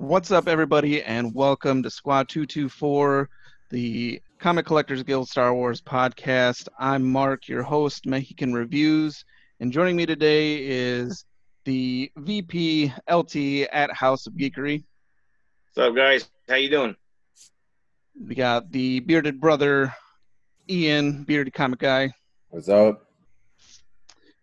What's 0.00 0.30
up, 0.30 0.46
everybody, 0.46 1.02
and 1.02 1.34
welcome 1.34 1.82
to 1.82 1.90
Squad 1.90 2.28
224, 2.28 3.28
the 3.70 4.22
Comic 4.38 4.64
Collectors 4.64 5.02
Guild 5.02 5.28
Star 5.28 5.52
Wars 5.52 5.82
podcast. 5.82 6.68
I'm 6.78 7.04
Mark, 7.04 7.48
your 7.48 7.64
host, 7.64 8.06
Mexican 8.06 8.54
Reviews, 8.54 9.24
and 9.58 9.72
joining 9.72 9.96
me 9.96 10.06
today 10.06 10.64
is 10.64 11.24
the 11.64 12.12
VP 12.16 12.92
LT 13.10 13.36
at 13.72 13.92
House 13.92 14.28
of 14.28 14.34
Geekery. 14.34 14.84
What's 15.74 15.88
up, 15.88 15.96
guys? 15.96 16.30
How 16.48 16.54
you 16.54 16.70
doing? 16.70 16.94
We 18.24 18.36
got 18.36 18.70
the 18.70 19.00
bearded 19.00 19.40
brother, 19.40 19.92
Ian, 20.70 21.24
bearded 21.24 21.54
comic 21.54 21.80
guy. 21.80 22.12
What's 22.50 22.68
up? 22.68 23.04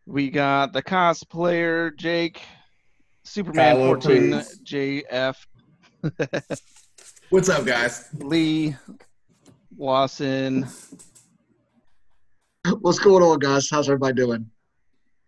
We 0.06 0.32
got 0.32 0.74
the 0.74 0.84
cosplayer, 0.84 1.96
Jake, 1.96 2.42
Superman 3.26 3.76
Hello, 3.78 3.88
14 3.88 4.32
please. 4.32 4.60
JF, 4.64 5.36
What's 7.30 7.50
up, 7.50 7.66
guys? 7.66 8.08
Lee, 8.20 8.76
Lawson, 9.78 10.68
What's 12.82 13.00
going 13.00 13.24
on, 13.24 13.40
guys? 13.40 13.70
How's 13.70 13.88
everybody 13.90 14.14
doing? 14.16 14.50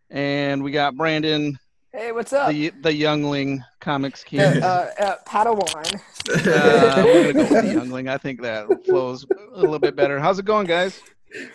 and 0.10 0.64
we 0.64 0.72
got 0.72 0.96
Brandon, 0.96 1.60
Hey, 1.92 2.12
what's 2.14 2.32
up? 2.34 2.50
the 2.52 2.70
the 2.82 2.94
youngling 2.94 3.64
comics 3.82 4.22
Uh, 4.24 4.28
kid. 4.28 4.64
uh, 4.64 4.88
uh, 5.00 5.16
Padawan. 5.28 5.96
Uh, 6.30 7.04
we're 7.04 7.34
gonna 7.34 7.46
go 7.50 7.56
with 7.56 7.66
the 7.66 7.74
youngling. 7.74 8.08
I 8.08 8.18
think 8.18 8.42
that 8.44 8.68
flows 8.86 9.26
a 9.56 9.60
little 9.60 9.80
bit 9.80 9.96
better. 9.96 10.20
How's 10.20 10.38
it 10.40 10.46
going, 10.46 10.68
guys? 10.68 11.02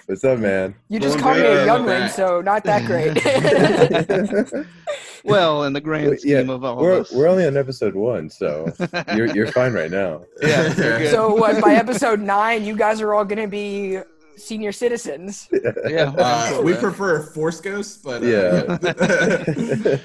What's 0.07 0.23
up, 0.25 0.39
man? 0.41 0.75
You 0.89 0.99
just 1.01 1.19
Going 1.19 1.23
called 1.23 1.37
me 1.39 1.47
a 1.47 1.65
youngling, 1.65 2.09
so 2.09 2.41
not 2.43 2.63
that 2.65 2.85
great. 2.85 3.17
Well, 5.25 5.65
in 5.65 5.73
the 5.73 5.81
grand 5.81 6.19
yeah, 6.25 6.39
scheme 6.41 6.51
of 6.51 6.65
all 6.65 6.77
we're 6.79 6.93
of 6.93 7.01
us. 7.03 7.13
we're 7.13 7.29
only 7.29 7.47
on 7.47 7.57
episode 7.57 7.95
one, 7.95 8.29
so 8.29 8.73
you're 9.17 9.27
you're 9.35 9.47
fine 9.53 9.73
right 9.73 9.91
now. 9.91 10.25
yeah, 10.43 10.75
good. 10.75 11.11
so 11.11 11.33
what? 11.35 11.63
By 11.63 11.75
episode 11.75 12.21
nine, 12.21 12.65
you 12.65 12.77
guys 12.77 13.01
are 13.01 13.15
all 13.15 13.25
gonna 13.25 13.47
be 13.49 13.99
senior 14.37 14.73
citizens. 14.73 15.49
yeah, 15.87 16.13
Uh, 16.17 16.61
we 16.63 16.75
prefer 16.75 17.23
Force 17.23 17.61
Ghosts, 17.61 17.99
but 17.99 18.23
uh, 18.23 18.27
Yeah. 18.27 19.99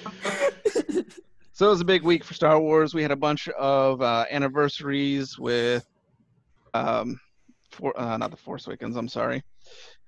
So 1.53 1.65
it 1.65 1.69
was 1.69 1.81
a 1.81 1.85
big 1.85 2.03
week 2.03 2.23
for 2.23 2.35
Star 2.35 2.59
Wars. 2.59 2.93
We 2.93 3.01
had 3.01 3.09
a 3.09 3.15
bunch 3.15 3.47
of 3.49 3.99
uh, 3.99 4.25
anniversaries 4.29 5.39
with, 5.39 5.87
um, 6.75 7.19
for 7.71 7.99
uh, 7.99 8.15
not 8.17 8.29
the 8.29 8.37
Force 8.37 8.67
Awakens. 8.67 8.95
I'm 8.95 9.07
sorry. 9.07 9.43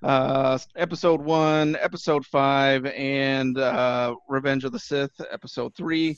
Uh, 0.02 0.58
episode 0.78 1.22
one, 1.22 1.75
episode 1.81 2.25
five, 2.25 2.86
and 2.86 3.58
uh, 3.58 4.16
Revenge 4.30 4.64
of 4.64 4.72
the 4.72 4.80
Sith, 4.80 5.11
episode 5.30 5.75
three. 5.75 6.17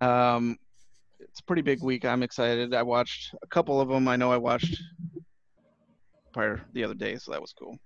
Um, 0.00 0.56
it's 1.18 1.40
a 1.40 1.44
pretty 1.44 1.62
big 1.62 1.82
week. 1.82 2.04
I'm 2.04 2.22
excited. 2.22 2.74
I 2.74 2.82
watched 2.84 3.34
a 3.42 3.46
couple 3.48 3.80
of 3.80 3.88
them. 3.88 4.06
I 4.06 4.14
know 4.14 4.30
I 4.30 4.36
watched 4.36 4.80
prior 6.32 6.64
the 6.74 6.84
other 6.84 6.94
day, 6.94 7.16
so 7.16 7.32
that 7.32 7.40
was 7.40 7.52
cool. 7.52 7.76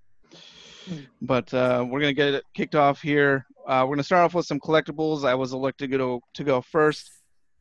But 1.23 1.53
uh, 1.55 1.87
we're 1.89 2.01
gonna 2.01 2.13
get 2.13 2.35
it 2.35 2.45
kicked 2.53 2.75
off 2.75 3.01
here. 3.01 3.47
Uh, 3.67 3.87
we're 3.89 3.95
gonna 3.97 4.05
start 4.05 4.25
off 4.25 4.35
with 4.35 4.45
some 4.45 4.61
collectibles. 4.61 5.25
I 5.25 5.35
was 5.35 5.55
elected 5.55 5.91
to 5.93 5.97
go 5.97 6.21
to 6.35 6.45
go 6.45 6.61
first, 6.61 7.11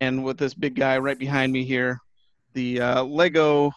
and 0.02 0.26
with 0.26 0.38
this 0.38 0.54
big 0.54 0.76
guy 0.76 0.98
right 0.98 1.18
behind 1.18 1.54
me 1.54 1.64
here, 1.64 2.00
the 2.54 2.82
uh, 2.82 3.04
Lego 3.04 3.72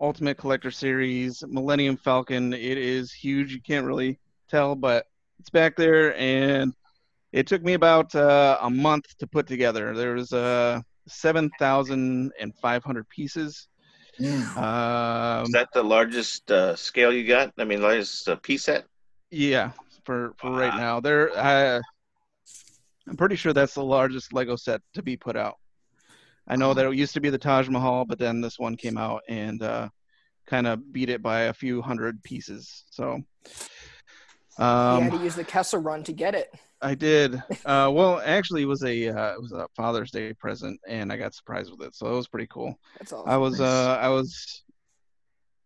Ultimate 0.00 0.36
Collector 0.36 0.70
Series 0.70 1.42
Millennium 1.46 1.96
Falcon. 1.96 2.52
It 2.52 2.78
is 2.78 3.12
huge. 3.12 3.52
You 3.52 3.60
can't 3.60 3.86
really 3.86 4.18
tell, 4.48 4.74
but 4.74 5.06
it's 5.38 5.50
back 5.50 5.76
there, 5.76 6.16
and 6.16 6.74
it 7.32 7.46
took 7.46 7.62
me 7.62 7.74
about 7.74 8.14
uh, 8.14 8.58
a 8.60 8.70
month 8.70 9.16
to 9.18 9.26
put 9.26 9.46
together. 9.46 9.94
There's 9.94 10.32
uh, 10.32 10.80
seven 11.06 11.50
thousand 11.58 12.32
and 12.40 12.54
five 12.56 12.84
hundred 12.84 13.08
pieces. 13.08 13.68
Yeah. 14.18 15.38
Um, 15.40 15.44
Is 15.44 15.52
that 15.52 15.68
the 15.72 15.82
largest 15.82 16.50
uh, 16.50 16.76
scale 16.76 17.12
you 17.12 17.26
got? 17.26 17.52
I 17.58 17.64
mean, 17.64 17.82
largest 17.82 18.28
uh, 18.28 18.36
piece 18.36 18.64
set? 18.64 18.84
Yeah, 19.30 19.72
for 20.04 20.34
for 20.38 20.50
right 20.50 20.76
now, 20.76 21.00
there. 21.00 21.30
Uh, 21.36 21.80
I'm 23.08 23.16
pretty 23.16 23.36
sure 23.36 23.52
that's 23.52 23.74
the 23.74 23.84
largest 23.84 24.32
Lego 24.32 24.56
set 24.56 24.80
to 24.94 25.02
be 25.02 25.16
put 25.16 25.36
out. 25.36 25.56
I 26.46 26.56
know 26.56 26.74
that 26.74 26.84
it 26.84 26.94
used 26.94 27.14
to 27.14 27.20
be 27.20 27.30
the 27.30 27.38
Taj 27.38 27.68
Mahal, 27.68 28.04
but 28.04 28.18
then 28.18 28.40
this 28.40 28.58
one 28.58 28.76
came 28.76 28.98
out 28.98 29.22
and 29.28 29.62
uh, 29.62 29.88
kind 30.46 30.66
of 30.66 30.92
beat 30.92 31.08
it 31.08 31.22
by 31.22 31.42
a 31.42 31.54
few 31.54 31.80
hundred 31.80 32.22
pieces. 32.22 32.84
So, 32.90 33.22
you 34.58 34.64
had 34.64 35.10
to 35.10 35.16
um, 35.16 35.24
use 35.24 35.34
the 35.34 35.44
Kessel 35.44 35.80
Run 35.80 36.04
to 36.04 36.12
get 36.12 36.34
it. 36.34 36.54
I 36.80 36.94
did. 36.94 37.42
Uh, 37.64 37.90
well, 37.90 38.20
actually, 38.24 38.62
it 38.62 38.66
was 38.66 38.84
a 38.84 39.08
uh, 39.08 39.32
it 39.32 39.40
was 39.40 39.52
a 39.52 39.66
Father's 39.74 40.10
Day 40.10 40.34
present, 40.34 40.78
and 40.86 41.10
I 41.10 41.16
got 41.16 41.34
surprised 41.34 41.70
with 41.70 41.86
it, 41.86 41.94
so 41.94 42.06
it 42.08 42.14
was 42.14 42.28
pretty 42.28 42.46
cool. 42.48 42.78
That's 42.98 43.12
all. 43.12 43.24
I 43.26 43.38
was 43.38 43.58
uh 43.60 43.98
I 44.00 44.08
was 44.08 44.62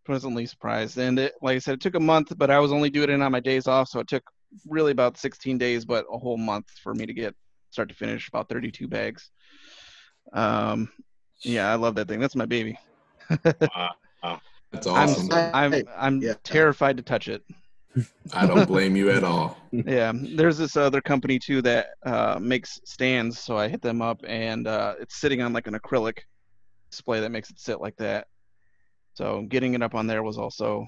pleasantly 0.07 0.47
surprised, 0.47 0.97
and 0.97 1.19
it 1.19 1.35
like 1.43 1.57
I 1.57 1.59
said, 1.59 1.75
it 1.75 1.81
took 1.81 1.97
a 1.97 2.01
month, 2.01 2.33
but 2.37 2.51
I 2.51 2.61
was 2.61 2.73
only 2.73 2.89
doing 2.89 3.11
it 3.11 3.21
on 3.21 3.33
my 3.33 3.41
days 3.41 3.67
off, 3.67 3.89
so 3.89 3.99
it 3.99 4.07
took 4.07 4.23
really 4.67 4.93
about 4.93 5.19
16 5.19 5.59
days, 5.59 5.85
but 5.85 6.07
a 6.11 6.17
whole 6.17 6.39
month 6.39 6.67
for 6.83 6.95
me 6.95 7.05
to 7.05 7.13
get 7.13 7.35
start 7.71 7.89
to 7.89 7.95
finish 7.95 8.29
about 8.29 8.49
32 8.49 8.87
bags. 8.87 9.31
Um, 10.33 10.91
yeah, 11.43 11.71
I 11.71 11.77
love 11.77 11.95
that 11.97 12.09
thing. 12.09 12.21
That's 12.21 12.37
my 12.37 12.47
baby. 12.47 12.79
Wow. 14.23 14.41
that's 14.73 14.87
I'm 14.87 15.09
awesome. 15.11 15.29
I'm 15.55 15.89
I'm 15.97 16.21
Yeah. 16.21 16.35
terrified 16.45 16.97
to 16.99 17.03
touch 17.03 17.29
it. 17.29 17.43
I 18.35 18.47
don't 18.47 18.67
blame 18.75 18.97
you 18.97 19.11
at 19.11 19.23
all. 19.25 19.57
Yeah, 19.73 20.13
there's 20.15 20.59
this 20.59 20.77
other 20.77 21.01
company 21.01 21.39
too 21.39 21.63
that 21.63 21.87
uh, 22.05 22.39
makes 22.41 22.79
stands, 22.85 23.39
so 23.39 23.57
I 23.57 23.69
hit 23.69 23.81
them 23.81 24.03
up, 24.03 24.21
and 24.27 24.67
uh, 24.67 24.95
it's 25.01 25.17
sitting 25.21 25.41
on 25.41 25.53
like 25.53 25.67
an 25.69 25.75
acrylic 25.75 26.19
display 26.91 27.21
that 27.21 27.31
makes 27.31 27.49
it 27.51 27.59
sit 27.61 27.81
like 27.81 27.97
that. 27.97 28.27
So 29.15 29.43
getting 29.49 29.75
it 29.75 29.83
up 29.83 29.95
on 29.95 30.07
there 30.07 30.23
was 30.23 30.37
also 30.37 30.87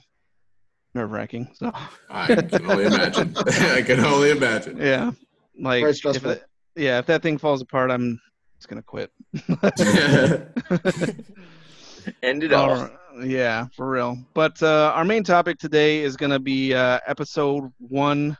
nerve 0.94 1.12
wracking. 1.12 1.48
So 1.54 1.72
I 2.10 2.26
can 2.34 2.66
only 2.66 2.84
imagine. 2.84 3.34
I 3.46 3.82
can 3.82 4.00
only 4.00 4.30
imagine. 4.30 4.76
yeah, 4.78 5.10
like 5.58 5.82
Very 5.82 6.16
if 6.16 6.24
it- 6.26 6.44
yeah, 6.76 6.98
if 6.98 7.06
that 7.06 7.22
thing 7.22 7.38
falls 7.38 7.62
apart, 7.62 7.90
I'm 7.90 8.20
just 8.60 8.69
gonna 8.69 8.82
quit. 8.82 9.10
End 12.22 12.43
it 12.43 12.53
all. 12.53 12.71
Or- 12.71 13.00
yeah, 13.25 13.66
for 13.76 13.91
real. 13.91 14.19
But 14.34 14.62
uh, 14.62 14.93
our 14.94 15.04
main 15.04 15.25
topic 15.25 15.59
today 15.59 16.03
is 16.03 16.16
going 16.16 16.31
to 16.31 16.38
be 16.38 16.75
uh, 16.75 17.00
episode 17.06 17.72
one, 17.78 18.37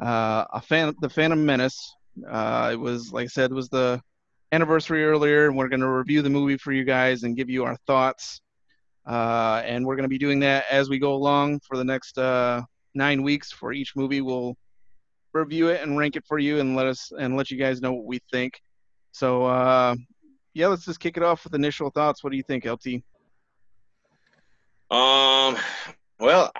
uh, 0.00 0.44
a 0.52 0.60
fan, 0.60 0.94
the 1.00 1.08
Phantom 1.08 1.44
Menace. 1.44 1.94
Uh, 2.28 2.70
it 2.72 2.76
was, 2.76 3.12
like 3.12 3.24
I 3.24 3.28
said, 3.28 3.50
it 3.50 3.54
was 3.54 3.68
the 3.68 4.00
anniversary 4.52 5.04
earlier, 5.04 5.46
and 5.46 5.56
we're 5.56 5.68
going 5.68 5.80
to 5.80 5.88
review 5.88 6.22
the 6.22 6.30
movie 6.30 6.56
for 6.56 6.72
you 6.72 6.84
guys 6.84 7.22
and 7.22 7.36
give 7.36 7.50
you 7.50 7.64
our 7.64 7.76
thoughts. 7.86 8.40
Uh, 9.06 9.62
and 9.64 9.86
we're 9.86 9.96
going 9.96 10.04
to 10.04 10.08
be 10.08 10.18
doing 10.18 10.40
that 10.40 10.64
as 10.70 10.88
we 10.88 10.98
go 10.98 11.14
along 11.14 11.60
for 11.60 11.76
the 11.76 11.84
next 11.84 12.18
uh, 12.18 12.62
nine 12.94 13.22
weeks. 13.22 13.52
For 13.52 13.72
each 13.72 13.94
movie, 13.96 14.20
we'll 14.20 14.56
review 15.32 15.68
it 15.68 15.82
and 15.82 15.96
rank 15.96 16.16
it 16.16 16.24
for 16.26 16.38
you, 16.38 16.60
and 16.60 16.74
let 16.74 16.86
us 16.86 17.12
and 17.18 17.36
let 17.36 17.50
you 17.50 17.58
guys 17.58 17.80
know 17.80 17.92
what 17.92 18.04
we 18.04 18.20
think. 18.32 18.60
So, 19.18 19.46
uh, 19.46 19.96
yeah, 20.54 20.68
let's 20.68 20.84
just 20.84 21.00
kick 21.00 21.16
it 21.16 21.24
off 21.24 21.42
with 21.42 21.52
initial 21.52 21.90
thoughts. 21.90 22.22
What 22.22 22.30
do 22.30 22.36
you 22.36 22.44
think, 22.44 22.64
LT? 22.64 23.02
Um, 24.96 25.56
well, 26.20 26.52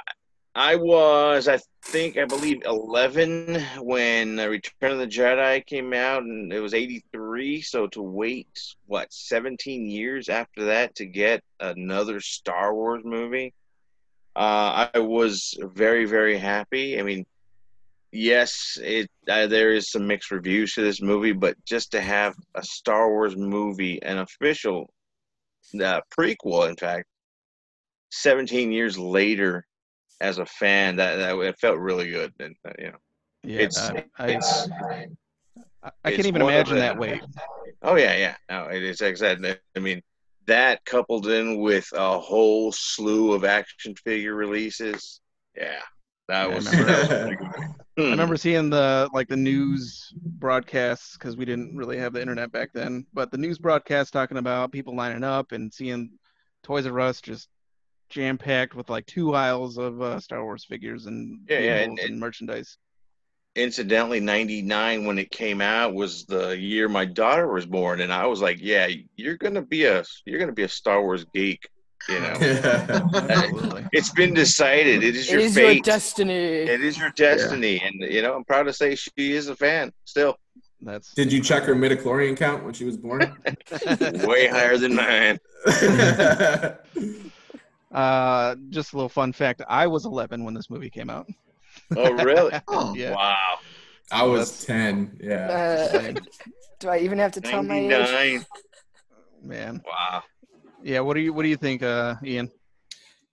I 0.56 0.74
was, 0.74 1.46
I 1.46 1.60
think, 1.84 2.16
I 2.16 2.24
believe, 2.24 2.62
11 2.66 3.62
when 3.80 4.38
Return 4.38 4.90
of 4.90 4.98
the 4.98 5.06
Jedi 5.06 5.64
came 5.66 5.92
out, 5.92 6.24
and 6.24 6.52
it 6.52 6.58
was 6.58 6.74
83. 6.74 7.62
So 7.62 7.86
to 7.86 8.02
wait, 8.02 8.48
what, 8.86 9.12
17 9.12 9.86
years 9.86 10.28
after 10.28 10.64
that 10.64 10.96
to 10.96 11.06
get 11.06 11.44
another 11.60 12.18
Star 12.18 12.74
Wars 12.74 13.02
movie, 13.04 13.54
uh, 14.34 14.88
I 14.92 14.98
was 14.98 15.56
very, 15.62 16.06
very 16.06 16.36
happy. 16.36 16.98
I 16.98 17.04
mean, 17.04 17.24
yes, 18.12 18.78
it 18.82 19.10
uh, 19.28 19.46
there 19.46 19.72
is 19.72 19.90
some 19.90 20.06
mixed 20.06 20.30
reviews 20.30 20.74
to 20.74 20.82
this 20.82 21.00
movie, 21.02 21.32
but 21.32 21.56
just 21.64 21.90
to 21.92 22.00
have 22.00 22.34
a 22.54 22.62
Star 22.62 23.08
Wars 23.10 23.36
movie, 23.36 24.02
an 24.02 24.18
official 24.18 24.90
uh, 25.82 26.00
prequel, 26.16 26.68
in 26.68 26.76
fact, 26.76 27.06
17 28.10 28.72
years 28.72 28.98
later 28.98 29.66
as 30.20 30.38
a 30.38 30.46
fan 30.46 30.96
that, 30.96 31.16
that 31.16 31.38
it 31.38 31.58
felt 31.60 31.78
really 31.78 32.10
good 32.10 32.32
and 32.40 32.56
uh, 32.66 32.72
you 32.78 32.86
know 32.86 32.98
Yeah, 33.44 33.60
it's 33.60 33.78
I, 33.90 34.04
I, 34.18 34.26
it's 34.28 34.68
I- 35.82 35.90
I 36.04 36.10
it's 36.10 36.16
can't 36.16 36.26
even 36.28 36.42
imagine 36.42 36.74
the- 36.74 36.80
that 36.80 36.98
way. 36.98 37.20
oh 37.82 37.94
yeah 37.96 38.16
yeah 38.16 38.36
no 38.50 38.68
it 38.68 38.82
is 38.82 39.00
exactly. 39.00 39.56
I 39.76 39.78
mean 39.78 40.02
that 40.46 40.84
coupled 40.84 41.28
in 41.28 41.60
with 41.60 41.86
a 41.94 42.18
whole 42.18 42.72
slew 42.72 43.32
of 43.34 43.44
action 43.44 43.94
figure 43.94 44.34
releases 44.34 45.20
yeah 45.56 45.80
that 46.28 46.48
Yeah, 46.48 46.54
I 46.54 46.58
remember 46.58 46.84
that 46.84 46.98
was 47.00 47.08
that. 47.08 47.26
pretty 47.26 47.36
good. 47.36 47.48
I 47.98 48.00
Hmm. 48.00 48.10
remember 48.12 48.36
seeing 48.36 48.70
the 48.70 49.08
like 49.12 49.26
the 49.28 49.36
news 49.36 50.12
broadcasts 50.14 51.14
because 51.16 51.36
we 51.36 51.44
didn't 51.44 51.76
really 51.76 51.98
have 51.98 52.12
the 52.12 52.20
internet 52.20 52.52
back 52.52 52.70
then. 52.72 53.04
But 53.12 53.32
the 53.32 53.38
news 53.38 53.58
broadcasts 53.58 54.12
talking 54.12 54.36
about 54.36 54.70
people 54.70 54.94
lining 54.94 55.24
up 55.24 55.50
and 55.52 55.72
seeing 55.74 56.10
Toys 56.62 56.86
R 56.86 57.00
Us 57.00 57.20
just 57.20 57.48
jam 58.08 58.38
packed 58.38 58.74
with 58.76 58.88
like 58.88 59.04
two 59.06 59.34
aisles 59.34 59.78
of 59.78 60.00
uh, 60.00 60.20
Star 60.20 60.44
Wars 60.44 60.64
figures 60.64 61.06
and 61.06 61.40
Yeah, 61.48 61.58
yeah, 61.58 61.74
and- 61.78 61.98
vehicles 61.98 62.10
and, 62.10 62.20
merchandise. 62.20 62.78
incidentally, 63.56 64.20
'99 64.20 65.04
when 65.04 65.18
it 65.18 65.30
came 65.32 65.60
out 65.60 65.92
was 65.92 66.24
the 66.26 66.56
year 66.56 66.88
my 66.88 67.04
daughter 67.04 67.48
was 67.52 67.66
born, 67.66 68.00
and 68.00 68.12
I 68.12 68.26
was 68.26 68.40
like, 68.40 68.58
"Yeah, 68.60 68.88
you're 69.16 69.36
gonna 69.36 69.62
be 69.62 69.86
a 69.86 70.04
you're 70.24 70.38
gonna 70.38 70.52
be 70.52 70.62
a 70.62 70.68
Star 70.68 71.02
Wars 71.02 71.24
geek." 71.34 71.68
You 72.08 72.20
know, 72.20 72.34
it's 73.92 74.10
been 74.12 74.32
decided. 74.34 75.02
It 75.04 75.14
is 75.16 75.28
It 75.28 75.32
your 75.32 75.40
is 75.40 75.56
your 75.56 75.66
fate. 75.68 75.84
destiny. 75.84 76.32
it 76.34 76.80
is 76.82 76.96
your 76.98 77.10
destiny, 77.10 77.80
and 77.84 78.00
you 78.00 78.22
know, 78.22 78.34
I'm 78.34 78.44
proud 78.44 78.62
to 78.64 78.72
say 78.72 78.94
she 78.94 79.10
is 79.32 79.48
a 79.48 79.56
fan 79.56 79.92
still, 80.04 80.36
That's 80.80 81.12
Did 81.14 81.32
you 81.32 81.42
check 81.42 81.64
her 81.64 81.74
midichlorian 81.74 82.36
count 82.36 82.64
when 82.64 82.72
she 82.72 82.84
was 82.84 82.96
born? 82.96 83.20
way 84.26 84.46
higher 84.46 84.78
than 84.78 84.94
mine. 84.94 85.38
uh, 87.92 88.54
just 88.70 88.92
a 88.92 88.96
little 88.96 89.08
fun 89.08 89.32
fact. 89.32 89.62
I 89.68 89.86
was 89.86 90.04
11 90.06 90.44
when 90.44 90.54
this 90.54 90.70
movie 90.70 90.90
came 90.90 91.10
out. 91.10 91.26
Oh, 91.96 92.12
really? 92.24 92.52
Oh, 92.68 92.94
Yeah. 92.94 93.12
Wow. 93.14 93.58
I 94.10 94.22
was 94.22 94.50
That's- 94.50 94.64
10. 94.64 95.20
Yeah. 95.22 95.90
Uh, 96.16 96.20
do 96.78 96.88
I 96.88 96.98
even 97.00 97.18
have 97.18 97.32
to 97.32 97.40
tell 97.40 97.62
my 97.62 97.78
age? 97.78 98.42
Man. 99.42 99.82
Wow. 99.86 100.22
Yeah. 100.82 101.00
What 101.00 101.14
do 101.14 101.20
you 101.20 101.32
What 101.32 101.42
do 101.42 101.48
you 101.48 101.56
think, 101.56 101.82
uh, 101.82 102.16
Ian? 102.24 102.50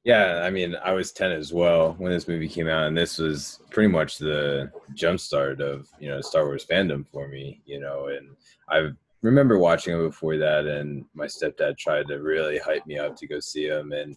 Yeah, 0.06 0.42
I 0.44 0.52
mean, 0.52 0.76
I 0.84 0.94
was 0.94 1.12
10 1.12 1.32
as 1.32 1.52
well 1.52 1.96
when 1.98 2.12
this 2.12 2.28
movie 2.28 2.48
came 2.48 2.68
out, 2.68 2.86
and 2.86 2.96
this 2.96 3.18
was 3.18 3.60
pretty 3.72 3.88
much 3.88 4.20
the 4.20 4.72
jumpstart 4.94 5.60
of, 5.62 5.88
you 6.00 6.08
know, 6.08 6.22
Star 6.22 6.46
Wars 6.46 6.64
fandom 6.64 7.08
for 7.12 7.28
me, 7.28 7.64
you 7.66 7.80
know, 7.80 8.10
and 8.10 8.30
I 8.70 8.92
remember 9.24 9.58
watching 9.58 9.96
it 9.96 10.04
before 10.04 10.38
that, 10.38 10.68
and 10.68 11.06
my 11.16 11.26
stepdad 11.26 11.80
tried 11.80 12.08
to 12.10 12.18
really 12.22 12.60
hype 12.60 12.86
me 12.86 13.00
up 13.00 13.16
to 13.16 13.28
go 13.28 13.40
see 13.40 13.68
him, 13.68 13.94
and 13.94 14.16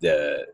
the 0.00 0.46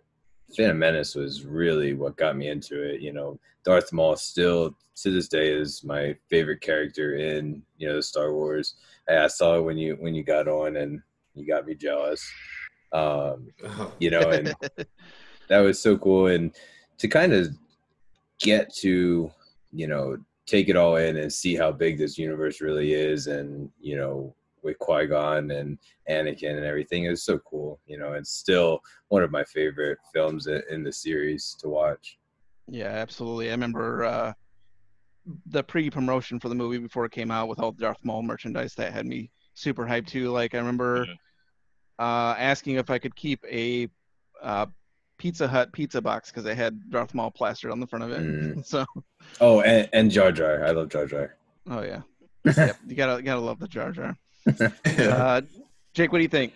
Phantom 0.56 0.78
Menace 0.78 1.16
was 1.16 1.44
really 1.44 1.94
what 1.94 2.16
got 2.16 2.36
me 2.36 2.48
into 2.48 2.80
it, 2.80 3.00
you 3.00 3.12
know. 3.12 3.40
Darth 3.64 3.92
Maul 3.92 4.16
still, 4.16 4.76
to 5.02 5.10
this 5.10 5.28
day, 5.28 5.52
is 5.52 5.82
my 5.82 6.16
favorite 6.28 6.60
character 6.60 7.16
in, 7.16 7.60
you 7.76 7.88
know, 7.88 8.00
Star 8.00 8.32
Wars. 8.32 8.76
I 9.08 9.26
saw 9.26 9.56
it 9.56 9.62
when 9.62 9.76
you 9.76 9.96
when 9.96 10.14
you 10.14 10.22
got 10.22 10.46
on, 10.46 10.76
and 10.76 11.02
you 11.40 11.46
got 11.46 11.66
me 11.66 11.74
jealous. 11.74 12.22
Um, 12.92 13.48
you 13.98 14.10
know, 14.10 14.30
and 14.30 14.54
that 15.48 15.60
was 15.60 15.80
so 15.80 15.96
cool. 15.96 16.26
And 16.28 16.54
to 16.98 17.08
kind 17.08 17.32
of 17.32 17.56
get 18.40 18.72
to, 18.76 19.30
you 19.72 19.86
know, 19.86 20.16
take 20.46 20.68
it 20.68 20.76
all 20.76 20.96
in 20.96 21.16
and 21.16 21.32
see 21.32 21.54
how 21.54 21.72
big 21.72 21.98
this 21.98 22.18
universe 22.18 22.60
really 22.60 22.92
is, 22.92 23.26
and 23.26 23.70
you 23.80 23.96
know, 23.96 24.34
with 24.62 24.78
Qui 24.78 25.06
Gon 25.06 25.50
and 25.50 25.78
Anakin 26.08 26.56
and 26.56 26.64
everything 26.64 27.04
is 27.04 27.22
so 27.22 27.38
cool. 27.38 27.80
You 27.86 27.98
know, 27.98 28.12
it's 28.12 28.30
still 28.30 28.80
one 29.08 29.22
of 29.22 29.30
my 29.30 29.44
favorite 29.44 29.98
films 30.12 30.46
in, 30.46 30.62
in 30.70 30.82
the 30.82 30.92
series 30.92 31.56
to 31.60 31.68
watch. 31.68 32.18
Yeah, 32.68 32.88
absolutely. 32.88 33.48
I 33.48 33.52
remember 33.52 34.04
uh, 34.04 34.32
the 35.46 35.62
pre-promotion 35.62 36.40
for 36.40 36.48
the 36.48 36.54
movie 36.54 36.78
before 36.78 37.04
it 37.04 37.12
came 37.12 37.30
out 37.30 37.48
with 37.48 37.60
all 37.60 37.72
the 37.72 37.80
Darth 37.80 38.04
Maul 38.04 38.22
merchandise 38.22 38.74
that 38.74 38.92
had 38.92 39.06
me 39.06 39.30
super 39.54 39.86
hyped 39.86 40.08
too. 40.08 40.30
Like 40.30 40.54
I 40.54 40.58
remember 40.58 41.06
Mhm. 41.06 41.16
Uh, 42.00 42.34
asking 42.38 42.76
if 42.76 42.90
I 42.90 42.98
could 42.98 43.14
keep 43.14 43.44
a 43.48 43.88
uh, 44.42 44.66
Pizza 45.18 45.46
Hut 45.46 45.70
pizza 45.72 46.00
box 46.00 46.30
because 46.30 46.46
it 46.46 46.56
had 46.56 46.90
Darth 46.90 47.12
Maul 47.14 47.30
plastered 47.30 47.70
on 47.70 47.78
the 47.78 47.86
front 47.86 48.04
of 48.04 48.10
it. 48.10 48.20
Mm. 48.20 48.66
So, 48.66 48.86
Oh, 49.40 49.60
and, 49.60 49.88
and 49.92 50.10
Jar 50.10 50.32
Jar. 50.32 50.64
I 50.64 50.70
love 50.70 50.88
Jar 50.88 51.04
Jar. 51.06 51.36
oh 51.68 51.82
yeah, 51.82 52.00
yep, 52.56 52.78
you 52.86 52.96
gotta 52.96 53.22
gotta 53.22 53.40
love 53.40 53.58
the 53.60 53.68
Jar 53.68 53.92
Jar. 53.92 54.16
Uh, 54.98 55.42
Jake, 55.92 56.10
what 56.10 56.18
do 56.18 56.22
you 56.22 56.28
think? 56.28 56.54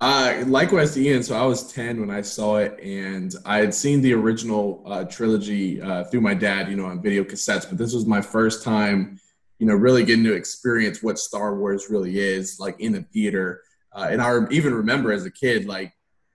Uh, 0.00 0.42
likewise 0.46 0.94
to 0.94 1.00
Ian. 1.00 1.22
So 1.22 1.36
I 1.36 1.44
was 1.44 1.70
10 1.72 2.00
when 2.00 2.10
I 2.10 2.22
saw 2.22 2.56
it, 2.56 2.80
and 2.82 3.34
I 3.44 3.58
had 3.58 3.74
seen 3.74 4.00
the 4.00 4.14
original 4.14 4.82
uh, 4.86 5.04
trilogy 5.04 5.80
uh, 5.80 6.04
through 6.04 6.22
my 6.22 6.32
dad, 6.34 6.70
you 6.70 6.76
know, 6.76 6.86
on 6.86 7.02
video 7.02 7.22
cassettes. 7.22 7.68
But 7.68 7.76
this 7.76 7.92
was 7.94 8.06
my 8.06 8.22
first 8.22 8.64
time, 8.64 9.20
you 9.58 9.66
know, 9.66 9.74
really 9.74 10.04
getting 10.04 10.24
to 10.24 10.32
experience 10.32 11.02
what 11.02 11.18
Star 11.18 11.54
Wars 11.54 11.88
really 11.90 12.18
is, 12.18 12.58
like 12.58 12.80
in 12.80 12.92
the 12.92 13.02
theater. 13.02 13.62
Uh, 13.92 14.08
and 14.10 14.22
I 14.22 14.38
even 14.50 14.74
remember 14.74 15.12
as 15.12 15.24
a 15.24 15.30
kid, 15.30 15.66
like 15.66 15.92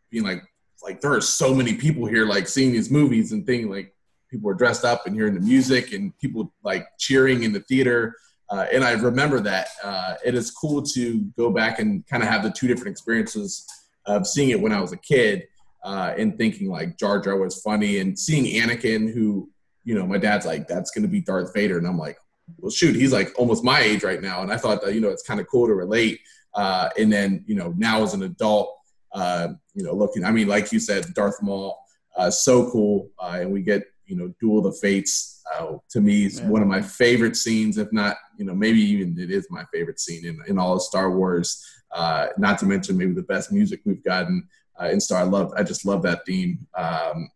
being 0.09 0.23
like, 0.23 0.43
like 0.83 1.01
there 1.01 1.13
are 1.13 1.21
so 1.21 1.53
many 1.53 1.73
people 1.73 2.05
here, 2.05 2.25
like 2.25 2.47
seeing 2.47 2.71
these 2.71 2.91
movies 2.91 3.31
and 3.31 3.45
thinking 3.45 3.69
like 3.69 3.93
people 4.29 4.45
were 4.45 4.53
dressed 4.53 4.85
up 4.85 5.05
and 5.05 5.15
hearing 5.15 5.33
the 5.33 5.39
music 5.39 5.93
and 5.93 6.17
people 6.19 6.53
like 6.63 6.85
cheering 6.99 7.43
in 7.43 7.53
the 7.53 7.61
theater. 7.61 8.15
Uh, 8.49 8.67
and 8.71 8.83
I 8.83 8.91
remember 8.91 9.39
that. 9.39 9.69
Uh, 9.83 10.15
it 10.23 10.35
is 10.35 10.51
cool 10.51 10.83
to 10.83 11.21
go 11.37 11.49
back 11.49 11.79
and 11.79 12.05
kind 12.07 12.21
of 12.21 12.29
have 12.29 12.43
the 12.43 12.51
two 12.51 12.67
different 12.67 12.89
experiences 12.89 13.65
of 14.05 14.27
seeing 14.27 14.49
it 14.49 14.59
when 14.59 14.71
I 14.71 14.81
was 14.81 14.91
a 14.91 14.97
kid 14.97 15.47
uh, 15.83 16.13
and 16.17 16.37
thinking 16.37 16.69
like 16.69 16.97
Jar 16.97 17.19
Jar 17.19 17.37
was 17.37 17.61
funny 17.61 17.99
and 17.99 18.17
seeing 18.17 18.45
Anakin, 18.61 19.11
who, 19.11 19.49
you 19.83 19.95
know, 19.95 20.05
my 20.05 20.17
dad's 20.17 20.45
like, 20.45 20.67
that's 20.67 20.91
going 20.91 21.03
to 21.03 21.07
be 21.07 21.21
Darth 21.21 21.53
Vader. 21.53 21.77
And 21.77 21.87
I'm 21.87 21.97
like, 21.97 22.17
well, 22.57 22.71
shoot, 22.71 22.95
he's 22.95 23.13
like 23.13 23.31
almost 23.37 23.63
my 23.63 23.79
age 23.79 24.03
right 24.03 24.21
now. 24.21 24.41
And 24.41 24.51
I 24.51 24.57
thought 24.57 24.83
that, 24.83 24.93
you 24.93 25.01
know, 25.01 25.09
it's 25.09 25.23
kind 25.23 25.39
of 25.39 25.47
cool 25.47 25.67
to 25.67 25.73
relate. 25.73 26.19
Uh, 26.55 26.89
and 26.97 27.11
then, 27.11 27.43
you 27.47 27.55
know, 27.55 27.73
now 27.77 28.01
as 28.03 28.13
an 28.13 28.23
adult, 28.23 28.73
uh, 29.13 29.49
you 29.73 29.83
know, 29.83 29.93
looking, 29.93 30.23
I 30.23 30.31
mean, 30.31 30.47
like 30.47 30.71
you 30.71 30.79
said, 30.79 31.05
Darth 31.13 31.41
Maul, 31.41 31.77
uh, 32.17 32.31
so 32.31 32.69
cool. 32.71 33.09
Uh, 33.19 33.37
and 33.41 33.51
we 33.51 33.61
get, 33.61 33.83
you 34.05 34.15
know, 34.15 34.33
Duel 34.39 34.59
of 34.59 34.65
the 34.65 34.79
Fates. 34.79 35.41
Uh, 35.53 35.77
to 35.89 36.01
me, 36.01 36.25
is 36.25 36.39
Yeah. 36.39 36.47
one 36.49 36.61
of 36.61 36.67
my 36.67 36.81
favorite 36.81 37.35
scenes, 37.35 37.77
if 37.77 37.91
not, 37.91 38.17
you 38.37 38.45
know, 38.45 38.55
maybe 38.55 38.79
even 38.81 39.17
it 39.19 39.29
is 39.29 39.47
my 39.51 39.63
favorite 39.73 39.99
scene 39.99 40.25
in, 40.25 40.39
in 40.47 40.57
all 40.57 40.73
of 40.75 40.81
Star 40.81 41.11
Wars. 41.11 41.63
Uh, 41.91 42.27
not 42.37 42.57
to 42.59 42.65
mention 42.65 42.97
maybe 42.97 43.13
the 43.13 43.21
best 43.23 43.51
music 43.51 43.81
we've 43.85 44.03
gotten 44.03 44.47
uh, 44.81 44.85
in 44.89 44.99
Star. 44.99 45.19
I 45.19 45.23
love, 45.23 45.53
I 45.55 45.63
just 45.63 45.85
love 45.85 46.01
that 46.03 46.25
theme. 46.25 46.65
Um, 46.75 47.29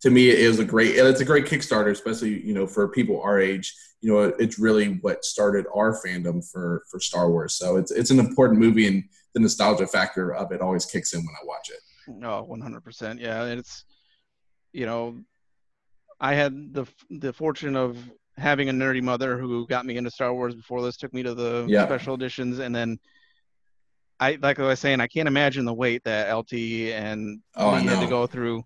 to 0.00 0.10
me, 0.10 0.30
it 0.30 0.46
was 0.48 0.58
a 0.58 0.64
great, 0.64 0.96
it's 0.96 1.20
a 1.20 1.24
great 1.24 1.46
Kickstarter, 1.46 1.90
especially 1.90 2.44
you 2.46 2.54
know 2.54 2.66
for 2.66 2.88
people 2.88 3.20
our 3.22 3.40
age. 3.40 3.74
You 4.00 4.12
know, 4.12 4.18
it's 4.38 4.58
really 4.58 4.98
what 5.00 5.24
started 5.24 5.66
our 5.74 6.00
fandom 6.04 6.44
for 6.52 6.82
for 6.90 7.00
Star 7.00 7.30
Wars. 7.30 7.54
So 7.54 7.76
it's 7.76 7.90
it's 7.90 8.10
an 8.10 8.18
important 8.20 8.60
movie, 8.60 8.86
and 8.86 9.04
the 9.34 9.40
nostalgia 9.40 9.86
factor 9.86 10.34
of 10.34 10.52
it 10.52 10.60
always 10.60 10.86
kicks 10.86 11.12
in 11.14 11.20
when 11.20 11.34
I 11.40 11.44
watch 11.44 11.70
it. 11.70 11.80
No, 12.06 12.42
one 12.42 12.60
hundred 12.60 12.84
percent. 12.84 13.18
Yeah, 13.20 13.44
it's 13.44 13.84
you 14.72 14.86
know, 14.86 15.18
I 16.20 16.34
had 16.34 16.72
the 16.74 16.86
the 17.10 17.32
fortune 17.32 17.74
of 17.76 17.96
having 18.36 18.68
a 18.68 18.72
nerdy 18.72 19.02
mother 19.02 19.36
who 19.36 19.66
got 19.66 19.84
me 19.84 19.96
into 19.96 20.10
Star 20.12 20.32
Wars 20.32 20.54
before 20.54 20.80
this, 20.82 20.96
took 20.96 21.12
me 21.12 21.24
to 21.24 21.34
the 21.34 21.66
Yeah. 21.68 21.84
special 21.86 22.14
editions, 22.14 22.60
and 22.60 22.72
then 22.74 22.98
I 24.20 24.38
like 24.40 24.60
I 24.60 24.64
was 24.66 24.78
saying, 24.78 25.00
I 25.00 25.06
can't 25.08 25.26
imagine 25.28 25.64
the 25.64 25.74
weight 25.74 26.04
that 26.04 26.30
LT 26.32 26.52
and 26.92 27.40
Oh, 27.56 27.70
I 27.70 27.80
had 27.80 28.00
to 28.00 28.06
go 28.08 28.26
through, 28.28 28.62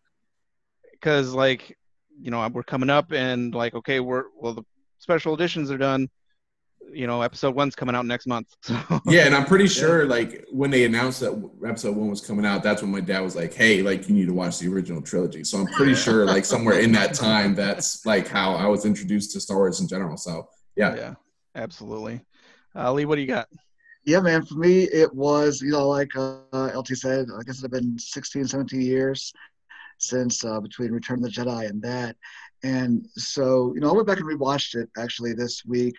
because 1.02 1.34
like 1.34 1.76
you 2.20 2.30
know 2.30 2.46
we're 2.48 2.62
coming 2.62 2.90
up 2.90 3.12
and 3.12 3.54
like 3.54 3.74
okay 3.74 4.00
we're 4.00 4.24
well 4.36 4.54
the 4.54 4.62
special 4.98 5.34
editions 5.34 5.70
are 5.70 5.78
done, 5.78 6.08
you 6.92 7.06
know 7.06 7.22
episode 7.22 7.54
one's 7.54 7.74
coming 7.74 7.94
out 7.94 8.06
next 8.06 8.26
month. 8.26 8.48
So 8.62 9.00
yeah, 9.06 9.26
and 9.26 9.34
I'm 9.34 9.46
pretty 9.46 9.66
sure 9.66 10.06
like 10.06 10.44
when 10.50 10.70
they 10.70 10.84
announced 10.84 11.20
that 11.20 11.50
episode 11.66 11.96
one 11.96 12.08
was 12.08 12.20
coming 12.20 12.46
out, 12.46 12.62
that's 12.62 12.82
when 12.82 12.92
my 12.92 13.00
dad 13.00 13.20
was 13.20 13.34
like, 13.34 13.52
"Hey, 13.52 13.82
like 13.82 14.08
you 14.08 14.14
need 14.14 14.26
to 14.26 14.34
watch 14.34 14.58
the 14.58 14.68
original 14.72 15.02
trilogy." 15.02 15.44
So 15.44 15.58
I'm 15.58 15.66
pretty 15.66 15.94
sure 15.94 16.24
like 16.24 16.44
somewhere 16.44 16.78
in 16.78 16.92
that 16.92 17.14
time, 17.28 17.54
that's 17.54 18.06
like 18.06 18.28
how 18.28 18.54
I 18.54 18.66
was 18.66 18.84
introduced 18.84 19.32
to 19.32 19.40
Star 19.40 19.56
Wars 19.56 19.80
in 19.80 19.88
general. 19.88 20.16
So 20.16 20.48
yeah, 20.76 20.94
yeah, 20.94 21.14
absolutely. 21.54 22.20
Uh, 22.74 22.92
Lee, 22.92 23.04
what 23.04 23.16
do 23.16 23.22
you 23.22 23.26
got? 23.26 23.48
Yeah, 24.04 24.20
man. 24.20 24.44
For 24.44 24.54
me, 24.54 24.84
it 24.84 25.14
was, 25.14 25.60
you 25.60 25.70
know, 25.70 25.88
like 25.88 26.10
uh, 26.16 26.40
LT 26.52 26.88
said, 26.88 27.28
I 27.38 27.42
guess 27.44 27.58
it 27.58 27.62
had 27.62 27.70
been 27.70 27.96
16, 27.96 28.48
17 28.48 28.80
years 28.80 29.32
since 30.02 30.44
uh, 30.44 30.60
between 30.60 30.90
Return 30.90 31.18
of 31.18 31.24
the 31.24 31.30
Jedi 31.30 31.68
and 31.68 31.80
that. 31.82 32.16
And 32.64 33.06
so, 33.16 33.72
you 33.74 33.80
know, 33.80 33.90
I 33.90 33.92
went 33.92 34.06
back 34.06 34.20
and 34.20 34.28
rewatched 34.28 34.74
it 34.76 34.88
actually 34.96 35.32
this 35.32 35.64
week. 35.64 35.94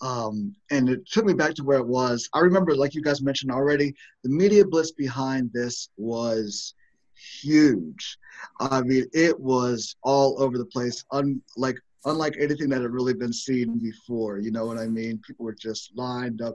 Um, 0.00 0.54
and 0.70 0.88
it 0.88 1.06
took 1.06 1.24
me 1.24 1.34
back 1.34 1.54
to 1.54 1.64
where 1.64 1.78
it 1.78 1.86
was. 1.86 2.28
I 2.32 2.40
remember, 2.40 2.74
like 2.74 2.94
you 2.94 3.02
guys 3.02 3.22
mentioned 3.22 3.52
already, 3.52 3.94
the 4.24 4.30
media 4.30 4.64
blitz 4.64 4.92
behind 4.92 5.50
this 5.52 5.90
was 5.96 6.74
huge. 7.14 8.18
I 8.60 8.82
mean, 8.82 9.06
it 9.12 9.38
was 9.38 9.96
all 10.02 10.40
over 10.42 10.58
the 10.58 10.66
place, 10.66 11.04
unlike 11.12 11.78
unlike 12.04 12.36
anything 12.38 12.68
that 12.68 12.82
had 12.82 12.92
really 12.92 13.14
been 13.14 13.32
seen 13.32 13.78
before. 13.78 14.38
You 14.38 14.52
know 14.52 14.64
what 14.64 14.78
I 14.78 14.86
mean? 14.86 15.20
People 15.26 15.44
were 15.44 15.54
just 15.54 15.90
lined 15.96 16.40
up, 16.40 16.54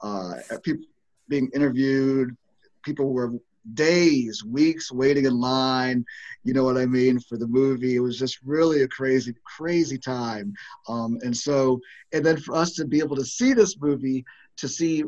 uh, 0.00 0.36
people 0.62 0.86
being 1.28 1.50
interviewed. 1.54 2.34
People 2.82 3.12
were 3.12 3.34
days, 3.74 4.44
weeks 4.44 4.90
waiting 4.92 5.24
in 5.26 5.38
line. 5.38 6.04
You 6.44 6.54
know 6.54 6.64
what 6.64 6.78
I 6.78 6.86
mean 6.86 7.20
for 7.20 7.36
the 7.36 7.46
movie. 7.46 7.96
It 7.96 8.00
was 8.00 8.18
just 8.18 8.38
really 8.44 8.82
a 8.82 8.88
crazy, 8.88 9.34
crazy 9.44 9.98
time. 9.98 10.54
Um, 10.88 11.18
and 11.22 11.36
so, 11.36 11.80
and 12.12 12.24
then 12.24 12.36
for 12.38 12.54
us 12.54 12.74
to 12.74 12.84
be 12.84 12.98
able 12.98 13.16
to 13.16 13.24
see 13.24 13.52
this 13.52 13.78
movie, 13.80 14.24
to 14.58 14.68
see 14.68 15.04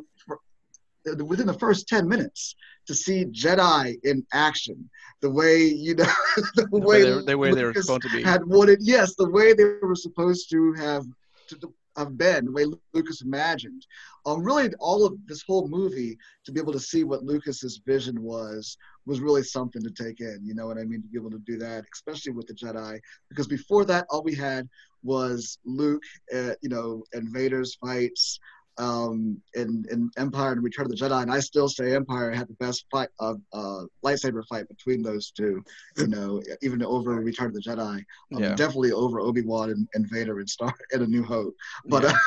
within 1.25 1.47
the 1.47 1.55
first 1.55 1.88
ten 1.88 2.07
minutes, 2.09 2.55
to 2.87 2.95
see 2.95 3.25
Jedi 3.26 3.97
in 4.05 4.26
action, 4.33 4.90
the 5.21 5.31
way 5.31 5.62
you 5.62 5.95
know, 5.95 6.05
the 6.55 6.67
The 6.71 6.79
way 6.79 7.05
way 7.05 7.11
they, 7.11 7.23
the 7.23 7.38
way 7.38 7.55
they 7.55 7.64
were 7.64 7.75
supposed 7.75 8.02
to 8.02 8.11
be. 8.11 8.23
had 8.23 8.45
wanted 8.45 8.79
yes 8.83 9.14
the 9.14 9.29
way 9.29 9.52
they 9.52 9.64
were 9.81 9.95
supposed 9.95 10.50
to 10.50 10.73
have 10.75 11.05
to, 11.49 11.73
have 12.00 12.19
been, 12.19 12.47
the 12.47 12.52
way 12.52 12.66
Lucas 12.92 13.23
imagined. 13.23 13.87
Um, 14.26 14.42
really, 14.42 14.71
all 14.78 15.07
of 15.07 15.14
this 15.26 15.42
whole 15.47 15.69
movie 15.69 16.19
to 16.45 16.52
be 16.52 16.61
able 16.61 16.73
to 16.73 16.80
see 16.80 17.04
what 17.04 17.23
Lucas's 17.23 17.80
vision 17.87 18.21
was 18.23 18.76
was 19.07 19.21
really 19.21 19.42
something 19.42 19.83
to 19.83 19.90
take 19.90 20.21
in. 20.21 20.40
You 20.42 20.54
know 20.54 20.66
what 20.66 20.78
I 20.78 20.85
mean? 20.85 21.02
To 21.02 21.09
be 21.09 21.19
able 21.19 21.30
to 21.30 21.38
do 21.38 21.57
that, 21.59 21.85
especially 21.95 22.33
with 22.33 22.47
the 22.47 22.54
Jedi, 22.54 23.00
because 23.28 23.47
before 23.47 23.85
that, 23.87 24.07
all 24.11 24.23
we 24.23 24.35
had 24.35 24.69
was 25.02 25.59
Luke, 25.64 26.04
uh, 26.35 26.54
you 26.61 26.69
know, 26.69 27.02
and 27.12 27.33
Vader's 27.33 27.76
fights 27.76 28.38
um, 28.80 29.40
in, 29.54 29.84
in 29.90 30.10
Empire 30.16 30.52
and 30.52 30.62
Return 30.62 30.87
of 30.87 30.90
the 30.90 30.96
Jedi, 30.96 31.22
and 31.22 31.30
I 31.30 31.38
still 31.40 31.68
say 31.68 31.94
Empire 31.94 32.30
had 32.30 32.49
the 32.49 32.54
best 32.54 32.87
fight 32.90 33.10
of 33.20 33.40
uh, 33.52 33.82
lightsaber 34.04 34.44
fight 34.49 34.66
between 34.68 35.02
those 35.02 35.30
two. 35.30 35.62
You 35.99 36.08
know, 36.08 36.42
even 36.62 36.82
over 36.82 37.12
Return 37.12 37.49
of 37.49 37.54
the 37.54 37.60
Jedi, 37.60 38.04
um, 38.34 38.42
Yeah. 38.42 38.54
definitely 38.54 38.92
over 38.92 39.20
Obi 39.20 39.42
Wan 39.42 39.70
and, 39.70 39.87
and 39.94 40.08
Vader 40.10 40.38
and 40.38 40.49
Star 40.49 40.75
and 40.92 41.02
A 41.02 41.06
New 41.06 41.22
Hope. 41.22 41.54
But 41.87 42.04
Yeah. 42.04 42.18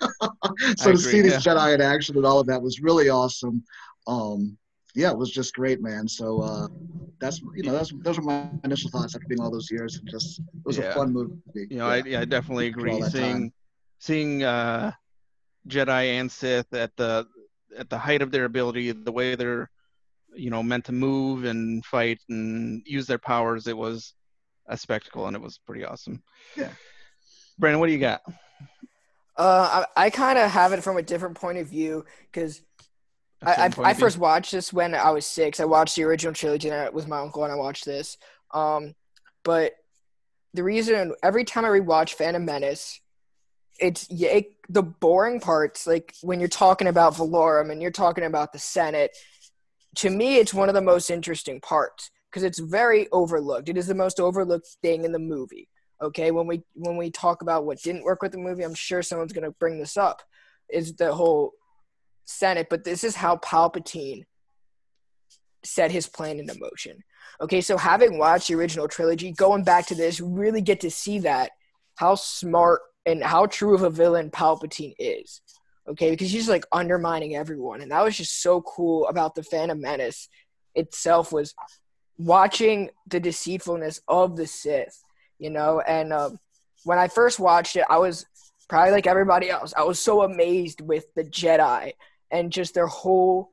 uh, 0.00 0.38
so 0.78 0.92
to 0.92 0.98
see 0.98 1.20
these 1.20 1.32
yeah. 1.32 1.54
Jedi 1.54 1.74
in 1.74 1.80
action 1.80 2.16
and 2.16 2.26
all 2.26 2.40
of 2.40 2.46
that 2.46 2.60
was 2.60 2.80
really 2.80 3.08
awesome. 3.10 3.62
Um, 4.06 4.56
yeah, 4.94 5.10
it 5.10 5.16
was 5.16 5.30
just 5.30 5.54
great, 5.54 5.82
man. 5.82 6.08
So 6.08 6.40
uh, 6.40 6.68
that's 7.20 7.40
you 7.54 7.62
know 7.62 7.72
that's 7.72 7.92
those 8.02 8.18
were 8.18 8.24
my 8.24 8.48
initial 8.64 8.90
thoughts 8.90 9.14
after 9.14 9.26
being 9.28 9.40
all 9.40 9.50
those 9.50 9.70
years 9.70 9.98
and 9.98 10.08
just 10.10 10.40
it 10.40 10.66
was 10.66 10.78
a 10.78 10.92
fun 10.92 11.12
movie. 11.12 11.34
You 11.54 11.78
know, 11.78 11.86
I, 11.86 12.02
yeah, 12.04 12.20
I 12.20 12.24
definitely 12.24 12.66
agree. 12.66 13.00
Seeing 13.02 13.32
time. 13.32 13.52
seeing 14.00 14.42
uh, 14.42 14.92
Jedi 15.68 16.20
and 16.20 16.30
Sith 16.30 16.72
at 16.74 16.96
the 16.96 17.26
at 17.76 17.88
the 17.88 17.98
height 17.98 18.22
of 18.22 18.30
their 18.30 18.44
ability, 18.44 18.92
the 18.92 19.12
way 19.12 19.34
they're 19.34 19.70
you 20.34 20.50
know 20.50 20.62
meant 20.62 20.84
to 20.86 20.92
move 20.92 21.44
and 21.44 21.84
fight 21.84 22.20
and 22.28 22.82
use 22.86 23.06
their 23.06 23.18
powers, 23.18 23.66
it 23.66 23.76
was 23.76 24.14
a 24.66 24.76
spectacle 24.76 25.26
and 25.26 25.36
it 25.36 25.42
was 25.42 25.58
pretty 25.58 25.84
awesome. 25.84 26.22
Yeah. 26.56 26.70
Brandon, 27.58 27.80
what 27.80 27.86
do 27.86 27.92
you 27.92 27.98
got? 27.98 28.22
Uh, 29.36 29.84
I, 29.96 30.06
I 30.06 30.10
kind 30.10 30.38
of 30.38 30.50
have 30.50 30.72
it 30.72 30.82
from 30.82 30.96
a 30.96 31.02
different 31.02 31.36
point 31.36 31.58
of 31.58 31.66
view 31.66 32.04
because 32.30 32.62
I, 33.42 33.54
certain 33.54 33.72
point 33.72 33.88
I 33.88 33.94
first 33.94 34.18
watched 34.18 34.52
this 34.52 34.72
when 34.72 34.94
I 34.94 35.10
was 35.10 35.26
six. 35.26 35.60
I 35.60 35.64
watched 35.64 35.96
the 35.96 36.04
original 36.04 36.34
trilogy 36.34 36.70
with 36.92 37.08
my 37.08 37.18
uncle, 37.18 37.44
and 37.44 37.52
I 37.52 37.56
watched 37.56 37.84
this. 37.84 38.18
Um, 38.52 38.94
but 39.42 39.72
the 40.54 40.62
reason 40.62 41.14
every 41.22 41.44
time 41.44 41.64
I 41.64 41.68
rewatch 41.68 42.14
Phantom 42.14 42.44
Menace, 42.44 43.00
it's 43.78 44.06
it, 44.10 44.54
the 44.68 44.82
boring 44.82 45.40
parts, 45.40 45.86
like 45.86 46.14
when 46.22 46.40
you're 46.40 46.48
talking 46.48 46.88
about 46.88 47.14
Valorum 47.14 47.70
and 47.70 47.80
you're 47.82 47.90
talking 47.90 48.24
about 48.24 48.52
the 48.52 48.58
Senate. 48.58 49.16
To 49.96 50.10
me, 50.10 50.36
it's 50.36 50.54
one 50.54 50.68
of 50.68 50.74
the 50.74 50.80
most 50.80 51.10
interesting 51.10 51.60
parts 51.60 52.10
because 52.30 52.42
it's 52.42 52.58
very 52.58 53.08
overlooked. 53.12 53.68
It 53.68 53.76
is 53.76 53.86
the 53.86 53.94
most 53.94 54.20
overlooked 54.20 54.68
thing 54.80 55.04
in 55.04 55.12
the 55.12 55.18
movie. 55.18 55.68
Okay, 56.00 56.30
when 56.30 56.46
we 56.46 56.62
when 56.74 56.96
we 56.96 57.10
talk 57.10 57.42
about 57.42 57.64
what 57.64 57.82
didn't 57.82 58.04
work 58.04 58.22
with 58.22 58.32
the 58.32 58.38
movie, 58.38 58.62
I'm 58.62 58.74
sure 58.74 59.02
someone's 59.02 59.32
gonna 59.32 59.50
bring 59.50 59.78
this 59.78 59.96
up. 59.96 60.22
Is 60.68 60.96
the 60.96 61.12
whole 61.12 61.52
Senate, 62.24 62.68
but 62.70 62.84
this 62.84 63.04
is 63.04 63.16
how 63.16 63.36
Palpatine 63.36 64.24
set 65.64 65.90
his 65.90 66.06
plan 66.06 66.40
into 66.40 66.58
motion. 66.58 67.04
Okay, 67.40 67.60
so 67.60 67.76
having 67.76 68.18
watched 68.18 68.48
the 68.48 68.54
original 68.54 68.88
trilogy, 68.88 69.32
going 69.32 69.64
back 69.64 69.86
to 69.86 69.94
this, 69.94 70.20
really 70.20 70.60
get 70.60 70.80
to 70.80 70.90
see 70.90 71.20
that 71.20 71.50
how 71.96 72.14
smart 72.14 72.80
and 73.06 73.22
how 73.22 73.46
true 73.46 73.74
of 73.74 73.82
a 73.82 73.90
villain 73.90 74.30
Palpatine 74.30 74.94
is. 74.98 75.40
Okay, 75.88 76.10
because 76.10 76.30
he's 76.30 76.48
like 76.48 76.64
undermining 76.70 77.34
everyone, 77.34 77.80
and 77.80 77.90
that 77.90 78.04
was 78.04 78.16
just 78.16 78.40
so 78.40 78.60
cool 78.62 79.08
about 79.08 79.34
the 79.34 79.42
Phantom 79.42 79.80
Menace 79.80 80.28
itself 80.74 81.32
was 81.32 81.54
watching 82.18 82.90
the 83.08 83.20
deceitfulness 83.20 84.00
of 84.06 84.36
the 84.36 84.46
Sith, 84.46 85.02
you 85.38 85.50
know. 85.50 85.80
And 85.80 86.12
um, 86.12 86.38
when 86.84 86.98
I 86.98 87.08
first 87.08 87.40
watched 87.40 87.76
it, 87.76 87.84
I 87.90 87.98
was 87.98 88.26
probably 88.68 88.92
like 88.92 89.06
everybody 89.06 89.50
else. 89.50 89.74
I 89.76 89.82
was 89.82 89.98
so 89.98 90.22
amazed 90.22 90.80
with 90.80 91.04
the 91.14 91.24
Jedi 91.24 91.92
and 92.30 92.52
just 92.52 92.74
their 92.74 92.86
whole 92.86 93.50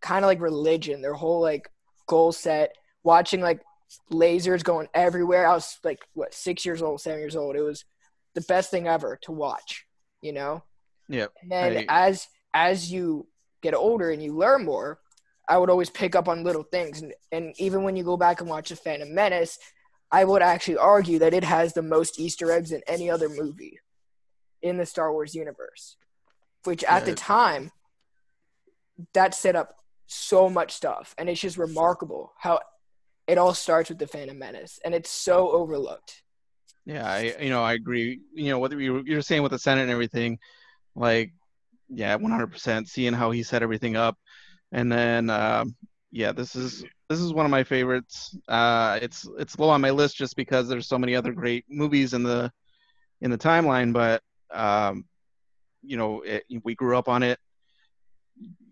kind 0.00 0.24
of 0.24 0.28
like 0.28 0.40
religion, 0.40 1.02
their 1.02 1.14
whole 1.14 1.40
like 1.40 1.70
goal 2.06 2.32
set. 2.32 2.76
Watching 3.02 3.40
like 3.42 3.60
lasers 4.10 4.64
going 4.64 4.88
everywhere. 4.94 5.46
I 5.46 5.54
was 5.54 5.78
like 5.84 6.00
what 6.14 6.32
six 6.34 6.64
years 6.64 6.82
old, 6.82 7.00
seven 7.00 7.20
years 7.20 7.36
old. 7.36 7.56
It 7.56 7.62
was 7.62 7.84
the 8.34 8.40
best 8.42 8.70
thing 8.70 8.86
ever 8.88 9.18
to 9.22 9.32
watch, 9.32 9.84
you 10.20 10.32
know. 10.32 10.62
Yep. 11.08 11.32
And 11.42 11.52
then 11.52 11.86
I- 11.88 12.08
as 12.08 12.26
as 12.52 12.90
you 12.90 13.26
get 13.62 13.74
older 13.74 14.10
and 14.10 14.22
you 14.22 14.36
learn 14.36 14.64
more, 14.64 15.00
I 15.48 15.58
would 15.58 15.70
always 15.70 15.90
pick 15.90 16.14
up 16.14 16.28
on 16.28 16.44
little 16.44 16.62
things. 16.62 17.02
And, 17.02 17.12
and 17.32 17.54
even 17.58 17.82
when 17.82 17.96
you 17.96 18.04
go 18.04 18.16
back 18.16 18.40
and 18.40 18.48
watch 18.48 18.68
The 18.68 18.76
Phantom 18.76 19.12
Menace, 19.12 19.58
I 20.12 20.24
would 20.24 20.42
actually 20.42 20.76
argue 20.76 21.18
that 21.18 21.34
it 21.34 21.44
has 21.44 21.72
the 21.72 21.82
most 21.82 22.20
Easter 22.20 22.52
eggs 22.52 22.70
than 22.70 22.82
any 22.86 23.10
other 23.10 23.28
movie 23.28 23.80
in 24.62 24.76
the 24.76 24.86
Star 24.86 25.12
Wars 25.12 25.34
universe. 25.34 25.96
Which 26.64 26.84
at 26.84 27.04
the 27.04 27.14
time, 27.14 27.72
that 29.12 29.34
set 29.34 29.56
up 29.56 29.76
so 30.06 30.48
much 30.48 30.72
stuff. 30.72 31.14
And 31.18 31.28
it's 31.28 31.40
just 31.40 31.58
remarkable 31.58 32.32
how 32.38 32.60
it 33.26 33.38
all 33.38 33.54
starts 33.54 33.88
with 33.88 33.98
The 33.98 34.06
Phantom 34.06 34.38
Menace. 34.38 34.78
And 34.84 34.94
it's 34.94 35.10
so 35.10 35.50
overlooked. 35.50 36.22
Yeah, 36.86 37.06
I 37.06 37.36
you 37.40 37.50
know 37.50 37.62
I 37.62 37.72
agree. 37.72 38.20
You 38.34 38.50
know 38.50 38.58
what 38.58 38.72
you 38.72 39.02
you're 39.06 39.22
saying 39.22 39.42
with 39.42 39.52
the 39.52 39.58
Senate 39.58 39.82
and 39.82 39.90
everything, 39.90 40.38
like 40.94 41.32
yeah, 41.88 42.16
100%. 42.16 42.88
Seeing 42.88 43.12
how 43.12 43.30
he 43.30 43.42
set 43.42 43.62
everything 43.62 43.96
up, 43.96 44.18
and 44.72 44.90
then 44.90 45.30
um, 45.30 45.74
yeah, 46.10 46.32
this 46.32 46.54
is 46.54 46.84
this 47.08 47.20
is 47.20 47.32
one 47.32 47.46
of 47.46 47.50
my 47.50 47.64
favorites. 47.64 48.36
Uh, 48.48 48.98
it's 49.02 49.26
it's 49.38 49.58
low 49.58 49.70
on 49.70 49.80
my 49.80 49.90
list 49.90 50.16
just 50.16 50.36
because 50.36 50.68
there's 50.68 50.86
so 50.86 50.98
many 50.98 51.14
other 51.14 51.32
great 51.32 51.64
movies 51.68 52.12
in 52.14 52.22
the 52.22 52.52
in 53.20 53.30
the 53.30 53.38
timeline, 53.38 53.92
but 53.92 54.22
um, 54.52 55.04
you 55.82 55.96
know 55.96 56.20
it, 56.22 56.44
we 56.62 56.74
grew 56.74 56.96
up 56.98 57.08
on 57.08 57.22
it. 57.22 57.38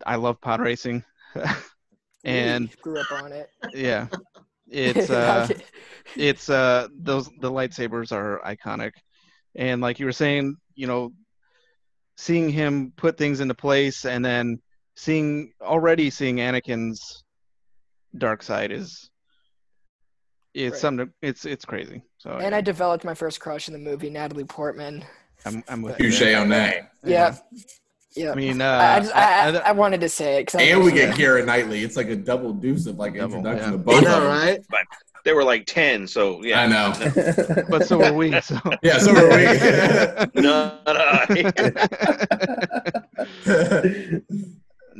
I 0.04 0.16
love 0.16 0.40
pod 0.40 0.60
racing, 0.60 1.04
and 2.24 2.68
We 2.68 2.82
grew 2.82 3.00
up 3.00 3.12
on 3.12 3.32
it. 3.32 3.50
yeah, 3.72 4.08
it's 4.72 5.10
uh, 5.22 5.48
it's 6.16 6.48
uh 6.48 6.88
those 6.98 7.28
the 7.40 7.50
lightsabers 7.50 8.10
are 8.12 8.40
iconic 8.44 8.92
and 9.54 9.80
like 9.80 10.00
you 10.00 10.06
were 10.06 10.12
saying 10.12 10.56
you 10.74 10.86
know 10.86 11.12
seeing 12.16 12.48
him 12.48 12.92
put 12.96 13.16
things 13.16 13.40
into 13.40 13.54
place 13.54 14.04
and 14.04 14.24
then 14.24 14.58
seeing 14.96 15.52
already 15.60 16.10
seeing 16.10 16.36
anakin's 16.36 17.22
dark 18.16 18.42
side 18.42 18.72
is 18.72 19.10
it's 20.54 20.72
Right. 20.72 20.80
something 20.80 21.06
to, 21.06 21.12
it's 21.22 21.44
it's 21.44 21.64
crazy 21.64 22.02
so 22.18 22.32
and 22.32 22.52
yeah, 22.52 22.56
I 22.56 22.60
developed 22.60 23.04
my 23.04 23.14
first 23.14 23.40
crush 23.40 23.68
in 23.68 23.72
the 23.72 23.78
movie, 23.80 24.10
Natalie 24.10 24.44
Portman. 24.44 25.04
I'm, 25.46 25.64
I'm 25.66 25.82
with 25.82 25.96
Touche 25.96 26.20
you 26.20 26.36
on 26.36 26.50
that. 26.50 26.92
Yeah. 27.04 27.36
Yeah. 27.54 27.62
I 28.18 28.34
mean 28.34 28.60
uh 28.60 28.64
I, 28.66 28.94
I, 28.96 29.00
just, 29.00 29.16
I, 29.16 29.20
I- 29.22 29.50
I, 29.50 29.68
I 29.68 29.72
wanted 29.72 30.00
to 30.02 30.08
say 30.08 30.40
it. 30.40 30.46
'cause 30.46 30.60
I 30.60 30.64
And 30.64 30.84
we 30.84 30.92
get 30.92 31.14
Keira 31.14 31.44
Knightley. 31.44 31.82
It's 31.82 31.96
like 31.96 32.08
a 32.08 32.16
double 32.16 32.52
deuce 32.52 32.86
of 32.86 32.96
like 32.98 33.14
Double, 33.16 33.36
introduction 33.36 33.64
yeah. 33.66 33.70
to 33.72 33.78
both 33.78 33.98
of 33.98 34.04
know, 34.04 34.20
them. 34.20 34.28
right? 34.28 34.60
They 35.24 35.32
were 35.32 35.44
like 35.44 35.66
ten, 35.66 36.06
so 36.08 36.42
yeah. 36.42 36.62
I 36.62 36.66
know. 36.66 36.92
but 37.70 37.86
so 37.86 37.96
were 37.98 38.12
we 38.12 38.40
so 38.40 38.58
Yeah, 38.82 38.98
so 38.98 39.12
were 39.14 39.28
we. 39.28 39.44
Not 40.42 40.82
I. 40.86 41.70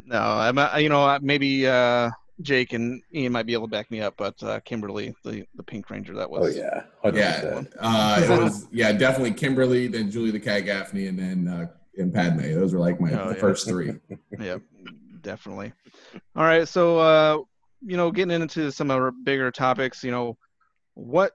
no 0.07 0.21
i'm 0.21 0.59
you 0.83 0.89
know 0.89 1.03
uh, 1.05 1.19
maybe 1.23 1.67
uh 1.67 2.11
jake 2.41 2.73
and 2.73 3.03
ian 3.15 3.33
might 3.33 3.47
be 3.47 3.53
able 3.53 3.67
to 3.67 3.71
back 3.71 3.91
me 3.91 4.01
up 4.01 4.15
but 4.17 4.41
uh 4.43 4.59
kimberly 4.61 5.15
the 5.25 5.45
the 5.57 5.63
pink 5.63 5.91
ranger 5.91 6.15
that 6.15 6.29
was. 6.31 6.39
oh 6.41 6.45
was 6.45 6.57
yeah, 6.57 6.83
100%. 7.05 7.17
yeah, 7.17 7.63
uh, 7.81 8.21
it 8.23 8.29
was 8.43 8.69
yeah 8.73 8.93
definitely 8.93 9.33
Kimberly, 9.33 9.87
then 9.89 10.11
Julie 10.11 10.31
the 10.31 10.41
Cat 10.41 10.65
Gaffney, 10.65 11.07
and 11.09 11.19
then 11.19 11.49
uh, 11.49 11.67
and 11.97 12.13
Padme. 12.13 12.41
Those 12.55 12.73
were 12.73 12.81
like 12.81 13.01
my 13.01 13.13
Oh, 13.13 13.29
the 13.29 13.35
yeah. 13.35 13.41
first 13.41 13.67
three. 13.69 13.93
yeah 14.39 14.59
definitely 15.21 15.73
all 16.35 16.43
right 16.43 16.67
so 16.67 16.99
uh 16.99 17.39
you 17.81 17.97
know 17.97 18.11
getting 18.11 18.41
into 18.43 18.73
some 18.73 18.91
of 18.91 18.97
our 18.97 19.13
bigger 19.25 19.51
topics 19.53 20.03
you 20.03 20.11
know 20.11 20.37
what 20.95 21.33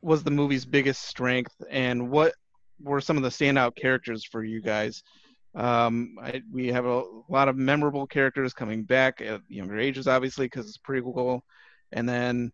was 0.00 0.22
the 0.22 0.30
movie's 0.30 0.64
biggest 0.64 1.02
strength 1.02 1.54
and 1.70 2.10
what 2.10 2.32
were 2.80 3.00
some 3.00 3.16
of 3.16 3.22
the 3.22 3.28
standout 3.28 3.76
characters 3.76 4.24
for 4.24 4.42
you 4.42 4.60
guys 4.62 5.02
um 5.54 6.16
I, 6.22 6.40
we 6.50 6.68
have 6.68 6.86
a 6.86 7.02
lot 7.28 7.48
of 7.48 7.56
memorable 7.56 8.06
characters 8.06 8.54
coming 8.54 8.84
back 8.84 9.20
at 9.20 9.42
younger 9.48 9.78
ages 9.78 10.08
obviously 10.08 10.46
because 10.46 10.66
it's 10.66 10.78
prequel 10.78 11.40
and 11.92 12.08
then 12.08 12.52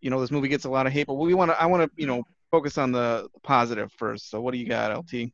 you 0.00 0.10
know 0.10 0.20
this 0.20 0.32
movie 0.32 0.48
gets 0.48 0.64
a 0.64 0.70
lot 0.70 0.86
of 0.86 0.92
hate 0.92 1.06
but 1.06 1.14
we 1.14 1.34
want 1.34 1.52
to 1.52 1.62
i 1.62 1.66
want 1.66 1.84
to 1.84 1.90
you 1.96 2.06
know 2.08 2.24
focus 2.50 2.78
on 2.78 2.90
the 2.90 3.28
positive 3.44 3.92
first 3.96 4.28
so 4.28 4.40
what 4.40 4.52
do 4.52 4.58
you 4.58 4.66
got 4.68 4.90
lt 4.90 5.30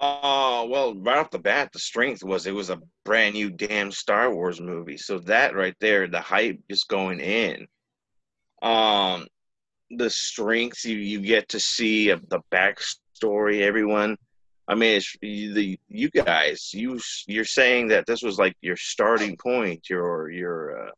Oh 0.00 0.66
well, 0.70 0.94
right 0.94 1.18
off 1.18 1.30
the 1.30 1.38
bat, 1.38 1.72
the 1.72 1.78
strength 1.78 2.24
was 2.24 2.46
it 2.46 2.54
was 2.54 2.70
a 2.70 2.80
brand 3.04 3.34
new 3.34 3.50
damn 3.50 3.90
Star 3.92 4.32
Wars 4.34 4.60
movie. 4.60 4.96
So 4.96 5.18
that 5.20 5.54
right 5.54 5.76
there, 5.80 6.08
the 6.08 6.20
hype 6.20 6.58
just 6.70 6.88
going 6.88 7.20
in. 7.20 7.68
Um, 8.62 9.26
the 9.90 10.10
strengths 10.10 10.84
you 10.84 10.98
you 10.98 11.20
get 11.20 11.48
to 11.50 11.60
see 11.60 12.10
of 12.10 12.28
the 12.28 12.40
backstory, 12.52 13.62
everyone. 13.62 14.16
I 14.68 14.74
mean, 14.76 14.96
it's 14.98 15.16
you- 15.22 15.54
the 15.54 15.80
you 15.88 16.10
guys. 16.10 16.72
You 16.74 17.00
you're 17.26 17.44
saying 17.44 17.88
that 17.88 18.06
this 18.06 18.22
was 18.22 18.38
like 18.38 18.56
your 18.62 18.76
starting 18.76 19.36
point, 19.36 19.90
your 19.90 20.30
your, 20.30 20.88
uh, 20.88 20.92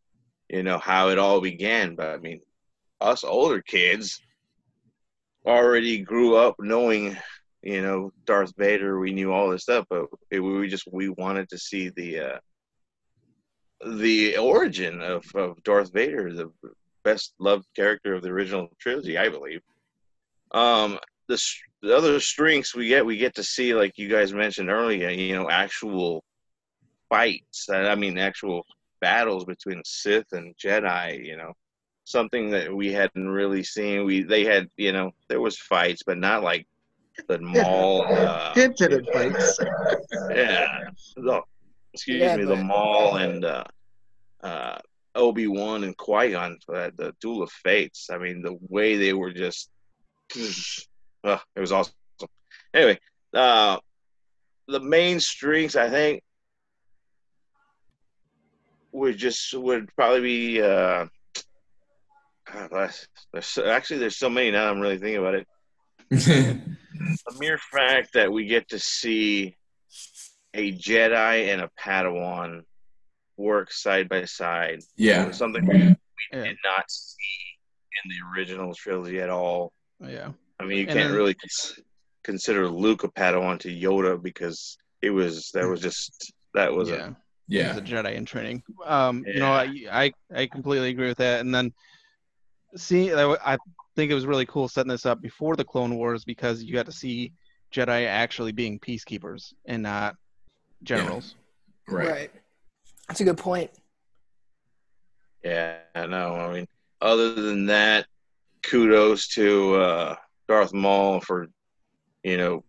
you 0.51 0.63
know 0.65 0.79
how 0.79 1.11
it 1.11 1.19
all 1.19 1.41
began. 1.41 1.97
But 1.97 2.11
I 2.11 2.19
mean, 2.19 2.41
us 3.01 3.25
older 3.25 3.63
kids 3.63 4.21
already 5.47 5.99
grew 5.99 6.37
up 6.37 6.57
knowing 6.59 7.17
you 7.63 7.83
know, 7.83 8.13
Darth 8.25 8.53
Vader. 8.57 8.99
We 8.99 9.13
knew 9.13 9.33
all 9.33 9.51
this 9.51 9.63
stuff, 9.63 9.87
but 9.89 10.07
it, 10.31 10.41
we 10.41 10.69
just 10.69 10.85
we 10.91 11.09
wanted 11.09 11.49
to 11.51 11.59
see 11.59 11.91
the 11.91 12.19
uh, 12.21 12.39
the 13.87 14.37
origin 14.37 15.01
of, 15.01 15.25
of 15.35 15.63
Darth 15.63 15.93
Vader, 15.93 16.33
the 16.33 16.51
best 17.05 17.35
loved 17.39 17.67
character 17.75 18.15
of 18.15 18.23
the 18.23 18.31
original 18.31 18.69
trilogy, 18.79 19.19
I 19.19 19.29
believe. 19.29 19.61
Um, 20.53 20.99
the 21.29 21.41
the 21.83 21.97
other 21.97 22.21
strengths 22.21 22.75
we 22.75 22.89
get, 22.89 23.07
we 23.07 23.17
get 23.17 23.35
to 23.37 23.45
see, 23.45 23.75
like 23.75 23.99
you 23.99 24.09
guys 24.09 24.33
mentioned 24.33 24.71
earlier, 24.71 25.11
you 25.11 25.35
know, 25.35 25.51
actual 25.51 26.25
fights. 27.09 27.69
I 27.71 27.95
mean, 27.95 28.19
actual 28.19 28.65
battles 29.01 29.45
between 29.45 29.83
Sith 29.85 30.33
and 30.33 30.55
Jedi. 30.57 31.25
You 31.25 31.37
know, 31.37 31.53
something 32.05 32.51
that 32.51 32.75
we 32.75 32.93
hadn't 32.93 33.29
really 33.29 33.63
seen. 33.63 34.05
We 34.05 34.23
they 34.23 34.45
had, 34.45 34.69
you 34.77 34.93
know, 34.93 35.13
there 35.29 35.41
was 35.41 35.59
fights, 35.59 36.03
but 36.05 36.19
not 36.19 36.43
like 36.43 36.67
the 37.29 37.39
Maul. 37.39 38.03
Uh, 38.09 38.55
Hinted 38.55 38.93
at 38.93 39.13
fights. 39.13 39.59
yeah. 40.35 40.67
The, 41.17 41.41
excuse 41.93 42.21
Yeah, 42.21 42.37
me, 42.37 42.45
the 42.45 42.57
but- 42.57 42.63
Maul 42.65 43.17
and 43.17 43.45
uh, 43.45 43.65
uh, 44.43 44.79
Obi 45.15 45.47
Wan 45.47 45.85
and 45.85 45.97
Qui 45.97 46.31
Gon 46.31 46.59
for 46.65 46.75
that, 46.77 46.97
the 46.97 47.15
Duel 47.21 47.43
of 47.43 47.51
Fates. 47.51 48.09
I 48.11 48.19
mean, 48.19 48.43
the 48.43 48.57
way 48.69 48.97
they 48.97 49.13
were 49.13 49.33
just, 49.33 49.71
uh, 51.25 51.39
it 51.55 51.61
was 51.61 51.73
awesome. 51.73 51.93
Anyway, 52.75 52.99
uh, 53.35 53.79
the 54.69 54.81
main 54.81 55.21
strengths 55.21 55.77
I 55.77 55.91
think 55.91 56.23
would 58.93 59.17
just 59.17 59.53
would 59.55 59.95
probably 59.97 60.21
be. 60.21 60.63
Uh, 60.63 61.07
God, 62.51 62.71
there's- 62.71 63.07
there's 63.33 63.59
actually 63.59 63.99
there's 63.99 64.17
so 64.17 64.29
many 64.31 64.51
now. 64.51 64.71
I'm 64.71 64.81
really 64.81 64.99
thinking 64.99 65.19
about 65.19 65.35
it 65.35 65.47
the 66.13 67.37
mere 67.39 67.59
fact 67.59 68.13
that 68.15 68.31
we 68.33 68.47
get 68.47 68.69
to 68.69 68.79
see 68.79 69.57
a 70.55 70.73
Jedi 70.73 71.53
and 71.53 71.63
a 71.63 71.71
Padawan 71.81 72.63
work 73.37 73.73
side 73.73 74.09
by 74.09 74.25
side 74.27 74.83
yeah. 74.97 75.31
something 75.31 75.65
we, 75.67 75.75
we 75.75 75.97
Yeah. 76.33 76.45
did 76.45 76.57
not 76.65 76.85
see 76.91 77.17
in 78.05 78.11
the 78.11 78.39
original 78.39 78.75
trilogy 78.75 79.21
at 79.21 79.31
all. 79.31 79.73
Yeah. 80.01 80.33
I 80.61 80.65
mean, 80.65 80.79
you 80.79 80.85
And 80.85 80.93
can't 80.93 81.09
then- 81.09 81.17
really 81.17 81.35
cons- 81.35 81.81
consider 82.23 82.69
Luke 82.69 83.05
a 83.05 83.09
Padawan 83.09 83.59
to 83.61 83.69
Yoda 83.69 84.23
because 84.23 84.77
it 85.01 85.11
was 85.11 85.51
that 85.55 85.67
was 85.67 85.81
just 85.81 86.33
that 86.55 86.73
was 86.73 86.89
yeah. 86.91 87.09
a 87.09 87.15
Yeah. 87.49 87.71
as 87.71 87.77
a 87.79 87.83
Jedi 87.83 88.15
in 88.15 88.25
training. 88.27 88.63
Um, 88.85 89.25
you 89.27 89.41
know, 89.41 89.51
I, 89.53 89.73
I 89.91 90.13
I 90.35 90.47
completely 90.47 90.91
agree 90.91 91.09
with 91.09 91.19
that. 91.19 91.41
And 91.41 91.55
then 91.55 91.73
see, 92.77 93.13
I 93.13 93.37
I 93.45 93.57
think 93.97 94.11
it 94.11 94.15
was 94.15 94.27
really 94.27 94.47
cool 94.47 94.69
setting 94.69 94.91
this 94.91 95.07
up 95.07 95.21
before 95.21 95.57
the 95.57 95.65
Clone 95.65 95.97
Wars 95.97 96.25
because 96.25 96.63
you 96.63 96.73
got 96.73 96.87
to 96.87 96.93
see 96.93 97.33
Jedi 97.73 98.07
actually 98.07 98.53
being 98.53 98.79
peacekeepers 98.79 99.53
and 99.65 99.83
not 99.83 100.17
generals. 100.83 101.35
Right. 101.89 102.31
That's 103.09 103.21
a 103.21 103.25
good 103.25 103.39
point. 103.39 103.71
yeah. 105.45 105.79
I 105.95 106.07
know. 106.07 106.35
I 106.35 106.53
mean, 106.53 106.67
other 107.01 107.35
than 107.35 107.67
that, 107.67 108.07
kudos 108.63 109.29
to 109.29 109.75
uh, 109.75 110.17
Darth 110.49 110.73
Maul 110.73 111.21
for 111.21 111.49
you 112.23 112.37
know 112.37 112.65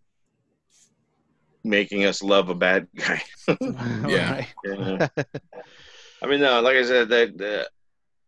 making 1.63 2.05
us 2.05 2.21
love 2.21 2.49
a 2.49 2.55
bad 2.55 2.87
guy. 2.95 3.21
Yeah. 4.07 4.45
Yeah. 4.65 5.07
I 6.21 6.27
mean, 6.27 6.39
no, 6.39 6.61
like 6.61 6.77
I 6.77 6.83
said, 6.83 7.09
that 7.09 7.41
uh, 7.41 7.65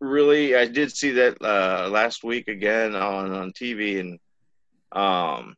really, 0.06 0.56
I 0.56 0.66
did 0.66 0.92
see 0.92 1.12
that 1.12 1.42
uh, 1.42 1.90
last 1.90 2.24
week 2.24 2.48
again 2.48 2.96
on 2.96 3.32
on 3.32 3.52
TV, 3.52 4.00
and 4.00 4.20
um, 4.92 5.56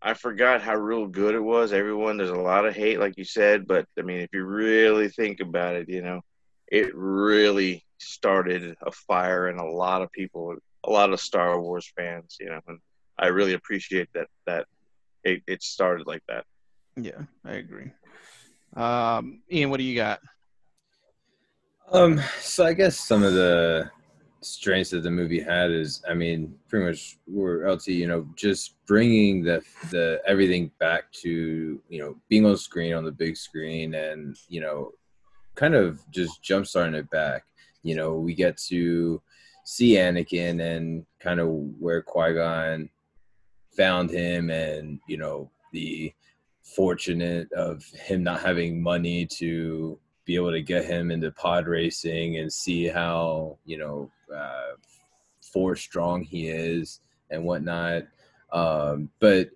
I 0.00 0.14
forgot 0.14 0.62
how 0.62 0.74
real 0.74 1.06
good 1.06 1.34
it 1.34 1.42
was. 1.42 1.72
Everyone, 1.72 2.16
there's 2.16 2.30
a 2.30 2.34
lot 2.34 2.66
of 2.66 2.74
hate, 2.74 2.98
like 2.98 3.16
you 3.16 3.24
said, 3.24 3.66
but 3.66 3.86
I 3.98 4.02
mean, 4.02 4.20
if 4.20 4.30
you 4.32 4.44
really 4.44 5.08
think 5.08 5.40
about 5.40 5.76
it, 5.76 5.88
you 5.88 6.02
know, 6.02 6.22
it 6.66 6.94
really 6.94 7.84
started 7.98 8.76
a 8.82 8.90
fire 8.90 9.48
in 9.48 9.58
a 9.58 9.70
lot 9.70 10.02
of 10.02 10.10
people, 10.10 10.56
a 10.84 10.90
lot 10.90 11.12
of 11.12 11.20
Star 11.20 11.60
Wars 11.60 11.90
fans, 11.96 12.36
you 12.40 12.46
know, 12.46 12.60
and 12.66 12.78
I 13.18 13.28
really 13.28 13.52
appreciate 13.52 14.08
that 14.14 14.28
that 14.46 14.66
it, 15.22 15.42
it 15.46 15.62
started 15.62 16.06
like 16.06 16.22
that. 16.28 16.44
Yeah, 16.96 17.22
I 17.44 17.52
agree. 17.52 17.92
Um, 18.74 19.42
Ian, 19.50 19.70
what 19.70 19.78
do 19.78 19.84
you 19.84 19.94
got? 19.94 20.20
Um, 21.90 22.20
so 22.40 22.64
I 22.64 22.72
guess 22.72 22.98
some 22.98 23.22
of 23.22 23.34
the 23.34 23.90
strengths 24.40 24.90
that 24.90 25.02
the 25.02 25.10
movie 25.10 25.40
had 25.40 25.70
is, 25.70 26.02
I 26.08 26.14
mean, 26.14 26.54
pretty 26.68 26.86
much 26.86 27.18
we 27.26 27.40
were 27.40 27.70
LT, 27.70 27.88
you 27.88 28.06
know, 28.06 28.26
just 28.36 28.74
bringing 28.86 29.42
the 29.42 29.62
the 29.90 30.20
everything 30.26 30.70
back 30.78 31.10
to 31.12 31.80
you 31.88 31.98
know 31.98 32.16
being 32.28 32.44
on 32.46 32.56
screen 32.56 32.94
on 32.94 33.04
the 33.04 33.12
big 33.12 33.36
screen, 33.36 33.94
and 33.94 34.36
you 34.48 34.60
know, 34.60 34.92
kind 35.54 35.74
of 35.74 36.00
just 36.10 36.42
jump 36.42 36.66
starting 36.66 36.94
it 36.94 37.10
back. 37.10 37.44
You 37.82 37.96
know, 37.96 38.14
we 38.14 38.34
get 38.34 38.56
to 38.68 39.22
see 39.64 39.94
Anakin 39.94 40.60
and 40.60 41.06
kind 41.20 41.40
of 41.40 41.48
where 41.78 42.02
Qui 42.02 42.34
Gon 42.34 42.88
found 43.76 44.10
him, 44.10 44.50
and 44.50 44.98
you 45.08 45.16
know 45.16 45.50
the 45.72 46.12
fortunate 46.62 47.50
of 47.52 47.84
him 47.84 48.22
not 48.22 48.40
having 48.40 48.82
money 48.82 49.26
to 49.26 49.98
be 50.24 50.36
able 50.36 50.52
to 50.52 50.62
get 50.62 50.84
him 50.84 51.10
into 51.10 51.30
pod 51.32 51.66
racing 51.66 52.38
and 52.38 52.52
see 52.52 52.86
how 52.86 53.58
you 53.64 53.78
know 53.78 54.10
uh, 54.34 54.72
force 55.40 55.80
strong 55.80 56.22
he 56.22 56.48
is 56.48 57.00
and 57.30 57.44
whatnot. 57.44 58.04
Um, 58.52 59.10
but 59.20 59.50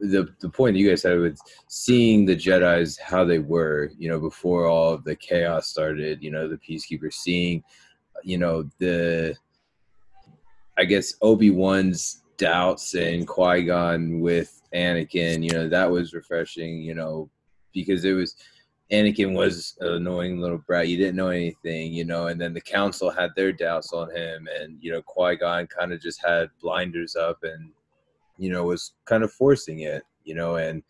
the 0.00 0.28
the 0.40 0.48
point 0.48 0.76
you 0.76 0.88
guys 0.88 1.02
had 1.02 1.18
with 1.18 1.38
seeing 1.68 2.24
the 2.24 2.36
Jedi's 2.36 2.98
how 2.98 3.24
they 3.24 3.38
were, 3.38 3.90
you 3.98 4.08
know, 4.08 4.20
before 4.20 4.66
all 4.66 4.92
of 4.92 5.04
the 5.04 5.16
chaos 5.16 5.68
started, 5.68 6.22
you 6.22 6.30
know, 6.30 6.48
the 6.48 6.58
Peacekeepers 6.58 7.14
seeing, 7.14 7.62
you 8.22 8.38
know, 8.38 8.68
the 8.78 9.34
I 10.76 10.84
guess 10.84 11.14
Obi 11.22 11.50
Wan's 11.50 12.22
doubts 12.36 12.94
and 12.94 13.26
Qui 13.26 13.64
Gon 13.64 14.20
with 14.20 14.62
Anakin, 14.72 15.42
you 15.42 15.50
know, 15.50 15.68
that 15.68 15.90
was 15.90 16.14
refreshing, 16.14 16.80
you 16.80 16.94
know, 16.94 17.28
because 17.72 18.04
it 18.04 18.12
was 18.12 18.36
Anakin 18.90 19.34
was 19.34 19.76
an 19.80 19.94
annoying 19.94 20.40
little 20.40 20.58
brat. 20.58 20.88
You 20.88 20.96
didn't 20.96 21.16
know 21.16 21.28
anything, 21.28 21.92
you 21.92 22.04
know, 22.04 22.28
and 22.28 22.40
then 22.40 22.54
the 22.54 22.60
council 22.60 23.10
had 23.10 23.30
their 23.36 23.52
doubts 23.52 23.92
on 23.92 24.14
him, 24.14 24.48
and 24.60 24.78
you 24.80 24.90
know, 24.90 25.02
Qui 25.02 25.36
Gon 25.36 25.66
kind 25.66 25.92
of 25.92 26.00
just 26.00 26.24
had 26.24 26.48
blinders 26.62 27.14
up 27.14 27.38
and 27.42 27.70
you 28.38 28.50
know 28.50 28.64
was 28.64 28.94
kind 29.04 29.22
of 29.22 29.32
forcing 29.32 29.80
it, 29.80 30.04
you 30.24 30.34
know, 30.34 30.56
and 30.56 30.82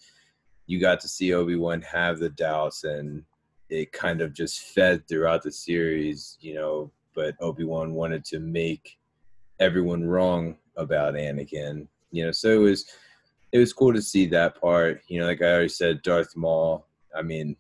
you 0.67 0.81
got 0.81 1.01
to 1.01 1.09
see 1.09 1.35
Obi 1.35 1.57
Wan 1.57 1.83
have 1.83 2.21
the 2.21 2.29
doubts, 2.29 2.85
and 2.85 3.25
it 3.69 3.91
kind 3.91 4.21
of 4.21 4.33
just 4.33 4.61
fed 4.61 5.07
throughout 5.09 5.43
the 5.43 5.53
series, 5.53 6.39
you 6.41 6.55
know. 6.55 6.93
But 7.15 7.35
Obi 7.41 7.65
Wan 7.65 7.95
wanted 7.95 8.25
to 8.27 8.39
make 8.39 8.97
everyone 9.59 10.05
wrong 10.05 10.57
about 10.77 11.15
Anakin, 11.15 11.89
you 12.13 12.25
know, 12.25 12.31
so 12.31 12.49
it 12.51 12.59
was 12.59 12.87
it 13.51 13.59
was 13.59 13.73
cool 13.73 13.93
to 13.93 14.03
see 14.03 14.27
that 14.27 14.61
part, 14.61 15.01
you 15.09 15.19
know. 15.19 15.27
Like 15.27 15.43
I 15.43 15.51
already 15.51 15.69
said, 15.69 16.03
Darth 16.03 16.37
Maul. 16.37 16.87
I 17.17 17.23
mean, 17.23 17.57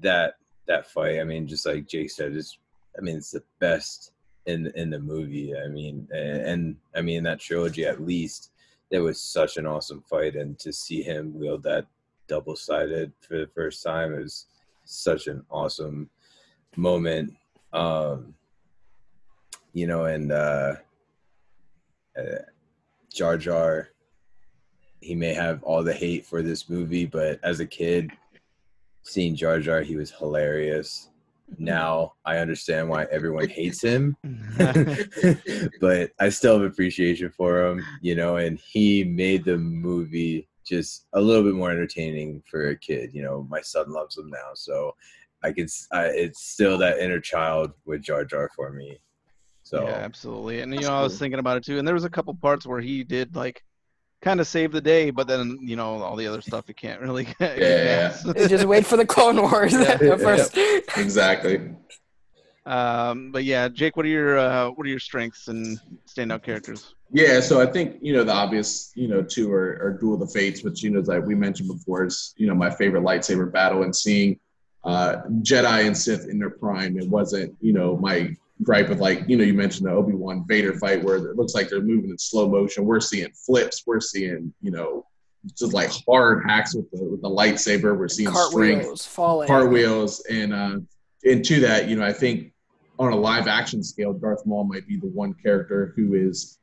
that 0.00 0.36
that 0.66 0.90
fight. 0.90 1.20
I 1.20 1.24
mean, 1.24 1.46
just 1.46 1.66
like 1.66 1.88
Jake 1.88 2.10
said, 2.10 2.36
it's 2.36 2.58
I 2.96 3.00
mean 3.00 3.16
it's 3.16 3.32
the 3.32 3.42
best 3.58 4.12
in 4.46 4.72
in 4.74 4.90
the 4.90 4.98
movie. 4.98 5.56
I 5.56 5.68
mean, 5.68 6.08
and, 6.12 6.42
and 6.42 6.76
I 6.94 7.02
mean 7.02 7.22
that 7.24 7.40
trilogy 7.40 7.86
at 7.86 8.04
least, 8.04 8.50
it 8.90 9.00
was 9.00 9.20
such 9.20 9.56
an 9.56 9.66
awesome 9.66 10.02
fight, 10.02 10.36
and 10.36 10.58
to 10.60 10.72
see 10.72 11.02
him 11.02 11.38
wield 11.38 11.62
that 11.64 11.86
double 12.28 12.56
sided 12.56 13.12
for 13.20 13.38
the 13.38 13.46
first 13.54 13.82
time 13.82 14.14
is 14.14 14.46
such 14.84 15.26
an 15.26 15.44
awesome 15.50 16.08
moment. 16.76 17.34
Um, 17.72 18.34
you 19.72 19.86
know, 19.86 20.06
and 20.06 20.32
uh, 20.32 20.74
uh, 22.18 22.42
Jar 23.12 23.36
Jar, 23.36 23.90
he 25.00 25.14
may 25.14 25.34
have 25.34 25.62
all 25.62 25.82
the 25.82 25.92
hate 25.92 26.24
for 26.24 26.42
this 26.42 26.68
movie, 26.68 27.06
but 27.06 27.38
as 27.42 27.60
a 27.60 27.66
kid, 27.66 28.10
seeing 29.08 29.34
Jar 29.34 29.58
Jar, 29.60 29.80
he 29.82 29.96
was 29.96 30.10
hilarious. 30.10 31.10
Now 31.56 32.12
I 32.26 32.38
understand 32.38 32.88
why 32.88 33.04
everyone 33.04 33.48
hates 33.48 33.82
him, 33.82 34.16
but 35.80 36.10
I 36.20 36.28
still 36.28 36.60
have 36.60 36.70
appreciation 36.70 37.30
for 37.30 37.66
him, 37.66 37.82
you 38.02 38.14
know, 38.14 38.36
and 38.36 38.58
he 38.58 39.02
made 39.02 39.44
the 39.44 39.56
movie 39.56 40.46
just 40.66 41.06
a 41.14 41.20
little 41.20 41.42
bit 41.42 41.54
more 41.54 41.70
entertaining 41.70 42.42
for 42.50 42.68
a 42.68 42.76
kid. 42.76 43.14
You 43.14 43.22
know, 43.22 43.46
my 43.48 43.62
son 43.62 43.90
loves 43.90 44.18
him 44.18 44.28
now, 44.28 44.50
so 44.54 44.94
I 45.42 45.52
can. 45.52 45.66
I, 45.90 46.06
it's 46.06 46.42
still 46.42 46.76
that 46.78 46.98
inner 46.98 47.20
child 47.20 47.72
with 47.86 48.02
Jar 48.02 48.26
Jar 48.26 48.50
for 48.54 48.70
me. 48.70 48.98
So 49.62 49.84
yeah, 49.84 49.96
absolutely. 49.96 50.60
And 50.60 50.72
you 50.72 50.80
That's 50.80 50.88
know, 50.88 50.96
I 50.96 51.02
was 51.02 51.18
thinking 51.18 51.38
about 51.38 51.56
it 51.56 51.64
too. 51.64 51.78
And 51.78 51.86
there 51.86 51.94
was 51.94 52.04
a 52.04 52.10
couple 52.10 52.34
parts 52.34 52.66
where 52.66 52.80
he 52.80 53.04
did 53.04 53.34
like 53.34 53.62
kind 54.20 54.40
of 54.40 54.46
save 54.46 54.72
the 54.72 54.80
day, 54.80 55.10
but 55.10 55.26
then 55.28 55.58
you 55.62 55.76
know 55.76 56.02
all 56.02 56.16
the 56.16 56.26
other 56.26 56.40
stuff 56.40 56.64
you 56.68 56.74
can't 56.74 57.00
really. 57.00 57.24
get 57.38 57.58
Yeah. 57.58 58.08
past. 58.10 58.26
Just 58.48 58.64
wait 58.66 58.84
for 58.86 58.96
the 58.96 59.06
Clone 59.06 59.40
Wars 59.42 59.72
Yeah. 59.72 59.98
at 60.00 60.20
first. 60.20 60.56
Exactly. 60.96 61.70
um, 62.66 63.30
but 63.32 63.44
yeah, 63.44 63.68
Jake, 63.68 63.96
what 63.96 64.04
are 64.04 64.10
your 64.10 64.38
uh, 64.38 64.70
what 64.70 64.86
are 64.86 64.90
your 64.90 64.98
strengths 64.98 65.48
and 65.48 65.78
standout 66.06 66.42
characters? 66.42 66.94
Yeah, 67.10 67.40
so 67.40 67.60
I 67.62 67.66
think 67.66 67.96
you 68.02 68.12
know 68.12 68.24
the 68.24 68.32
obvious, 68.34 68.92
you 68.94 69.08
know, 69.08 69.22
two 69.22 69.50
are, 69.52 69.78
are 69.82 69.96
Duel 69.98 70.14
of 70.14 70.20
the 70.20 70.26
Fates, 70.26 70.62
which 70.62 70.82
you 70.82 70.90
know, 70.90 71.00
like 71.00 71.24
we 71.24 71.34
mentioned 71.34 71.68
before, 71.68 72.04
is 72.04 72.34
you 72.36 72.46
know 72.46 72.54
my 72.54 72.70
favorite 72.70 73.02
lightsaber 73.02 73.50
battle, 73.50 73.82
and 73.84 73.94
seeing 73.96 74.38
uh, 74.84 75.22
Jedi 75.42 75.86
and 75.86 75.96
Sith 75.96 76.28
in 76.28 76.38
their 76.38 76.50
prime. 76.50 76.98
It 76.98 77.08
wasn't, 77.08 77.54
you 77.60 77.72
know, 77.72 77.96
my 77.96 78.34
gripe 78.62 78.88
with 78.88 78.98
like, 78.98 79.24
you 79.28 79.36
know, 79.36 79.44
you 79.44 79.54
mentioned 79.54 79.86
the 79.86 79.92
Obi 79.92 80.14
Wan 80.14 80.44
Vader 80.46 80.78
fight 80.78 81.02
where 81.02 81.16
it 81.16 81.36
looks 81.36 81.54
like 81.54 81.68
they're 81.68 81.80
moving 81.80 82.10
in 82.10 82.18
slow 82.18 82.48
motion. 82.48 82.84
We're 82.84 83.00
seeing 83.00 83.30
flips. 83.46 83.84
We're 83.86 84.00
seeing, 84.00 84.52
you 84.60 84.70
know, 84.70 85.06
just 85.56 85.72
like 85.72 85.90
hard 86.06 86.44
hacks 86.46 86.74
with 86.74 86.90
the 86.90 87.04
with 87.04 87.22
the 87.22 87.28
lightsaber. 87.28 87.96
We're 87.96 88.08
seeing 88.08 88.30
Cartwheels, 88.30 89.06
falling. 89.06 89.46
cartwheels, 89.46 90.24
and 90.28 90.52
uh, 90.52 90.78
and 91.24 91.44
to 91.44 91.60
that, 91.60 91.88
you 91.88 91.96
know, 91.96 92.04
I 92.04 92.12
think 92.12 92.52
on 92.98 93.12
a 93.12 93.16
live 93.16 93.46
action 93.46 93.82
scale, 93.82 94.12
Darth 94.12 94.44
Maul 94.44 94.64
might 94.64 94.86
be 94.86 94.96
the 94.96 95.06
one 95.06 95.34
character 95.34 95.92
who 95.94 96.14
is 96.14 96.58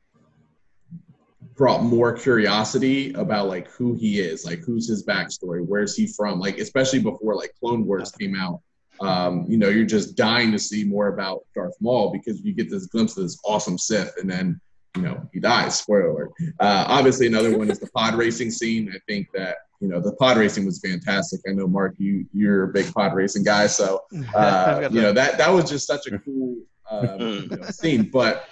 brought 1.56 1.82
more 1.82 2.12
curiosity 2.12 3.14
about 3.14 3.48
like 3.48 3.70
who 3.70 3.94
he 3.94 4.20
is, 4.20 4.44
like 4.44 4.60
who's 4.60 4.88
his 4.88 5.04
backstory, 5.06 5.64
where's 5.64 5.96
he 5.96 6.06
from, 6.06 6.38
like 6.38 6.58
especially 6.58 6.98
before 6.98 7.34
like 7.34 7.54
Clone 7.58 7.86
Wars 7.86 8.12
came 8.12 8.36
out. 8.36 8.60
Um, 9.00 9.46
you 9.48 9.56
know, 9.58 9.68
you're 9.68 9.84
just 9.84 10.16
dying 10.16 10.52
to 10.52 10.58
see 10.58 10.84
more 10.84 11.08
about 11.08 11.44
Darth 11.54 11.74
Maul 11.80 12.12
because 12.12 12.40
you 12.42 12.52
get 12.52 12.70
this 12.70 12.86
glimpse 12.86 13.16
of 13.16 13.24
this 13.24 13.38
awesome 13.44 13.78
Sith, 13.78 14.14
and 14.20 14.30
then 14.30 14.60
you 14.96 15.02
know 15.02 15.28
he 15.32 15.40
dies. 15.40 15.78
Spoiler 15.78 16.08
alert. 16.08 16.30
Uh, 16.60 16.84
obviously, 16.88 17.26
another 17.26 17.56
one 17.56 17.70
is 17.70 17.78
the 17.78 17.88
pod 17.88 18.14
racing 18.14 18.50
scene. 18.50 18.90
I 18.94 18.98
think 19.06 19.28
that 19.34 19.56
you 19.80 19.88
know 19.88 20.00
the 20.00 20.12
pod 20.12 20.36
racing 20.38 20.64
was 20.64 20.80
fantastic. 20.80 21.40
I 21.48 21.52
know 21.52 21.66
Mark, 21.66 21.94
you 21.98 22.26
you're 22.32 22.64
a 22.64 22.68
big 22.68 22.92
pod 22.92 23.14
racing 23.14 23.44
guy, 23.44 23.66
so 23.66 24.02
uh, 24.34 24.88
you 24.90 25.00
know 25.00 25.12
that 25.12 25.38
that 25.38 25.50
was 25.50 25.68
just 25.68 25.86
such 25.86 26.06
a 26.06 26.18
cool 26.18 26.56
um, 26.90 27.20
you 27.20 27.56
know, 27.56 27.62
scene. 27.70 28.10
But 28.10 28.44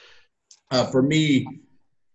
uh, 0.70 0.86
for 0.86 1.02
me, 1.02 1.46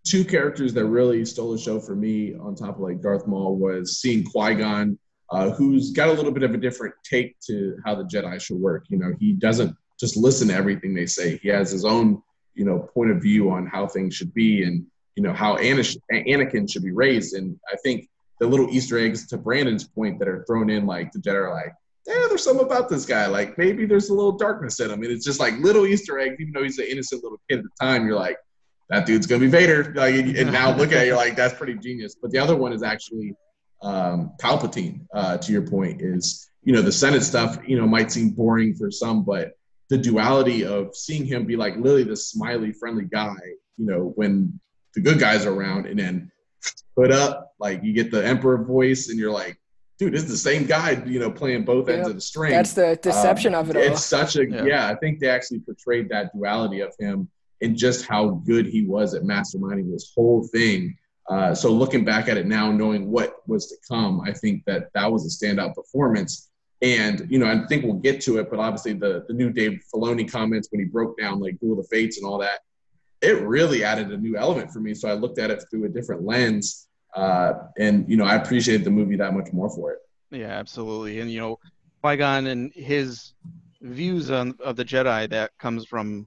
two 0.04 0.24
characters 0.24 0.72
that 0.74 0.86
really 0.86 1.24
stole 1.24 1.52
the 1.52 1.58
show 1.58 1.80
for 1.80 1.94
me, 1.94 2.34
on 2.34 2.54
top 2.54 2.76
of 2.76 2.80
like 2.80 3.00
Darth 3.00 3.26
Maul, 3.26 3.56
was 3.56 3.98
seeing 4.00 4.24
Qui 4.24 4.54
Gon, 4.54 4.98
uh, 5.30 5.50
who's 5.50 5.92
got 5.92 6.08
a 6.08 6.12
little 6.12 6.32
bit 6.32 6.42
of 6.42 6.54
a 6.54 6.58
different 6.58 6.94
take 7.04 7.38
to 7.40 7.76
how 7.84 7.94
the 7.94 8.04
Jedi 8.04 8.40
should 8.40 8.58
work. 8.58 8.86
You 8.88 8.98
know, 8.98 9.12
he 9.18 9.32
doesn't 9.32 9.74
just 9.98 10.16
listen 10.16 10.48
to 10.48 10.54
everything 10.54 10.94
they 10.94 11.06
say. 11.06 11.36
He 11.38 11.48
has 11.48 11.70
his 11.70 11.84
own 11.84 12.22
you 12.54 12.64
know 12.64 12.80
point 12.94 13.10
of 13.10 13.22
view 13.22 13.50
on 13.50 13.66
how 13.66 13.86
things 13.86 14.14
should 14.14 14.34
be 14.34 14.64
and 14.64 14.84
you 15.16 15.22
know 15.22 15.32
how 15.32 15.56
Anakin 15.56 16.70
should 16.70 16.82
be 16.82 16.92
raised. 16.92 17.34
And 17.34 17.58
I 17.72 17.76
think 17.76 18.08
the 18.40 18.46
little 18.46 18.70
Easter 18.70 18.98
eggs 18.98 19.26
to 19.28 19.38
Brandon's 19.38 19.84
point 19.84 20.18
that 20.18 20.28
are 20.28 20.44
thrown 20.46 20.70
in, 20.70 20.86
like 20.86 21.12
the 21.12 21.18
Jedi 21.18 21.34
are 21.34 21.52
like, 21.52 21.74
yeah, 22.06 22.26
there's 22.28 22.42
something 22.42 22.64
about 22.64 22.88
this 22.88 23.04
guy. 23.04 23.26
Like 23.26 23.58
maybe 23.58 23.86
there's 23.86 24.08
a 24.08 24.14
little 24.14 24.32
darkness 24.32 24.80
in 24.80 24.90
him. 24.90 25.02
And 25.02 25.12
it's 25.12 25.24
just 25.24 25.38
like 25.38 25.54
little 25.58 25.86
Easter 25.86 26.18
eggs, 26.18 26.36
even 26.40 26.52
though 26.52 26.62
he's 26.62 26.78
an 26.78 26.86
innocent 26.88 27.22
little 27.22 27.40
kid 27.48 27.58
at 27.58 27.64
the 27.64 27.70
time, 27.84 28.06
you're 28.06 28.16
like, 28.16 28.38
that 28.88 29.06
dude's 29.06 29.26
gonna 29.26 29.40
be 29.40 29.46
Vader. 29.46 29.92
Like, 29.94 30.14
and 30.14 30.52
now 30.52 30.74
look 30.74 30.92
at 30.92 31.02
it, 31.02 31.08
you're 31.08 31.16
like, 31.16 31.36
that's 31.36 31.54
pretty 31.54 31.74
genius. 31.74 32.16
But 32.20 32.30
the 32.30 32.38
other 32.38 32.56
one 32.56 32.72
is 32.72 32.82
actually 32.82 33.34
um, 33.82 34.32
Palpatine. 34.40 35.06
Uh, 35.12 35.38
to 35.38 35.52
your 35.52 35.62
point, 35.62 36.02
is 36.02 36.50
you 36.62 36.72
know 36.72 36.82
the 36.82 36.92
Senate 36.92 37.22
stuff. 37.22 37.58
You 37.66 37.78
know, 37.78 37.86
might 37.86 38.12
seem 38.12 38.30
boring 38.30 38.74
for 38.74 38.90
some, 38.90 39.24
but 39.24 39.52
the 39.88 39.98
duality 39.98 40.64
of 40.64 40.94
seeing 40.94 41.24
him 41.24 41.46
be 41.46 41.56
like 41.56 41.76
Lily, 41.76 42.04
the 42.04 42.16
smiley, 42.16 42.72
friendly 42.72 43.04
guy. 43.04 43.36
You 43.76 43.86
know, 43.86 44.12
when 44.16 44.60
the 44.94 45.00
good 45.00 45.18
guys 45.18 45.46
are 45.46 45.54
around, 45.54 45.86
and 45.86 45.98
then 45.98 46.30
put 46.96 47.10
up 47.10 47.54
like 47.58 47.82
you 47.82 47.92
get 47.92 48.10
the 48.10 48.24
Emperor 48.24 48.62
voice, 48.64 49.08
and 49.08 49.18
you're 49.18 49.32
like, 49.32 49.58
dude, 50.00 50.14
this 50.14 50.22
is 50.22 50.30
the 50.30 50.36
same 50.36 50.64
guy, 50.64 51.02
you 51.04 51.20
know, 51.20 51.30
playing 51.30 51.64
both 51.64 51.88
ends 51.88 52.08
of 52.08 52.14
the 52.14 52.20
string. 52.20 52.50
That's 52.50 52.72
the 52.72 52.98
deception 53.02 53.54
um, 53.54 53.60
of 53.60 53.70
it 53.70 53.76
all. 53.76 53.82
It's 53.82 54.04
such 54.04 54.36
a 54.36 54.48
yeah. 54.48 54.64
yeah. 54.64 54.88
I 54.88 54.94
think 54.94 55.20
they 55.20 55.28
actually 55.28 55.60
portrayed 55.60 56.08
that 56.08 56.32
duality 56.34 56.80
of 56.80 56.94
him 56.98 57.28
and 57.60 57.76
just 57.76 58.06
how 58.06 58.42
good 58.46 58.66
he 58.66 58.86
was 58.86 59.14
at 59.14 59.22
masterminding 59.22 59.92
this 59.92 60.12
whole 60.16 60.48
thing. 60.48 60.96
Uh, 61.30 61.54
so 61.54 61.70
looking 61.70 62.04
back 62.04 62.28
at 62.28 62.36
it 62.36 62.46
now, 62.46 62.72
knowing 62.72 63.08
what 63.08 63.36
was 63.46 63.68
to 63.68 63.76
come, 63.88 64.20
I 64.20 64.32
think 64.32 64.64
that 64.64 64.88
that 64.94 65.10
was 65.10 65.24
a 65.24 65.46
standout 65.46 65.74
performance. 65.76 66.50
And 66.82 67.24
you 67.30 67.38
know, 67.38 67.46
I 67.46 67.66
think 67.68 67.84
we'll 67.84 67.94
get 67.94 68.20
to 68.22 68.38
it, 68.38 68.50
but 68.50 68.58
obviously 68.58 68.94
the 68.94 69.24
the 69.28 69.34
new 69.34 69.52
Dave 69.52 69.80
Filoni 69.94 70.30
comments 70.30 70.68
when 70.70 70.80
he 70.80 70.86
broke 70.86 71.16
down 71.18 71.38
like 71.38 71.60
Duel 71.60 71.78
of 71.78 71.84
the 71.84 71.88
Fates 71.88 72.18
and 72.18 72.26
all 72.26 72.38
that, 72.38 72.60
it 73.20 73.40
really 73.42 73.84
added 73.84 74.10
a 74.10 74.16
new 74.16 74.36
element 74.36 74.72
for 74.72 74.80
me. 74.80 74.92
So 74.92 75.08
I 75.08 75.12
looked 75.12 75.38
at 75.38 75.50
it 75.50 75.62
through 75.70 75.84
a 75.84 75.88
different 75.88 76.24
lens, 76.24 76.88
uh, 77.14 77.52
and 77.78 78.08
you 78.08 78.16
know, 78.16 78.24
I 78.24 78.34
appreciated 78.34 78.84
the 78.84 78.90
movie 78.90 79.16
that 79.16 79.32
much 79.32 79.52
more 79.52 79.70
for 79.70 79.92
it. 79.92 79.98
Yeah, 80.30 80.48
absolutely. 80.48 81.20
And 81.20 81.30
you 81.30 81.38
know, 81.38 81.58
Qui 82.02 82.16
Gon 82.16 82.46
and 82.48 82.72
his 82.72 83.34
views 83.82 84.30
on 84.30 84.56
of 84.64 84.74
the 84.74 84.84
Jedi 84.84 85.28
that 85.30 85.52
comes 85.58 85.86
from 85.86 86.26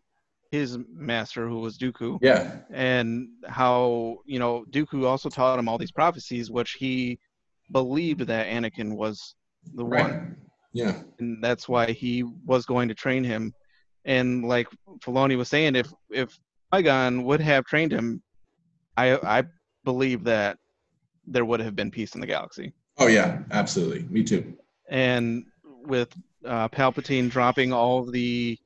his 0.54 0.78
master 0.94 1.50
who 1.50 1.60
was 1.62 1.80
Dooku. 1.80 2.20
Yeah. 2.22 2.58
And 2.72 3.28
how, 3.48 4.18
you 4.28 4.38
know, 4.38 4.66
Dooku 4.70 5.04
also 5.08 5.28
taught 5.28 5.58
him 5.58 5.68
all 5.68 5.80
these 5.80 5.92
prophecies, 5.92 6.52
which 6.52 6.74
he 6.74 7.18
believed 7.72 8.22
that 8.28 8.46
Anakin 8.46 8.96
was 8.96 9.34
the 9.74 9.84
right. 9.84 10.04
one. 10.04 10.38
Yeah. 10.72 11.02
And 11.18 11.44
that's 11.44 11.68
why 11.68 11.92
he 11.92 12.24
was 12.46 12.68
going 12.68 12.88
to 12.89 12.94
train 12.94 13.24
him. 13.24 13.52
And 14.06 14.46
like 14.46 14.68
Filoni 15.04 15.36
was 15.38 15.50
saying, 15.50 15.76
if 15.76 15.92
if 16.12 16.38
Qui-Gon 16.72 17.24
would 17.24 17.42
have 17.42 17.66
trained 17.66 17.92
him, 17.92 18.22
I 18.96 19.08
I 19.38 19.44
believe 19.84 20.24
that 20.26 20.58
there 21.26 21.46
would 21.46 21.62
have 21.62 21.76
been 21.76 21.89
peace 21.89 22.13
in 22.13 22.22
the 22.22 22.28
galaxy. 22.28 22.74
Oh 23.00 23.08
yeah, 23.08 23.39
absolutely. 23.50 24.04
Me 24.16 24.24
too. 24.24 24.56
And 24.88 25.46
with 25.63 26.13
uh, 26.46 26.68
Palpatine 26.70 27.30
dropping 27.30 27.74
all 27.74 28.06
the, 28.06 28.60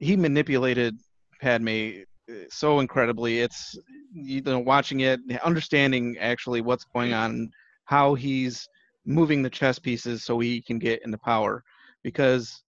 he 0.00 0.16
manipulated 0.16 0.98
Padme 1.42 2.04
uh, 2.30 2.34
so 2.48 2.78
incredibly. 2.80 3.40
It's 3.40 3.76
you 4.14 4.40
know 4.42 4.60
watching 4.60 5.00
it, 5.00 5.20
understanding 5.44 6.16
actually 6.18 6.60
what's 6.60 6.84
going 6.84 7.12
on, 7.12 7.50
how 7.84 8.14
he's 8.14 8.68
moving 9.04 9.42
the 9.42 9.50
chess 9.50 9.78
pieces 9.78 10.24
so 10.24 10.38
he 10.38 10.62
can 10.62 10.78
get 10.78 11.04
into 11.04 11.18
power. 11.18 11.62
Because 12.04 12.62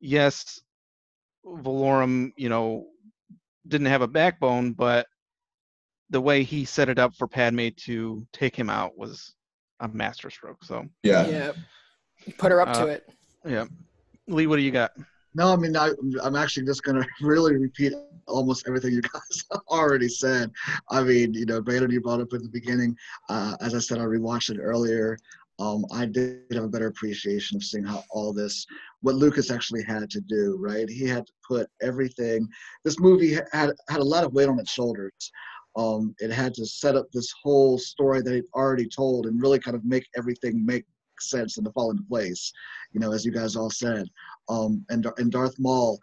yes, 0.00 0.60
Valorum, 1.44 2.32
you 2.36 2.48
know, 2.48 2.86
didn't 3.68 3.86
have 3.86 4.02
a 4.02 4.08
backbone, 4.08 4.72
but 4.72 5.06
the 6.10 6.20
way 6.20 6.42
he 6.42 6.64
set 6.64 6.88
it 6.88 6.98
up 6.98 7.14
for 7.14 7.28
Padme 7.28 7.68
to 7.84 8.26
take 8.32 8.56
him 8.56 8.68
out 8.68 8.98
was 8.98 9.34
a 9.80 9.88
masterstroke. 9.88 10.64
So 10.64 10.86
yeah, 11.04 11.28
yeah, 11.28 11.52
put 12.36 12.50
her 12.50 12.60
up 12.60 12.70
uh, 12.70 12.80
to 12.80 12.86
it. 12.88 13.08
Yeah, 13.44 13.66
Lee, 14.26 14.48
what 14.48 14.56
do 14.56 14.62
you 14.62 14.72
got? 14.72 14.90
No, 15.36 15.52
I 15.52 15.56
mean, 15.56 15.76
I, 15.76 15.90
am 16.24 16.34
actually 16.34 16.64
just 16.64 16.82
going 16.82 16.96
to 17.02 17.06
really 17.20 17.54
repeat 17.56 17.92
almost 18.26 18.66
everything 18.66 18.94
you 18.94 19.02
guys 19.12 19.44
already 19.68 20.08
said. 20.08 20.50
I 20.90 21.02
mean, 21.02 21.34
you 21.34 21.44
know, 21.44 21.60
Baylor, 21.60 21.90
you 21.90 22.00
brought 22.00 22.22
up 22.22 22.32
at 22.32 22.42
the 22.42 22.48
beginning. 22.48 22.96
Uh, 23.28 23.54
as 23.60 23.74
I 23.74 23.78
said, 23.80 23.98
I 23.98 24.04
rewatched 24.04 24.50
it 24.50 24.58
earlier. 24.58 25.18
Um, 25.58 25.84
I 25.92 26.06
did 26.06 26.44
have 26.52 26.64
a 26.64 26.68
better 26.68 26.86
appreciation 26.86 27.56
of 27.56 27.64
seeing 27.64 27.84
how 27.84 28.02
all 28.10 28.32
this, 28.32 28.66
what 29.02 29.14
Lucas 29.14 29.50
actually 29.50 29.82
had 29.82 30.08
to 30.10 30.20
do, 30.22 30.56
right? 30.58 30.88
He 30.88 31.06
had 31.06 31.26
to 31.26 31.32
put 31.46 31.66
everything. 31.82 32.48
This 32.84 32.98
movie 32.98 33.34
had 33.52 33.72
had 33.88 34.00
a 34.00 34.04
lot 34.04 34.24
of 34.24 34.32
weight 34.32 34.48
on 34.48 34.58
its 34.58 34.72
shoulders. 34.72 35.12
Um, 35.76 36.14
it 36.18 36.30
had 36.30 36.54
to 36.54 36.64
set 36.64 36.96
up 36.96 37.06
this 37.12 37.32
whole 37.42 37.78
story 37.78 38.22
that 38.22 38.34
it 38.34 38.46
already 38.54 38.86
told 38.86 39.26
and 39.26 39.40
really 39.40 39.58
kind 39.58 39.74
of 39.74 39.84
make 39.84 40.06
everything 40.16 40.64
make 40.64 40.86
sense 41.20 41.56
and 41.56 41.66
to 41.66 41.72
fall 41.72 41.90
into 41.90 42.02
place, 42.04 42.52
you 42.92 43.00
know, 43.00 43.12
as 43.12 43.24
you 43.24 43.32
guys 43.32 43.56
all 43.56 43.70
said. 43.70 44.06
Um, 44.48 44.84
and, 44.88 45.06
and 45.18 45.30
Darth 45.30 45.58
Maul, 45.58 45.98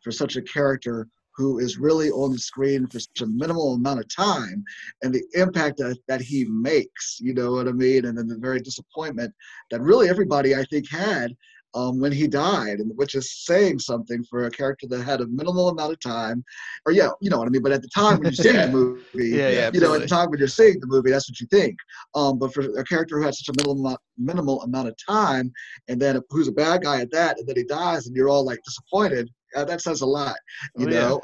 for 0.00 0.10
such 0.10 0.36
a 0.36 0.42
character 0.42 1.08
who 1.34 1.58
is 1.58 1.78
really 1.78 2.10
on 2.10 2.32
the 2.32 2.38
screen 2.38 2.86
for 2.86 3.00
such 3.00 3.22
a 3.22 3.26
minimal 3.26 3.74
amount 3.74 4.00
of 4.00 4.08
time 4.08 4.62
and 5.02 5.14
the 5.14 5.24
impact 5.34 5.78
that, 5.78 5.98
that 6.06 6.20
he 6.20 6.44
makes, 6.44 7.18
you 7.20 7.32
know 7.32 7.52
what 7.52 7.68
I 7.68 7.72
mean? 7.72 8.04
And 8.04 8.16
then 8.16 8.26
the 8.26 8.36
very 8.36 8.60
disappointment 8.60 9.32
that 9.70 9.80
really 9.80 10.08
everybody, 10.08 10.54
I 10.54 10.64
think, 10.64 10.90
had 10.90 11.34
um, 11.74 11.98
when 11.98 12.12
he 12.12 12.26
died, 12.26 12.78
and 12.80 12.92
which 12.96 13.14
is 13.14 13.44
saying 13.44 13.78
something 13.78 14.24
for 14.24 14.46
a 14.46 14.50
character 14.50 14.86
that 14.88 15.02
had 15.02 15.20
a 15.20 15.26
minimal 15.26 15.68
amount 15.70 15.92
of 15.92 16.00
time, 16.00 16.44
or 16.86 16.92
yeah, 16.92 17.10
you 17.20 17.30
know 17.30 17.38
what 17.38 17.46
I 17.46 17.50
mean. 17.50 17.62
But 17.62 17.72
at 17.72 17.82
the 17.82 17.88
time 17.88 18.18
when 18.18 18.24
you're 18.24 18.32
seeing 18.32 18.54
yeah. 18.54 18.66
the 18.66 18.72
movie, 18.72 19.02
yeah, 19.14 19.48
yeah, 19.48 19.70
you 19.72 19.80
know, 19.80 19.94
at 19.94 20.00
the 20.00 20.06
time 20.06 20.30
when 20.30 20.38
you're 20.38 20.48
seeing 20.48 20.78
the 20.80 20.86
movie, 20.86 21.10
that's 21.10 21.30
what 21.30 21.40
you 21.40 21.46
think. 21.48 21.76
Um, 22.14 22.38
but 22.38 22.52
for 22.52 22.62
a 22.78 22.84
character 22.84 23.18
who 23.18 23.24
had 23.24 23.34
such 23.34 23.48
a 23.48 23.62
minimal 23.62 23.98
minimal 24.18 24.62
amount 24.62 24.88
of 24.88 24.96
time, 25.06 25.52
and 25.88 26.00
then 26.00 26.20
who's 26.30 26.48
a 26.48 26.52
bad 26.52 26.82
guy 26.82 27.00
at 27.00 27.10
that, 27.12 27.38
and 27.38 27.46
then 27.46 27.56
he 27.56 27.64
dies, 27.64 28.06
and 28.06 28.16
you're 28.16 28.28
all 28.28 28.44
like 28.44 28.60
disappointed. 28.64 29.30
Uh, 29.54 29.64
that 29.64 29.82
says 29.82 30.00
a 30.00 30.06
lot, 30.06 30.36
you 30.78 30.86
oh, 30.86 30.90
know. 30.90 31.20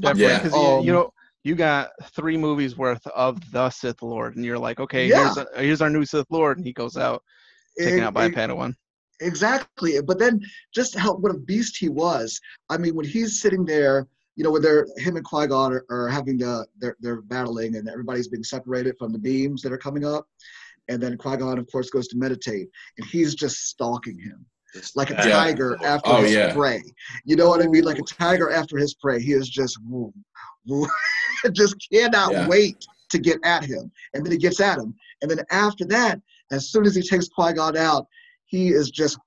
Definitely, 0.00 0.22
yeah. 0.22 0.38
because 0.38 0.54
um, 0.54 0.80
you, 0.80 0.86
you 0.86 0.92
know 0.92 1.12
you 1.44 1.56
got 1.56 1.90
three 2.14 2.36
movies 2.36 2.76
worth 2.76 3.04
of 3.08 3.38
the 3.50 3.68
Sith 3.70 4.02
Lord, 4.02 4.36
and 4.36 4.44
you're 4.44 4.58
like, 4.58 4.78
okay, 4.78 5.08
yeah. 5.08 5.24
here's 5.24 5.36
a, 5.36 5.46
here's 5.56 5.82
our 5.82 5.90
new 5.90 6.04
Sith 6.04 6.26
Lord, 6.30 6.58
and 6.58 6.66
he 6.66 6.72
goes 6.72 6.96
out 6.96 7.22
taken 7.78 7.98
it, 7.98 8.02
out 8.02 8.14
by 8.14 8.26
it, 8.26 8.32
a 8.32 8.36
Padawan. 8.36 8.74
Exactly. 9.22 10.00
But 10.02 10.18
then 10.18 10.40
just 10.74 10.96
how 10.96 11.14
what 11.16 11.34
a 11.34 11.38
beast 11.38 11.76
he 11.78 11.88
was. 11.88 12.40
I 12.68 12.76
mean, 12.78 12.94
when 12.94 13.06
he's 13.06 13.40
sitting 13.40 13.64
there, 13.64 14.06
you 14.36 14.44
know, 14.44 14.50
when 14.50 14.62
they're 14.62 14.86
him 14.96 15.16
and 15.16 15.24
Qui 15.24 15.46
Gon 15.46 15.72
are, 15.74 15.84
are 15.90 16.08
having 16.08 16.38
the 16.38 16.66
they're 16.78 16.96
they're 17.00 17.22
battling 17.22 17.76
and 17.76 17.88
everybody's 17.88 18.28
being 18.28 18.44
separated 18.44 18.96
from 18.98 19.12
the 19.12 19.18
beams 19.18 19.62
that 19.62 19.72
are 19.72 19.78
coming 19.78 20.04
up, 20.04 20.26
and 20.88 21.02
then 21.02 21.16
Qui 21.16 21.36
Gon 21.36 21.58
of 21.58 21.66
course 21.70 21.90
goes 21.90 22.08
to 22.08 22.16
meditate 22.16 22.68
and 22.98 23.06
he's 23.06 23.34
just 23.34 23.68
stalking 23.68 24.18
him. 24.18 24.44
like 24.94 25.10
a 25.10 25.14
Yeah. 25.14 25.36
tiger 25.36 25.78
after 25.84 26.10
Oh, 26.10 26.22
his 26.22 26.32
yeah. 26.32 26.54
prey. 26.54 26.82
You 27.26 27.36
know 27.36 27.46
what 27.50 27.60
I 27.62 27.66
mean? 27.66 27.84
Like 27.84 27.98
a 27.98 28.02
tiger 28.04 28.50
after 28.50 28.78
his 28.78 28.94
prey. 28.94 29.20
He 29.20 29.32
is 29.34 29.46
just 29.50 29.76
woo, 29.86 30.14
woo, 30.66 30.88
just 31.52 31.76
cannot 31.92 32.32
Yeah. 32.32 32.48
wait 32.48 32.78
to 33.10 33.18
get 33.18 33.38
at 33.44 33.64
him. 33.64 33.92
And 34.14 34.24
then 34.24 34.32
he 34.32 34.38
gets 34.38 34.60
at 34.60 34.78
him. 34.78 34.94
And 35.20 35.30
then 35.30 35.40
after 35.50 35.84
that, 35.96 36.22
as 36.52 36.70
soon 36.70 36.86
as 36.86 36.94
he 36.94 37.02
takes 37.02 37.28
Qui 37.28 37.52
Gon 37.52 37.76
out, 37.76 38.06
he 38.52 38.68
is 38.68 38.90
just 38.90 39.18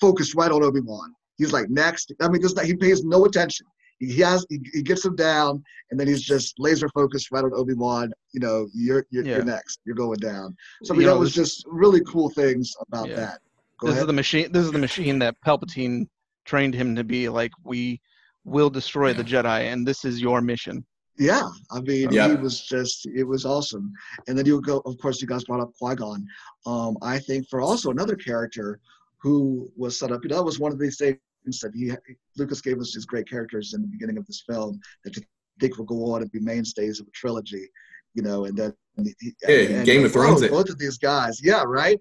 focused 0.00 0.34
right 0.34 0.50
on 0.52 0.62
Obi 0.62 0.80
Wan. 0.80 1.12
He's 1.36 1.52
like 1.52 1.68
next. 1.68 2.12
I 2.20 2.28
mean, 2.28 2.40
this 2.40 2.54
he 2.64 2.74
pays 2.76 3.04
no 3.04 3.24
attention. 3.24 3.66
He 3.98 4.06
he 4.12 4.20
has 4.20 4.46
he, 4.48 4.60
he 4.72 4.82
gets 4.82 5.04
him 5.04 5.16
down, 5.16 5.62
and 5.90 5.98
then 5.98 6.06
he's 6.06 6.22
just 6.22 6.54
laser 6.58 6.88
focused 6.94 7.32
right 7.32 7.44
on 7.44 7.52
Obi 7.54 7.74
Wan. 7.74 8.12
You 8.32 8.40
know, 8.40 8.68
you're 8.72 9.04
you're, 9.10 9.24
Yeah. 9.24 9.36
you're 9.36 9.44
next. 9.44 9.80
You're 9.84 9.96
going 9.96 10.18
down. 10.18 10.56
So 10.84 10.94
I 10.94 10.94
You 10.94 10.98
mean, 11.00 11.06
know, 11.08 11.14
that 11.14 11.20
was 11.20 11.34
this- 11.34 11.56
just 11.56 11.66
really 11.66 12.02
cool 12.04 12.30
things 12.30 12.72
about 12.88 13.08
Yeah. 13.08 13.16
that. 13.16 13.38
Go 13.80 13.88
this 13.88 13.98
is 13.98 14.06
the 14.06 14.12
machine. 14.12 14.52
This 14.52 14.64
is 14.64 14.70
the 14.72 14.78
machine 14.78 15.18
that 15.18 15.34
Palpatine 15.44 16.06
trained 16.44 16.74
him 16.74 16.94
to 16.94 17.02
be. 17.04 17.28
Like 17.28 17.50
we 17.64 18.00
will 18.44 18.70
destroy 18.70 19.12
the 19.12 19.24
Jedi, 19.24 19.60
and 19.72 19.86
this 19.86 20.04
is 20.04 20.20
your 20.20 20.40
mission. 20.40 20.84
Yeah, 21.18 21.48
I 21.70 21.80
mean, 21.80 22.10
Yeah. 22.10 22.28
he 22.28 22.36
was 22.36 22.60
just, 22.62 23.06
it 23.06 23.24
was 23.24 23.44
awesome. 23.44 23.92
And 24.28 24.36
then 24.36 24.46
you 24.46 24.60
go, 24.60 24.78
of 24.86 24.96
course, 24.98 25.20
you 25.20 25.28
guys 25.28 25.44
brought 25.44 25.60
up 25.60 25.72
Qui 25.78 25.94
Gon. 25.94 26.26
Um, 26.66 26.96
I 27.02 27.18
think 27.18 27.48
for 27.48 27.60
also 27.60 27.90
another 27.90 28.16
character 28.16 28.80
who 29.18 29.70
was 29.76 29.98
set 29.98 30.10
up, 30.10 30.20
you 30.24 30.30
know, 30.30 30.36
that 30.36 30.44
was 30.44 30.58
one 30.58 30.72
of 30.72 30.78
these 30.78 30.96
things 30.96 31.18
that 31.60 31.72
he, 31.74 31.92
Lucas 32.36 32.60
gave 32.60 32.78
us 32.80 32.94
these 32.94 33.04
great 33.04 33.28
characters 33.28 33.74
in 33.74 33.82
the 33.82 33.88
beginning 33.88 34.16
of 34.16 34.26
this 34.26 34.42
film 34.48 34.80
that 35.04 35.16
you 35.16 35.22
think 35.60 35.76
will 35.76 35.84
go 35.84 36.12
on 36.12 36.22
and 36.22 36.32
be 36.32 36.40
mainstays 36.40 36.98
of 36.98 37.06
a 37.06 37.10
trilogy, 37.10 37.68
you 38.14 38.22
know, 38.22 38.46
and 38.46 38.56
then. 38.56 38.74
He, 39.20 39.32
Yeah, 39.48 39.84
Game 39.84 40.04
of 40.04 40.12
Thrones 40.12 40.42
oh. 40.42 40.48
Both 40.48 40.68
of 40.68 40.78
these 40.78 40.98
guys, 40.98 41.40
yeah, 41.42 41.62
right. 41.66 42.00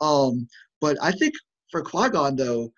Um, 0.00 0.48
but 0.80 0.96
I 1.00 1.12
think 1.12 1.34
for 1.70 1.82
Qui 1.82 2.10
Gon, 2.10 2.36
though, 2.36 2.72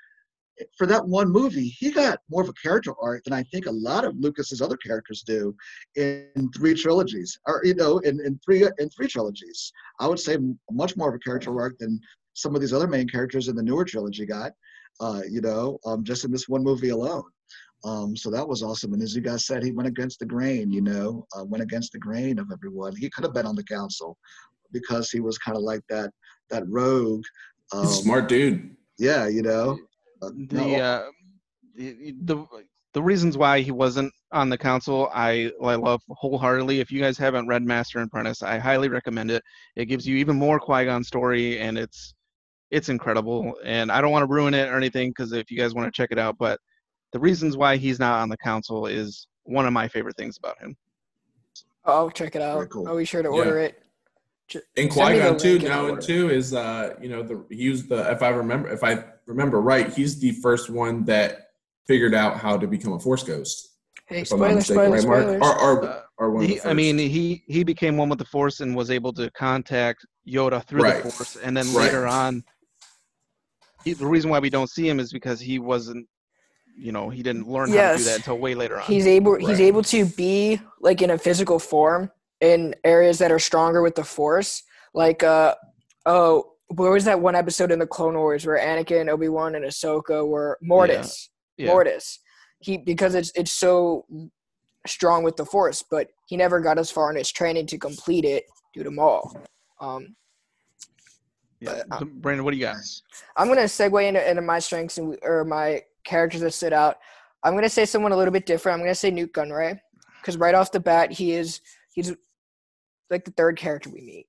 for 0.77 0.87
that 0.87 1.07
one 1.07 1.31
movie, 1.31 1.69
he 1.69 1.91
got 1.91 2.19
more 2.31 2.43
of 2.43 2.49
a 2.49 2.53
character 2.55 2.93
arc 3.01 3.25
than 3.25 3.33
I 3.33 3.43
think 3.45 3.67
a 3.67 3.73
lot 3.73 4.05
of 4.05 4.17
Lucas's 4.19 4.63
other 4.63 4.77
characters 4.77 5.23
do 5.23 5.55
in 5.97 6.51
three 6.57 6.75
trilogies, 6.75 7.39
or 7.47 7.61
you 7.65 7.75
know, 7.75 7.99
in, 7.99 8.21
in 8.25 8.39
three 8.45 8.67
in 8.79 8.91
three 8.91 9.09
trilogies. 9.09 9.73
I 10.01 10.07
would 10.07 10.21
say 10.21 10.39
much 10.71 10.97
more 10.97 11.09
of 11.09 11.15
a 11.15 11.19
character 11.19 11.59
arc 11.59 11.79
than 11.79 12.01
some 12.35 12.55
of 12.55 12.61
these 12.61 12.73
other 12.73 12.89
main 12.89 13.09
characters 13.09 13.49
in 13.49 13.57
the 13.57 13.63
newer 13.63 13.85
trilogy 13.85 14.27
got. 14.27 14.53
Uh, 15.01 15.23
you 15.29 15.41
know, 15.41 15.79
um, 15.85 16.05
just 16.05 16.25
in 16.25 16.31
this 16.31 16.49
one 16.49 16.63
movie 16.63 16.91
alone. 16.91 17.25
Um, 17.85 18.17
so 18.17 18.31
that 18.31 18.47
was 18.47 18.63
awesome. 18.63 18.95
And 18.95 19.03
as 19.03 19.15
you 19.15 19.21
guys 19.21 19.47
said, 19.47 19.63
he 19.63 19.73
went 19.73 19.89
against 19.89 20.21
the 20.21 20.27
grain. 20.27 20.71
You 20.71 20.83
know, 20.83 21.27
uh, 21.37 21.45
went 21.45 21.63
against 21.63 21.93
the 21.93 21.99
grain 21.99 22.39
of 22.39 22.51
everyone. 22.53 22.95
He 22.97 23.11
could 23.11 23.25
have 23.25 23.35
been 23.35 23.47
on 23.47 23.57
the 23.57 23.65
council 23.65 24.17
because 24.73 25.11
he 25.11 25.21
was 25.21 25.37
kind 25.39 25.57
of 25.57 25.65
like 25.65 25.83
that 25.89 26.11
that 26.51 26.63
rogue. 26.69 27.25
Um, 27.73 27.87
smart 27.87 28.29
dude. 28.29 28.77
Yeah, 28.99 29.27
you 29.27 29.43
know. 29.43 29.79
Uh, 30.23 30.31
the 30.49 30.81
uh, 30.81 31.03
the 31.77 32.15
the 32.23 32.47
the 32.95 33.03
reasons 33.03 33.37
why 33.37 33.61
he 33.61 33.71
wasn't 33.73 34.13
on 34.33 34.49
the 34.49 34.59
council 34.59 35.11
I 35.13 35.51
I 35.63 35.75
love 35.75 36.01
wholeheartedly. 36.09 36.81
If 36.81 36.91
you 36.93 37.01
guys 37.01 37.19
haven't 37.19 37.49
read 37.49 37.63
Master 37.63 37.99
and 37.99 38.07
Apprentice, 38.09 38.43
I 38.43 38.59
highly 38.59 38.89
recommend 38.89 39.31
it. 39.31 39.43
It 39.77 39.87
gives 39.87 40.07
you 40.07 40.17
even 40.17 40.37
more 40.37 40.59
Qui 40.61 40.85
Gon 40.85 41.03
story, 41.05 41.59
and 41.59 41.77
it's 41.77 42.15
it's 42.71 42.89
incredible. 42.89 43.55
And 43.65 43.91
I 43.91 44.01
don't 44.01 44.13
want 44.13 44.27
to 44.27 44.33
ruin 44.33 44.55
it 44.55 44.69
or 44.69 44.77
anything 44.77 45.11
because 45.11 45.33
if 45.33 45.51
you 45.51 45.59
guys 45.59 45.75
want 45.75 45.87
to 45.87 45.97
check 45.97 46.11
it 46.13 46.19
out, 46.19 46.37
but 46.39 46.59
the 47.13 47.21
reasons 47.21 47.57
why 47.57 47.77
he's 47.77 47.99
not 47.99 48.21
on 48.21 48.29
the 48.29 48.37
council 48.39 48.87
is 48.87 49.27
one 49.45 49.67
of 49.67 49.73
my 49.73 49.87
favorite 49.89 50.17
things 50.17 50.37
about 50.39 50.59
him. 50.61 50.77
Oh, 51.85 52.09
check 52.11 52.35
it 52.35 52.43
out. 52.43 52.55
Very 52.57 52.69
cool. 52.69 52.89
I'll 52.89 52.97
be 52.97 53.05
sure 53.05 53.23
to 53.23 53.29
Yeah. 53.29 53.35
order 53.35 53.59
it. 53.59 53.83
J- 54.49 54.61
And 54.77 54.93
send 54.93 55.09
me 55.11 55.15
Qui 55.15 55.25
Gon 55.25 55.39
too. 55.39 55.59
Now 55.61 55.73
I'll 55.73 55.85
and 55.87 55.91
order 55.93 56.03
two 56.03 56.31
is 56.31 56.55
uh, 56.55 56.95
you 57.01 57.09
know, 57.09 57.23
the 57.23 57.45
he 57.51 57.69
was 57.71 57.87
the 57.87 58.11
if 58.11 58.23
I 58.23 58.29
remember 58.29 58.69
if 58.71 58.85
I 58.85 59.05
remember 59.27 59.61
right, 59.61 59.93
he's 59.93 60.19
the 60.21 60.33
first 60.33 60.71
one 60.71 61.05
that 61.07 61.49
figured 61.87 62.15
out 62.15 62.39
how 62.39 62.57
to 62.57 62.67
become 62.67 62.93
a 62.93 62.99
Force 62.99 63.23
ghost. 63.23 63.71
Hey, 64.07 64.21
If 64.21 64.33
I'm 64.33 64.39
not 64.41 64.47
spoiler, 64.47 64.55
mistaken, 64.57 64.83
spoiler, 64.83 64.97
right, 64.97 65.07
Mark? 65.07 65.43
spoilers. 65.43 65.43
Or, 65.43 65.59
or, 65.59 66.05
or 66.19 66.31
one 66.31 66.45
of 66.45 66.49
the 66.51 66.55
He, 66.57 66.61
I 66.63 66.75
mean, 66.75 66.99
he 66.99 67.43
he 67.47 67.65
became 67.65 67.97
one 67.97 68.09
with 68.09 68.19
the 68.19 68.25
Force 68.27 68.61
and 68.61 68.77
was 68.77 68.91
able 68.91 69.13
to 69.15 69.31
contact 69.31 70.05
Yoda 70.29 70.63
through 70.67 70.83
Right. 70.83 71.03
the 71.03 71.11
Force, 71.11 71.37
and 71.43 71.57
then 71.57 71.73
Right. 71.73 71.87
later 71.87 72.07
on, 72.07 72.45
he, 73.85 73.95
the 73.95 74.07
reason 74.07 74.31
why 74.31 74.39
we 74.41 74.51
don't 74.51 74.69
see 74.69 74.87
him 74.89 75.01
is 75.01 75.13
because 75.13 75.41
he 75.41 75.59
wasn't, 75.59 76.07
you 76.77 76.93
know, 76.93 77.09
he 77.09 77.23
didn't 77.23 77.49
learn 77.49 77.71
how 77.71 77.91
to 77.93 77.99
do 77.99 78.05
that 78.05 78.17
until 78.17 78.39
way 78.39 78.55
later 78.55 78.79
on. 78.81 78.87
He's 78.87 79.07
able 79.07 79.37
he's 79.37 79.61
able 79.61 79.83
to 79.85 80.05
be 80.07 80.61
like 80.81 81.01
in 81.03 81.11
a 81.11 81.19
physical 81.19 81.59
form 81.59 82.11
in 82.45 82.75
areas 82.85 83.19
that 83.19 83.33
are 83.33 83.39
stronger 83.39 83.81
with 83.83 83.95
the 83.95 84.05
force. 84.05 84.63
Like 84.93 85.23
uh 85.23 85.55
oh 86.07 86.53
where 86.69 86.91
was 86.91 87.05
that 87.05 87.21
one 87.21 87.35
episode 87.35 87.73
in 87.73 87.79
the 87.79 87.87
Clone 87.87 88.15
Wars 88.15 88.47
where 88.47 88.59
Anakin, 88.59 89.09
Obi 89.09 89.29
Wan, 89.29 89.55
and 89.55 89.65
Ahsoka 89.65 90.27
were 90.27 90.59
Mortis. 90.63 91.31
yeah. 91.57 91.69
Mortis. 91.69 92.21
He 92.59 92.77
because 92.79 93.15
it's 93.15 93.33
it's 93.35 93.53
so 93.53 94.05
strong 94.87 95.25
with 95.25 95.37
the 95.37 95.47
force, 95.47 95.83
but 95.91 96.09
he 96.27 96.37
never 96.37 96.61
got 96.61 96.79
as 96.79 96.91
far 96.91 97.11
in 97.11 97.17
his 97.17 97.33
training 97.33 97.67
to 97.69 97.79
complete 97.79 98.25
it 98.25 98.45
due 98.75 98.83
to 98.83 98.91
Maul. 98.91 99.37
Um 99.81 100.15
yeah. 101.61 101.83
but, 101.89 102.01
So, 102.01 102.05
Brandon, 102.05 102.45
what 102.45 102.51
do 102.51 102.59
you 102.59 102.65
got? 102.65 102.77
I'm 103.37 103.49
gonna 103.49 103.63
segue 103.63 104.07
into, 104.07 104.31
into 104.31 104.43
my 104.43 104.59
strengths 104.59 104.99
and 104.99 105.17
or 105.23 105.45
my 105.45 105.83
characters 106.05 106.43
that 106.43 106.53
stood 106.53 106.75
out. 106.75 106.97
I'm 107.43 107.55
gonna 107.55 107.71
say 107.71 107.87
someone 107.87 108.13
a 108.13 108.17
little 108.17 108.33
bit 108.33 108.45
different. 108.45 108.75
I'm 108.75 108.85
gonna 108.85 108.95
say 108.95 109.11
Nute 109.11 109.33
Gunray 109.33 109.81
because 110.21 110.37
right 110.37 110.55
off 110.55 110.73
the 110.73 110.81
bat 110.81 111.11
he 111.11 111.33
is 111.33 111.61
he's 111.95 112.15
like 113.15 113.25
the 113.25 113.31
third 113.31 113.57
character 113.57 113.91
we 113.91 114.01
meet. 114.01 114.27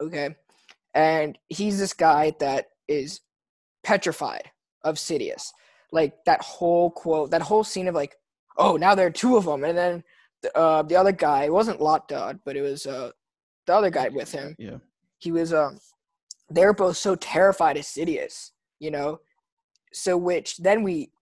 Okay, 0.00 0.34
and 0.94 1.36
he's 1.48 1.78
this 1.78 1.92
guy 1.92 2.32
that 2.40 2.66
is 2.88 3.20
petrified 3.82 4.50
of 4.82 4.96
Sidious. 4.96 5.48
Like 5.92 6.14
that 6.26 6.40
whole 6.42 6.90
quote, 6.90 7.30
that 7.32 7.42
whole 7.42 7.64
scene 7.64 7.88
of 7.88 7.94
like, 7.94 8.14
oh, 8.56 8.76
now 8.76 8.94
there 8.94 9.06
are 9.06 9.10
two 9.10 9.36
of 9.36 9.44
them, 9.44 9.64
and 9.64 9.76
then 9.76 10.04
the, 10.42 10.56
uh, 10.56 10.82
the 10.82 10.96
other 10.96 11.12
guy. 11.12 11.44
It 11.44 11.52
wasn't 11.52 11.80
Lott 11.80 12.08
Dod, 12.08 12.40
but 12.44 12.56
it 12.56 12.62
was 12.62 12.86
uh, 12.86 13.10
the 13.66 13.74
other 13.74 13.90
guy 13.90 14.08
with 14.08 14.32
him 14.32 14.56
Yeah. 14.58 14.78
he 15.18 15.30
was 15.32 15.52
um 15.52 15.78
they're 16.48 16.72
both 16.72 16.96
so 16.96 17.14
terrified 17.16 17.76
of 17.76 17.84
Sidious, 17.84 18.50
you 18.80 18.90
know. 18.90 19.20
So 19.92 20.16
which 20.16 20.56
then 20.58 20.82
we 20.82 21.12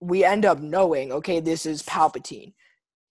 we 0.00 0.24
end 0.24 0.44
up 0.44 0.60
knowing, 0.60 1.10
okay, 1.12 1.40
this 1.40 1.64
is 1.66 1.82
Palpatine. 1.82 2.52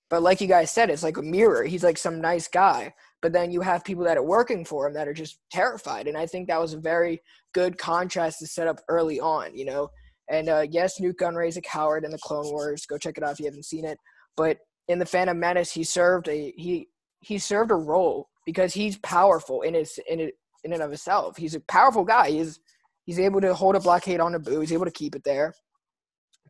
But 0.09 0.21
like 0.21 0.39
you 0.39 0.47
guys 0.47 0.69
said, 0.71 0.89
it's 0.89 1.03
like 1.03 1.17
a 1.17 1.21
mirror. 1.23 1.63
He's 1.63 1.83
like 1.83 1.97
some 1.97 2.21
nice 2.21 2.47
guy. 2.47 2.93
But 3.25 3.33
then 3.33 3.49
you 3.49 3.61
have 3.61 3.83
people 3.83 4.03
that 4.03 4.17
are 4.17 4.23
working 4.23 4.63
for 4.63 4.85
him 4.85 4.93
that 4.93 5.07
are 5.07 5.13
just 5.13 5.39
terrified. 5.51 6.05
And 6.05 6.15
I 6.15 6.27
think 6.27 6.47
that 6.47 6.61
was 6.61 6.73
a 6.73 6.79
very 6.79 7.23
good 7.55 7.75
contrast 7.75 8.37
to 8.37 8.45
set 8.45 8.67
up 8.67 8.81
early 8.87 9.19
on, 9.19 9.57
you 9.57 9.65
know. 9.65 9.89
And 10.29 10.47
uh, 10.47 10.67
yes, 10.69 10.99
Nute 10.99 11.19
is 11.47 11.57
a 11.57 11.61
coward 11.61 12.05
in 12.05 12.11
the 12.11 12.19
Clone 12.19 12.51
Wars. 12.51 12.85
Go 12.85 12.99
check 12.99 13.17
it 13.17 13.23
out 13.23 13.31
if 13.31 13.39
you 13.39 13.45
haven't 13.45 13.65
seen 13.65 13.83
it. 13.83 13.97
But 14.37 14.59
in 14.87 14.99
the 14.99 15.07
Phantom 15.07 15.39
Menace, 15.39 15.71
he 15.71 15.83
served 15.83 16.27
a 16.27 16.53
he 16.55 16.87
he 17.21 17.39
served 17.39 17.71
a 17.71 17.75
role 17.75 18.29
because 18.45 18.75
he's 18.75 18.99
powerful 18.99 19.63
in 19.63 19.73
his 19.73 19.97
in 20.07 20.19
it 20.19 20.35
in 20.63 20.71
and 20.71 20.83
of 20.83 20.91
himself. 20.91 21.35
He's 21.35 21.55
a 21.55 21.61
powerful 21.61 22.03
guy. 22.03 22.29
He's 22.29 22.59
he's 23.05 23.19
able 23.19 23.41
to 23.41 23.55
hold 23.55 23.75
a 23.75 23.79
blockade 23.79 24.19
on 24.19 24.33
Naboo. 24.33 24.61
He's 24.61 24.71
able 24.71 24.85
to 24.85 24.91
keep 24.91 25.15
it 25.15 25.23
there, 25.23 25.55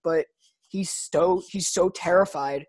but 0.03 0.25
he's 0.67 0.91
so 0.91 1.41
he's 1.49 1.69
so 1.69 1.87
terrified 1.87 2.65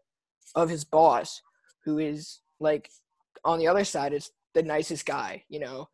of 0.54 0.68
his 0.68 0.84
boss, 0.84 1.42
who 1.84 1.98
is 1.98 2.38
like 2.60 2.88
on 3.46 3.58
the 3.58 3.68
other 3.68 3.84
side 3.84 4.12
is 4.12 4.30
the 4.54 4.62
nicest 4.62 5.06
guy, 5.06 5.44
you 5.48 5.60
know. 5.60 5.88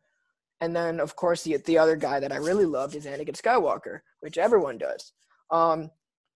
And 0.59 0.75
then 0.75 0.99
of 0.99 1.15
course 1.15 1.43
the 1.43 1.57
the 1.57 1.77
other 1.77 1.95
guy 1.95 2.19
that 2.19 2.31
I 2.31 2.37
really 2.37 2.65
loved 2.65 2.95
is 2.95 3.05
Anakin 3.05 3.39
Skywalker, 3.39 3.99
which 4.21 4.37
everyone 4.37 4.77
does. 4.77 5.13
Um, 5.51 5.91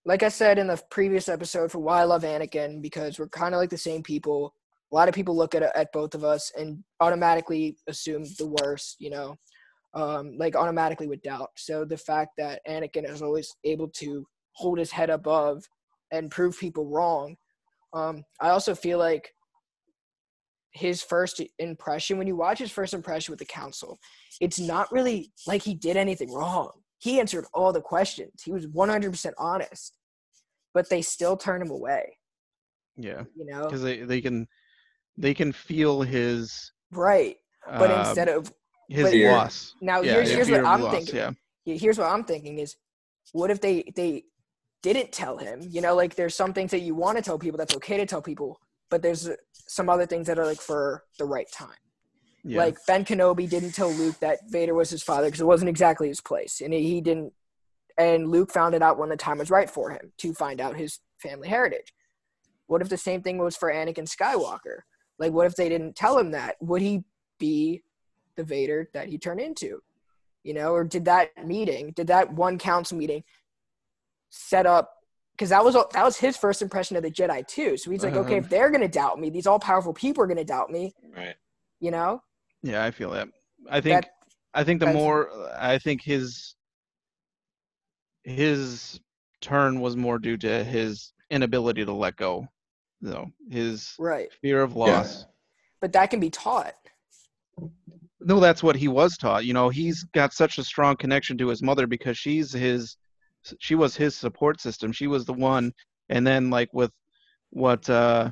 like 0.05 0.23
I 0.23 0.29
said 0.29 0.59
in 0.59 0.67
the 0.67 0.81
previous 0.91 1.27
episode 1.27 1.71
for 1.71 1.79
why 1.79 2.01
I 2.01 2.05
love 2.05 2.23
Anakin 2.23 2.81
because 2.81 3.19
we're 3.19 3.29
kind 3.29 3.53
of 3.53 3.59
like 3.59 3.69
the 3.69 3.77
same 3.77 4.03
people. 4.03 4.53
A 4.91 4.95
lot 4.95 5.09
of 5.09 5.15
people 5.15 5.35
look 5.35 5.55
at 5.55 5.63
at 5.63 5.91
both 5.91 6.15
of 6.15 6.23
us 6.23 6.51
and 6.57 6.83
automatically 7.01 7.77
assume 7.87 8.23
the 8.23 8.53
worst, 8.61 8.97
you 8.99 9.09
know, 9.09 9.35
um, 9.93 10.37
like 10.37 10.55
automatically 10.55 11.07
with 11.07 11.21
doubt. 11.23 11.49
So 11.55 11.83
the 11.83 11.97
fact 11.97 12.31
that 12.37 12.61
Anakin 12.67 13.09
is 13.09 13.21
always 13.21 13.53
able 13.63 13.89
to 14.01 14.25
hold 14.53 14.77
his 14.79 14.91
head 14.91 15.09
above 15.09 15.63
and 16.11 16.31
prove 16.31 16.57
people 16.57 16.85
wrong, 16.85 17.35
um, 17.93 18.23
I 18.39 18.49
also 18.49 18.75
feel 18.75 18.97
like 18.97 19.33
his 20.77 21.01
first 21.01 21.41
impression 21.59 22.17
when 22.17 22.27
you 22.27 22.35
watch 22.35 22.59
his 22.59 22.71
first 22.71 22.93
impression 22.93 23.31
with 23.31 23.39
the 23.39 23.45
council, 23.45 23.99
it's 24.39 24.59
not 24.59 24.91
really 24.91 25.31
like 25.45 25.61
he 25.63 25.73
did 25.73 25.97
anything 25.97 26.31
wrong. 26.31 26.71
He 26.99 27.19
answered 27.19 27.45
all 27.53 27.73
the 27.73 27.81
questions. 27.81 28.43
He 28.43 28.51
was 28.51 28.65
100% 28.67 29.33
honest, 29.37 29.97
but 30.73 30.89
they 30.89 31.01
still 31.01 31.37
turn 31.37 31.61
him 31.61 31.69
away. 31.71 32.17
Yeah. 32.95 33.23
You 33.35 33.45
know, 33.45 33.65
Because 33.65 33.81
they, 33.83 34.01
they 34.01 34.21
can 34.21 34.47
they 35.17 35.33
can 35.33 35.51
feel 35.51 36.01
his 36.01 36.71
right? 36.91 37.35
But 37.65 37.91
uh, 37.91 38.03
instead 38.07 38.29
of 38.29 38.51
his 38.89 39.03
but- 39.03 39.11
Fear. 39.11 39.31
loss. 39.31 39.75
now, 39.81 40.01
Yeah, 40.01 40.13
here's 40.13 40.29
here's 40.31 40.49
what 40.51 40.65
I'm 40.65 40.81
loss, 40.81 40.93
thinking. 40.95 41.15
Yeah. 41.15 41.31
Yeah, 41.65 41.75
here's 41.75 41.97
what 41.97 42.07
I'm 42.07 42.23
thinking 42.23 42.59
is, 42.59 42.75
what 43.33 43.51
if 43.51 43.59
they 43.59 43.91
they 43.95 44.23
didn't 44.81 45.11
tell 45.11 45.37
him? 45.37 45.59
You 45.69 45.81
know, 45.81 45.95
like 45.95 46.15
there's 46.15 46.33
some 46.35 46.53
things 46.53 46.71
that 46.71 46.79
you 46.81 46.95
want 46.95 47.17
to 47.17 47.23
tell 47.23 47.37
people 47.37 47.57
that's 47.57 47.75
okay 47.75 47.97
to 47.97 48.05
tell 48.05 48.21
people, 48.21 48.59
but 48.89 49.01
there's 49.01 49.29
some 49.53 49.89
other 49.89 50.05
things 50.05 50.27
that 50.27 50.39
are 50.39 50.45
like 50.45 50.61
for 50.61 51.03
the 51.19 51.25
right 51.25 51.51
time. 51.51 51.69
Yeah. 52.43 52.59
Like 52.59 52.77
Ben 52.87 53.03
Kenobi 53.03 53.49
didn't 53.49 53.73
tell 53.73 53.91
Luke 53.91 54.19
that 54.19 54.39
Vader 54.49 54.73
was 54.73 54.89
his 54.89 55.03
father 55.03 55.27
because 55.27 55.41
it 55.41 55.47
wasn't 55.47 55.69
exactly 55.69 56.07
his 56.07 56.21
place, 56.21 56.61
and 56.61 56.73
he 56.73 57.01
didn't 57.01 57.33
and 57.97 58.29
Luke 58.29 58.51
found 58.51 58.75
it 58.75 58.81
out 58.81 58.97
when 58.97 59.09
the 59.09 59.17
time 59.17 59.39
was 59.39 59.49
right 59.49 59.69
for 59.69 59.89
him 59.89 60.11
to 60.19 60.33
find 60.33 60.61
out 60.61 60.77
his 60.77 60.99
family 61.17 61.47
heritage. 61.47 61.93
What 62.67 62.81
if 62.81 62.89
the 62.89 62.97
same 62.97 63.21
thing 63.21 63.37
was 63.37 63.57
for 63.57 63.71
Anakin 63.71 64.07
Skywalker? 64.07 64.81
Like, 65.17 65.33
what 65.33 65.47
if 65.47 65.55
they 65.55 65.69
didn't 65.69 65.95
tell 65.95 66.17
him 66.17 66.31
that? 66.31 66.55
Would 66.61 66.81
he 66.81 67.03
be 67.39 67.81
the 68.35 68.43
Vader 68.43 68.89
that 68.93 69.07
he 69.07 69.17
turned 69.17 69.39
into? 69.39 69.81
You 70.43 70.53
know, 70.53 70.73
or 70.73 70.83
did 70.83 71.05
that 71.05 71.29
meeting, 71.45 71.91
did 71.95 72.07
that 72.07 72.31
one 72.31 72.57
council 72.57 72.97
meeting 72.97 73.23
set 74.29 74.65
up? 74.65 74.93
Because 75.37 75.49
that 75.49 75.63
was 75.63 75.75
that 75.75 76.03
was 76.03 76.17
his 76.17 76.35
first 76.35 76.61
impression 76.63 76.97
of 76.97 77.03
the 77.03 77.11
Jedi 77.11 77.45
too. 77.47 77.77
So 77.77 77.91
he's 77.91 78.03
like, 78.03 78.15
okay, 78.15 78.37
Uh-huh. 78.37 78.43
if 78.45 78.49
they're 78.49 78.71
gonna 78.71 78.87
doubt 78.87 79.19
me, 79.19 79.29
these 79.29 79.45
all 79.45 79.59
powerful 79.59 79.93
people 79.93 80.23
are 80.23 80.27
gonna 80.27 80.43
doubt 80.43 80.71
me. 80.71 80.93
Right. 81.15 81.35
You 81.79 81.91
know, 81.91 82.23
Yeah, 82.63 82.83
I 82.83 82.89
feel 82.91 83.11
that. 83.11 83.27
I 83.69 83.79
think 83.81 84.01
that 84.03 84.09
I 84.55 84.63
think 84.63 84.79
the 84.79 84.91
more 84.93 85.29
I 85.59 85.77
think 85.77 86.01
his 86.01 86.55
his 88.23 88.99
turn 89.41 89.79
was 89.79 89.95
more 89.95 90.19
due 90.19 90.37
to 90.37 90.63
his 90.63 91.13
inability 91.29 91.85
to 91.85 91.93
let 91.93 92.15
go. 92.15 92.47
You 93.01 93.09
know, 93.11 93.31
his 93.49 93.93
right, 93.99 94.31
fear 94.41 94.63
of 94.63 94.75
loss. 94.75 95.25
but 95.79 95.93
that 95.93 96.09
can 96.09 96.19
be 96.19 96.31
taught. 96.31 96.73
No, 98.19 98.39
that's 98.39 98.63
what 98.63 98.75
he 98.75 98.87
was 98.87 99.17
taught. 99.17 99.45
You 99.45 99.53
know, 99.53 99.69
he's 99.69 100.03
got 100.15 100.33
such 100.33 100.57
a 100.57 100.63
strong 100.63 100.95
connection 100.97 101.37
to 101.37 101.47
his 101.47 101.61
mother 101.61 101.85
because 101.85 102.17
she's 102.17 102.51
his 102.51 102.97
she 103.59 103.75
was 103.75 103.95
his 103.95 104.15
support 104.15 104.61
system. 104.61 104.91
She 104.91 105.07
was 105.07 105.25
the 105.25 105.33
one 105.33 105.73
and 106.09 106.25
then 106.25 106.49
like 106.49 106.69
with 106.73 106.91
what 107.49 107.89
uh 107.89 108.31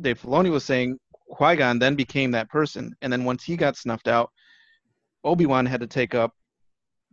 Dave 0.00 0.20
Filoni 0.20 0.50
was 0.50 0.64
saying, 0.64 0.98
Qui-Gon 1.30 1.78
then 1.78 1.96
became 1.96 2.30
that 2.30 2.48
person. 2.48 2.94
And 3.02 3.12
then 3.12 3.24
once 3.24 3.42
he 3.42 3.56
got 3.56 3.76
snuffed 3.76 4.08
out, 4.08 4.30
Obi-Wan 5.24 5.66
had 5.66 5.80
to 5.80 5.86
take 5.86 6.14
up 6.14 6.32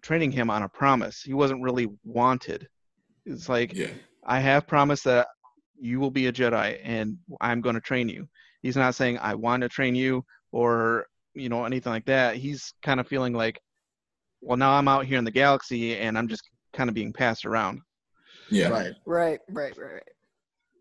training 0.03 0.31
him 0.31 0.49
on 0.51 0.61
a 0.63 0.69
promise. 0.69 1.21
He 1.21 1.33
wasn't 1.33 1.63
really 1.63 1.87
wanted. 2.03 2.67
It's 3.25 3.49
like 3.49 3.73
Yeah. 3.73 3.89
I 4.23 4.39
have 4.39 4.67
promised 4.67 5.03
that 5.05 5.27
you 5.79 5.99
will 5.99 6.11
be 6.11 6.27
a 6.27 6.33
Jedi 6.33 6.79
and 6.83 7.17
I'm 7.41 7.61
going 7.61 7.75
to 7.75 7.81
train 7.81 8.07
you. 8.07 8.27
He's 8.61 8.75
not 8.75 8.95
saying 8.95 9.17
I 9.19 9.35
want 9.35 9.61
to 9.61 9.69
train 9.69 9.95
you 9.95 10.23
or 10.51 11.07
you 11.33 11.49
know 11.49 11.65
anything 11.65 11.91
like 11.91 12.05
that. 12.05 12.35
He's 12.35 12.73
kind 12.81 12.99
of 12.99 13.07
feeling 13.07 13.33
like, 13.33 13.59
well, 14.41 14.57
now 14.57 14.73
I'm 14.73 14.87
out 14.87 15.05
here 15.05 15.17
in 15.17 15.25
the 15.25 15.31
galaxy 15.31 15.97
and 15.97 16.17
I'm 16.17 16.27
just 16.27 16.43
kind 16.75 16.89
of 16.89 16.93
being 16.93 17.13
passed 17.13 17.45
around. 17.45 17.81
Yeah. 18.49 18.69
Right. 18.69 18.93
Right, 19.05 19.39
right, 19.49 19.77
right, 19.77 19.93
right. 19.93 20.03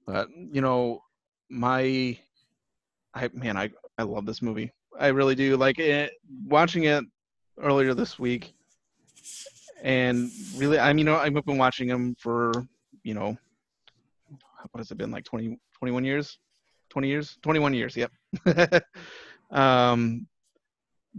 But 0.06 0.28
you 0.36 0.60
know, 0.60 1.02
my, 1.48 2.18
I 3.14 3.28
man, 3.32 3.56
I 3.56 3.70
I 3.96 4.02
love 4.02 4.26
this 4.26 4.42
movie. 4.42 4.70
I 4.98 5.08
really 5.08 5.34
do. 5.34 5.56
Like 5.56 5.78
it, 5.78 6.12
watching 6.46 6.84
it 6.84 7.04
earlier 7.58 7.94
this 7.94 8.18
week, 8.18 8.54
and 9.82 10.30
really, 10.56 10.78
I 10.78 10.92
mean, 10.92 10.98
you 10.98 11.04
know, 11.04 11.16
I've 11.16 11.32
been 11.32 11.58
watching 11.58 11.88
them 11.88 12.14
for 12.18 12.52
you 13.02 13.14
know, 13.14 13.36
what 14.70 14.78
has 14.78 14.90
it 14.90 14.98
been 14.98 15.10
like 15.10 15.24
20, 15.24 15.58
21 15.78 16.04
years, 16.04 16.38
twenty 16.90 17.08
years, 17.08 17.36
twenty 17.42 17.58
one 17.58 17.74
years. 17.74 17.96
Yep. 17.96 18.12
um, 19.50 20.26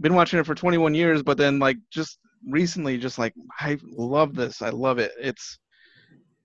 been 0.00 0.14
watching 0.14 0.38
it 0.38 0.46
for 0.46 0.54
twenty 0.54 0.78
one 0.78 0.94
years, 0.94 1.22
but 1.22 1.36
then 1.36 1.58
like 1.58 1.76
just 1.90 2.18
recently, 2.46 2.98
just 2.98 3.18
like 3.18 3.34
I 3.58 3.78
love 3.82 4.34
this. 4.34 4.62
I 4.62 4.70
love 4.70 4.98
it. 4.98 5.12
It's 5.20 5.58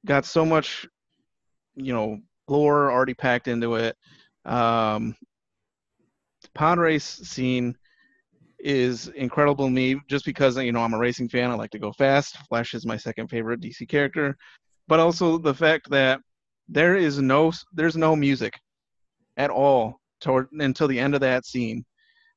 got 0.06 0.26
so 0.26 0.46
much, 0.46 0.88
you 1.76 1.94
know, 1.94 2.20
lore 2.48 2.92
already 2.92 3.14
packed 3.14 3.48
into 3.48 3.76
it. 3.76 3.96
Um, 4.46 5.16
pod 6.54 6.80
race 6.80 7.06
scene 7.06 7.76
is 8.60 9.08
incredible 9.10 9.66
to 9.66 9.72
me 9.72 10.00
just 10.08 10.26
because 10.26 10.58
you 10.58 10.72
know 10.72 10.82
I'm 10.82 10.94
a 10.94 11.00
racing 11.00 11.30
fan. 11.30 11.52
I 11.52 11.56
like 11.56 11.72
to 11.72 11.80
go 11.80 11.92
fast. 11.92 12.38
Flash 12.50 12.74
is 12.74 12.86
my 12.86 12.98
second 12.98 13.28
favorite 13.28 13.62
DC 13.62 13.88
character, 13.88 14.36
but 14.88 15.00
also 15.00 15.38
the 15.38 15.54
fact 15.54 15.90
that 15.90 16.20
there 16.68 16.96
is 16.96 17.20
no 17.20 17.52
there's 17.74 17.98
no 17.98 18.16
music 18.16 18.54
at 19.38 19.50
all 19.50 20.00
toward 20.20 20.48
until 20.54 20.88
the 20.88 21.00
end 21.00 21.16
of 21.16 21.22
that 21.22 21.46
scene. 21.46 21.84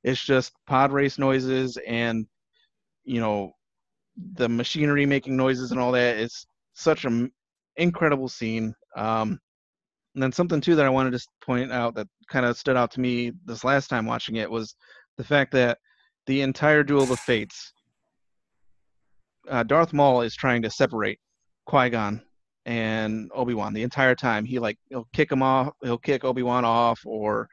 It's 0.02 0.22
just 0.22 0.52
pod 0.66 0.92
race 0.92 1.18
noises 1.18 1.78
and 1.86 2.26
you 3.04 3.20
know 3.20 3.52
the 4.34 4.48
machinery 4.48 5.06
making 5.06 5.36
noises 5.36 5.70
and 5.70 5.80
all 5.80 5.92
that 5.92 6.16
is 6.16 6.46
such 6.74 7.04
an 7.04 7.30
incredible 7.76 8.28
scene. 8.28 8.74
Um, 8.96 9.38
and 10.14 10.22
then 10.22 10.32
something 10.32 10.60
too 10.60 10.76
that 10.76 10.86
I 10.86 10.90
wanted 10.90 11.12
to 11.12 11.26
point 11.44 11.72
out 11.72 11.94
that 11.96 12.06
kind 12.30 12.46
of 12.46 12.56
stood 12.56 12.76
out 12.76 12.90
to 12.92 13.00
me 13.00 13.32
this 13.44 13.64
last 13.64 13.88
time 13.88 14.06
watching 14.06 14.36
it 14.36 14.50
was 14.50 14.76
the 15.16 15.24
fact 15.24 15.52
that 15.52 15.78
the 16.26 16.42
entire 16.42 16.82
Duel 16.82 17.02
of 17.02 17.08
the 17.08 17.16
Fates, 17.16 17.72
uh, 19.50 19.62
Darth 19.64 19.92
Maul 19.92 20.22
is 20.22 20.34
trying 20.36 20.62
to 20.62 20.70
separate 20.70 21.18
Qui 21.66 21.90
Gon 21.90 22.22
and 22.64 23.30
Obi 23.34 23.54
Wan 23.54 23.74
the 23.74 23.82
entire 23.82 24.14
time. 24.14 24.44
He 24.44 24.58
like 24.58 24.78
he'll 24.88 25.08
kick 25.12 25.30
him 25.30 25.42
off, 25.42 25.70
he'll 25.82 25.98
kick 25.98 26.24
Obi 26.24 26.42
Wan 26.42 26.64
off, 26.64 27.00
or 27.04 27.48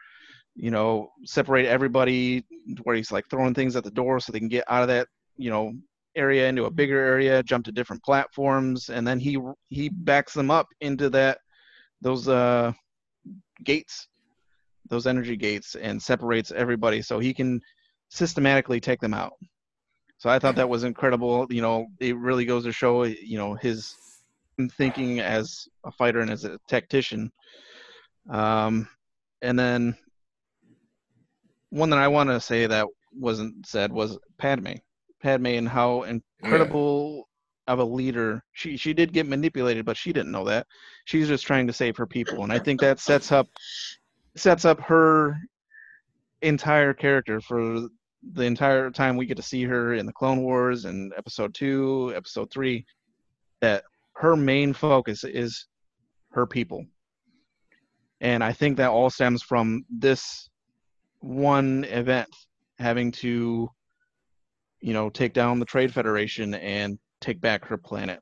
you 0.55 0.71
know 0.71 1.09
separate 1.25 1.65
everybody 1.65 2.45
where 2.83 2.95
he's 2.95 3.11
like 3.11 3.25
throwing 3.29 3.53
things 3.53 3.75
at 3.75 3.83
the 3.83 3.91
door 3.91 4.19
so 4.19 4.31
they 4.31 4.39
can 4.39 4.47
get 4.47 4.65
out 4.69 4.83
of 4.83 4.87
that 4.89 5.07
you 5.41 5.49
know 5.49 5.73
area 6.15 6.47
into 6.49 6.65
a 6.65 6.71
bigger 6.71 6.99
area, 6.99 7.43
jump 7.43 7.65
to 7.65 7.71
different 7.71 8.04
platforms, 8.04 8.89
and 8.89 9.08
then 9.08 9.19
he 9.19 9.38
he 9.69 9.89
backs 9.89 10.34
them 10.34 10.51
up 10.51 10.67
into 10.82 11.10
that 11.10 11.39
those 12.01 12.27
uh 12.27 12.71
gates, 13.63 14.08
those 14.89 15.08
energy 15.08 15.36
gates, 15.36 15.75
and 15.75 16.01
separates 16.01 16.51
everybody 16.51 17.01
so 17.01 17.19
he 17.19 17.34
can 17.34 17.62
systematically 18.10 18.80
take 18.80 18.99
them 18.99 19.13
out. 19.13 19.34
So 20.17 20.30
I 20.30 20.38
thought 20.38 20.56
that 20.56 20.69
was 20.69 20.84
incredible. 20.84 21.47
You 21.49 21.62
know, 21.62 21.88
it 21.99 22.15
really 22.17 22.45
goes 22.45 22.63
to 22.65 22.71
show 22.71 23.04
you 23.04 23.38
know 23.38 23.56
his 23.56 23.95
thinking 24.77 25.19
as 25.19 25.67
a 25.86 25.91
fighter 25.91 26.19
and 26.19 26.30
as 26.30 26.45
a 26.45 26.60
tactician. 26.67 27.32
Um, 28.30 28.88
and 29.41 29.58
then 29.58 29.97
one 31.71 31.89
that 31.89 31.99
I 31.99 32.08
want 32.08 32.30
to 32.30 32.39
say 32.39 32.67
that 32.67 32.86
wasn't 33.13 33.65
said 33.65 33.91
was 33.91 34.17
Padme. 34.38 34.75
Padme 35.21 35.47
and 35.47 35.69
how 35.69 36.03
incredible 36.03 37.27
of 37.67 37.79
a 37.79 37.84
leader 37.84 38.43
she 38.53 38.75
she 38.75 38.93
did 38.93 39.13
get 39.13 39.27
manipulated, 39.27 39.86
but 39.86 39.97
she 39.97 40.12
didn't 40.12 40.31
know 40.31 40.45
that. 40.45 40.67
She's 41.05 41.27
just 41.27 41.45
trying 41.45 41.67
to 41.67 41.73
save 41.73 41.95
her 41.97 42.07
people, 42.07 42.43
and 42.43 42.51
I 42.51 42.60
think 42.60 42.81
that 42.81 42.99
sets 42.99 43.31
up 43.31 43.47
sets 44.36 44.65
up 44.65 44.79
her 44.81 45.38
entire 46.41 46.93
character 46.93 47.39
for 47.39 47.88
the 48.34 48.43
entire 48.43 48.91
time 48.91 49.17
we 49.17 49.25
get 49.25 49.38
to 49.38 49.43
see 49.43 49.63
her 49.63 49.93
in 49.93 50.05
the 50.05 50.13
Clone 50.13 50.41
Wars 50.41 50.86
and 50.86 51.13
Episode 51.17 51.53
Two, 51.53 52.13
Episode 52.15 52.51
Three. 52.51 52.86
That 53.62 53.84
her 54.15 54.36
main 54.36 54.73
focus 54.73 55.23
is 55.23 55.67
her 56.31 56.47
people, 56.47 56.86
and 58.21 58.43
I 58.43 58.53
think 58.53 58.77
that 58.77 58.89
all 58.89 59.10
stems 59.10 59.43
from 59.43 59.86
this 59.89 60.49
one 61.19 61.84
event 61.86 62.27
having 62.79 63.12
to 63.12 63.69
you 64.81 64.93
know 64.93 65.09
take 65.09 65.33
down 65.33 65.59
the 65.59 65.65
trade 65.65 65.93
federation 65.93 66.53
and 66.55 66.97
take 67.21 67.39
back 67.39 67.65
her 67.65 67.77
planet. 67.77 68.19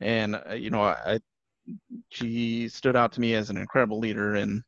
And 0.00 0.40
uh, 0.48 0.54
you 0.54 0.70
know 0.70 0.82
I, 0.82 1.20
she 2.10 2.68
stood 2.68 2.96
out 2.96 3.12
to 3.12 3.20
me 3.20 3.34
as 3.34 3.50
an 3.50 3.56
incredible 3.56 3.98
leader 3.98 4.36
and 4.36 4.62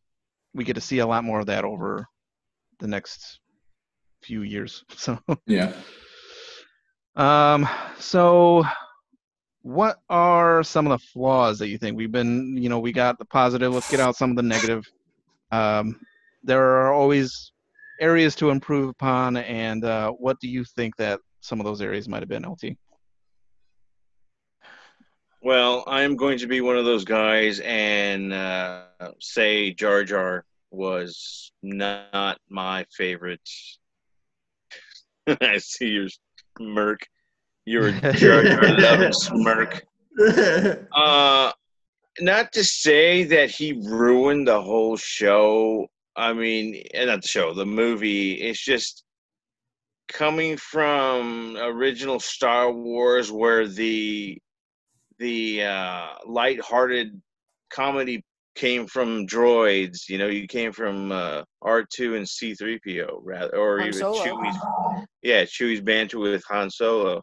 we 0.54 0.64
get 0.64 0.74
to 0.74 0.80
see 0.80 0.98
a 0.98 1.06
lot 1.06 1.24
more 1.24 1.40
of 1.40 1.46
that 1.46 1.64
over 1.64 2.06
the 2.78 2.88
next 2.88 3.40
few 4.22 4.42
years. 4.42 4.84
So 4.96 5.18
Yeah. 5.46 5.72
um 7.16 7.68
so 7.98 8.64
what 9.62 9.98
are 10.08 10.62
some 10.62 10.86
of 10.86 10.98
the 10.98 11.06
flaws 11.12 11.58
that 11.58 11.68
you 11.68 11.78
think? 11.78 11.96
We've 11.96 12.12
been 12.12 12.56
you 12.56 12.68
know 12.68 12.78
we 12.80 12.92
got 12.92 13.18
the 13.18 13.24
positive 13.26 13.72
let's 13.72 13.88
get 13.88 14.00
out 14.00 14.16
some 14.16 14.30
of 14.30 14.36
the 14.36 14.42
negative. 14.42 14.84
Um 15.50 16.00
there 16.42 16.62
are 16.62 16.92
always 16.92 17.52
areas 18.00 18.34
to 18.36 18.50
improve 18.50 18.88
upon 18.88 19.36
and 19.36 19.84
uh, 19.84 20.10
what 20.10 20.40
do 20.40 20.48
you 20.48 20.64
think 20.64 20.96
that 20.96 21.20
some 21.40 21.60
of 21.60 21.66
those 21.66 21.80
areas 21.80 22.08
might 22.08 22.22
have 22.22 22.28
been 22.28 22.44
lt 22.44 22.64
Well, 25.42 25.84
I'm 25.86 26.16
going 26.16 26.38
to 26.38 26.46
be 26.46 26.60
one 26.60 26.76
of 26.76 26.84
those 26.84 27.04
guys 27.04 27.60
and 27.60 28.32
uh, 28.32 28.82
say 29.20 29.72
Jar 29.72 30.04
Jar 30.04 30.44
was 30.70 31.52
not 31.62 32.38
my 32.50 32.84
favorite. 32.94 33.48
I 35.40 35.56
see 35.58 35.88
your 35.88 36.08
smirk. 36.58 37.06
Your 37.64 37.90
Jar 38.12 38.42
Jar 38.42 38.78
loving 38.78 39.12
smirk. 39.12 39.84
Uh, 40.92 41.52
not 42.20 42.52
to 42.52 42.62
say 42.62 43.24
that 43.24 43.50
he 43.50 43.72
ruined 43.72 44.46
the 44.46 44.60
whole 44.60 44.96
show. 44.98 45.88
I 46.20 46.32
mean, 46.32 46.82
eh, 46.94 47.04
not 47.06 47.22
the 47.22 47.28
show, 47.28 47.54
the 47.54 47.66
movie. 47.66 48.32
It's 48.34 48.62
just 48.64 49.04
coming 50.08 50.56
from 50.56 51.56
original 51.58 52.20
Star 52.20 52.70
Wars, 52.70 53.32
where 53.32 53.66
the 53.66 54.38
the 55.18 55.62
uh, 55.64 56.06
light-hearted 56.26 57.20
comedy 57.70 58.24
came 58.54 58.86
from 58.86 59.26
droids. 59.26 60.08
You 60.08 60.18
know, 60.18 60.26
you 60.28 60.46
came 60.46 60.72
from 60.72 61.12
uh, 61.12 61.42
R 61.62 61.84
two 61.84 62.16
and 62.16 62.28
C 62.28 62.54
three 62.54 62.78
PO, 62.86 63.20
rather, 63.24 63.56
or 63.56 63.78
Han 63.78 63.88
even 63.88 64.00
Solo. 64.00 64.24
Chewie's. 64.24 64.56
Yeah, 65.22 65.44
Chewie's 65.44 65.80
banter 65.80 66.18
with 66.18 66.42
Han 66.48 66.70
Solo. 66.70 67.22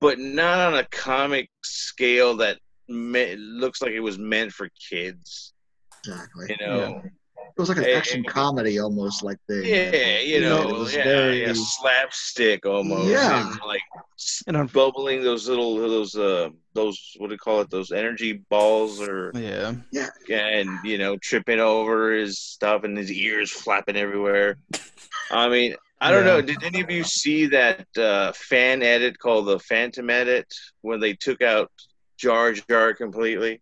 but 0.00 0.18
not 0.18 0.58
on 0.72 0.78
a 0.78 0.84
comic 0.90 1.48
scale 1.62 2.36
that 2.36 2.58
me- 2.88 3.36
looks 3.36 3.80
like 3.80 3.92
it 3.92 4.00
was 4.00 4.18
meant 4.18 4.52
for 4.52 4.68
kids. 4.90 5.54
Exactly. 6.06 6.46
You 6.50 6.66
know, 6.66 7.02
It 7.56 7.60
was 7.60 7.68
like 7.68 7.78
an 7.78 7.84
Eh, 7.84 7.96
action 7.96 8.24
eh, 8.26 8.28
comedy 8.28 8.80
almost 8.80 9.22
like 9.22 9.38
the 9.46 9.64
yeah, 9.66 10.18
you 10.18 10.34
You 10.36 10.40
know, 10.40 10.64
know, 10.64 10.68
it 10.70 10.78
was 10.78 10.94
yeah, 10.94 11.04
very- 11.04 11.42
yeah, 11.42 11.52
slapstick 11.54 12.66
almost. 12.66 13.08
Yeah. 13.10 13.48
and, 13.48 13.60
like 13.64 13.80
And 14.48 14.56
I'm, 14.56 14.66
bubbling 14.66 15.22
those 15.22 15.48
little 15.48 15.76
those 15.76 16.16
uh 16.16 16.48
those 16.72 16.98
what 17.18 17.28
do 17.28 17.34
you 17.34 17.38
call 17.38 17.60
it 17.60 17.70
those 17.70 17.92
energy 17.92 18.32
balls 18.50 19.00
or 19.00 19.30
yeah, 19.34 19.74
yeah 19.92 20.46
and 20.48 20.68
you 20.84 20.98
know 20.98 21.16
tripping 21.16 21.60
over 21.60 22.12
his 22.12 22.40
stuff 22.40 22.82
and 22.82 22.98
his 22.98 23.12
ears 23.12 23.50
flapping 23.52 23.96
everywhere. 23.96 24.56
I 25.30 25.48
mean, 25.48 25.76
I 26.00 26.10
don't 26.10 26.24
Yeah. 26.26 26.32
know. 26.32 26.40
Did 26.42 26.64
any 26.64 26.80
of 26.80 26.90
you 26.90 27.04
see 27.04 27.46
that 27.46 27.86
uh, 27.96 28.32
fan 28.32 28.82
edit 28.82 29.16
called 29.18 29.46
the 29.46 29.60
Phantom 29.60 30.10
edit 30.10 30.52
when 30.80 30.98
they 30.98 31.14
took 31.14 31.40
out 31.40 31.70
Jar 32.18 32.52
Jar 32.52 32.94
completely? 32.94 33.60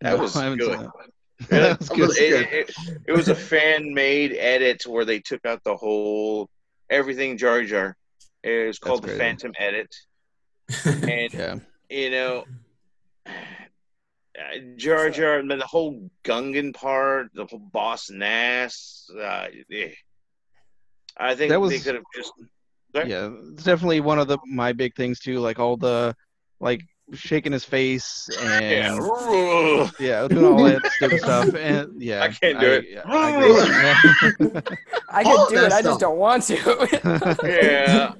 That 0.00 0.16
No, 0.16 0.22
was 0.22 0.34
good. 0.34 0.58
that. 0.78 0.90
Really? 1.50 1.68
Was 1.80 1.88
good. 1.88 1.98
was- 2.00 2.18
It, 2.18 2.52
it, 2.52 2.70
it 3.08 3.12
was 3.12 3.28
a 3.28 3.34
fan 3.34 3.92
made 3.94 4.32
edit 4.32 4.86
where 4.86 5.04
they 5.04 5.20
took 5.20 5.44
out 5.46 5.62
the 5.64 5.76
whole 5.76 6.48
everything 6.90 7.36
Jar 7.38 7.62
Jar. 7.64 7.96
It 8.42 8.66
was 8.66 8.78
called 8.78 9.02
the 9.02 9.08
crazy. 9.08 9.20
Phantom 9.20 9.52
edit, 9.58 9.94
and 10.84 11.32
Yeah, 11.32 11.56
you 11.88 12.10
know, 12.10 12.44
uh, 13.26 14.58
Jar 14.76 15.10
Jar, 15.10 15.38
and 15.38 15.50
then 15.50 15.58
the 15.58 15.66
whole 15.66 16.10
Gungan 16.24 16.74
part, 16.74 17.28
the 17.34 17.46
whole 17.46 17.58
Boss 17.58 18.10
Nass. 18.10 19.08
Uh, 19.16 19.46
eh. 19.70 19.90
I 21.16 21.34
think 21.34 21.50
That 21.50 21.60
was- 21.60 21.70
they 21.70 21.78
could 21.78 21.94
have 21.94 22.04
just. 22.14 22.32
Sorry? 22.94 23.08
yeah, 23.08 23.30
it's 23.52 23.62
definitely 23.64 24.00
one 24.00 24.18
of 24.18 24.28
the 24.28 24.38
my 24.46 24.72
big 24.74 24.94
things 24.94 25.18
too. 25.18 25.38
Like 25.40 25.58
all 25.58 25.76
the 25.78 26.14
like 26.60 26.82
shaking 27.12 27.52
his 27.52 27.64
face 27.64 28.28
and 28.40 28.64
Yeah. 28.96 29.90
yeah, 29.98 30.28
doing 30.28 30.44
all 30.44 30.64
that 30.64 30.84
stupid 30.96 31.20
stuff. 31.20 31.54
And 31.54 32.00
yeah, 32.00 32.22
I 32.22 32.28
can't 32.28 32.60
do 32.60 32.66
it. 32.72 32.86
yeah, 32.88 33.02
I 33.04 33.30
agree. 33.30 34.50
I 35.08 35.22
can 35.24 35.40
of 35.40 35.48
do 35.48 35.54
that 35.56 35.66
it. 35.66 35.72
I 35.72 35.82
just 35.82 36.00
don't 36.00 36.18
want 36.18 36.42
to. 36.44 37.36
yeah. 37.44 38.12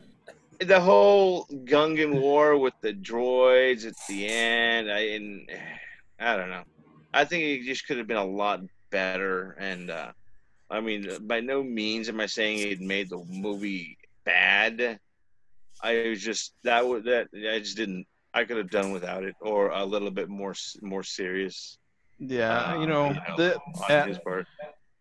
The 0.61 0.81
whole 0.81 1.47
Gungan 1.47 2.21
war 2.21 2.57
with 2.57 2.75
the 2.83 2.93
droids 2.93 3.87
at 3.87 3.95
the 4.09 4.29
end, 4.29 4.91
I 4.91 4.99
and 5.01 5.51
I 6.21 6.37
don't 6.37 6.51
know. 6.51 6.63
I 7.13 7.25
think 7.25 7.43
it 7.45 7.65
just 7.65 7.87
could 7.87 7.99
have 7.99 8.07
been 8.07 8.17
a 8.17 8.25
lot 8.25 8.61
better. 8.91 9.57
And 9.59 9.91
uh, 9.91 10.13
I 10.71 10.81
mean, 10.81 11.09
by 11.23 11.41
no 11.41 11.63
means 11.63 12.09
am 12.09 12.21
I 12.21 12.27
saying 12.27 12.59
it 12.61 12.81
made 12.81 13.11
the 13.11 13.25
movie 13.29 13.99
bad. 14.25 15.01
I 15.83 16.09
was 16.11 16.23
just 16.23 16.55
that 16.63 16.87
was 16.87 17.03
that 17.05 17.29
I 17.35 17.59
just 17.59 17.77
didn't. 17.77 18.07
I 18.35 18.45
could 18.45 18.57
have 18.57 18.71
done 18.71 18.93
without 18.93 19.25
it, 19.25 19.35
or 19.41 19.71
a 19.71 19.85
little 19.85 20.11
bit 20.11 20.29
more 20.29 20.55
more 20.81 21.03
serious. 21.03 21.79
yeah, 22.19 22.73
uh, 22.73 22.81
you 22.81 22.87
know, 22.87 23.13
the, 23.37 23.57
on 23.57 23.85
that- 23.89 24.09
his 24.09 24.19
part. 24.19 24.47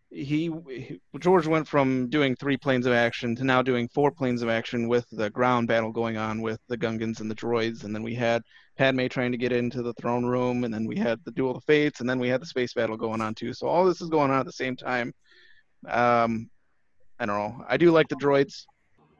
he, 0.10 0.52
he 0.70 1.00
George 1.20 1.48
went 1.48 1.68
from 1.68 2.10
doing 2.10 2.36
three 2.36 2.58
planes 2.58 2.86
of 2.86 2.94
action 2.94 3.36
to 3.38 3.44
now 3.46 3.62
doing 3.62 3.88
four 3.94 4.12
planes 4.12 4.42
of 4.42 4.50
action 4.50 4.88
with 4.90 5.06
the 5.12 5.30
ground 5.30 5.68
battle 5.70 5.92
going 5.92 6.18
on 6.18 6.42
with 6.42 6.60
the 6.68 6.78
Gungans 6.78 7.22
and 7.22 7.32
the 7.32 7.36
droids, 7.36 7.84
and 7.86 7.96
then 7.96 8.04
we 8.04 8.14
had 8.16 8.42
Padme 8.78 9.08
trying 9.08 9.32
to 9.32 9.38
get 9.38 9.52
into 9.54 9.82
the 9.82 9.94
throne 9.94 10.26
room, 10.26 10.64
and 10.66 10.74
then 10.74 10.86
we 10.86 10.98
had 10.98 11.20
the 11.24 11.32
duel 11.32 11.56
of 11.56 11.64
fates, 11.64 12.02
and 12.02 12.10
then 12.10 12.20
we 12.20 12.28
had 12.28 12.42
the 12.42 12.46
space 12.46 12.74
battle 12.74 12.98
going 12.98 13.22
on 13.22 13.34
too. 13.36 13.54
So 13.54 13.68
all 13.68 13.86
this 13.86 14.02
is 14.02 14.10
going 14.10 14.32
on 14.32 14.40
at 14.40 14.46
the 14.46 14.52
same 14.52 14.76
time. 14.76 15.14
Um, 15.88 16.50
I 17.20 17.26
don't 17.26 17.38
know. 17.38 17.64
I 17.70 17.78
do 17.78 17.92
like 17.92 18.08
the 18.10 18.16
droids, 18.16 18.66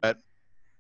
but 0.02 0.18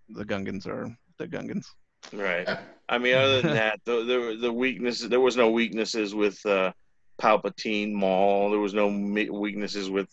the 0.09 0.25
Gungans 0.25 0.65
are 0.67 0.93
the 1.17 1.27
Gungans. 1.27 1.67
Right. 2.11 2.47
I 2.91 2.97
mean, 2.99 3.15
other 3.15 3.41
than 3.41 3.53
that, 3.61 3.79
the 3.85 4.03
the, 4.03 4.37
the 4.39 4.53
weaknesses 4.53 5.09
there 5.09 5.19
was 5.21 5.37
no 5.37 5.49
weaknesses 5.49 6.13
with 6.13 6.45
uh, 6.45 6.73
Palpatine, 7.19 7.93
Maul. 7.93 8.51
There 8.51 8.59
was 8.59 8.73
no 8.73 8.87
weaknesses 8.87 9.89
with 9.89 10.09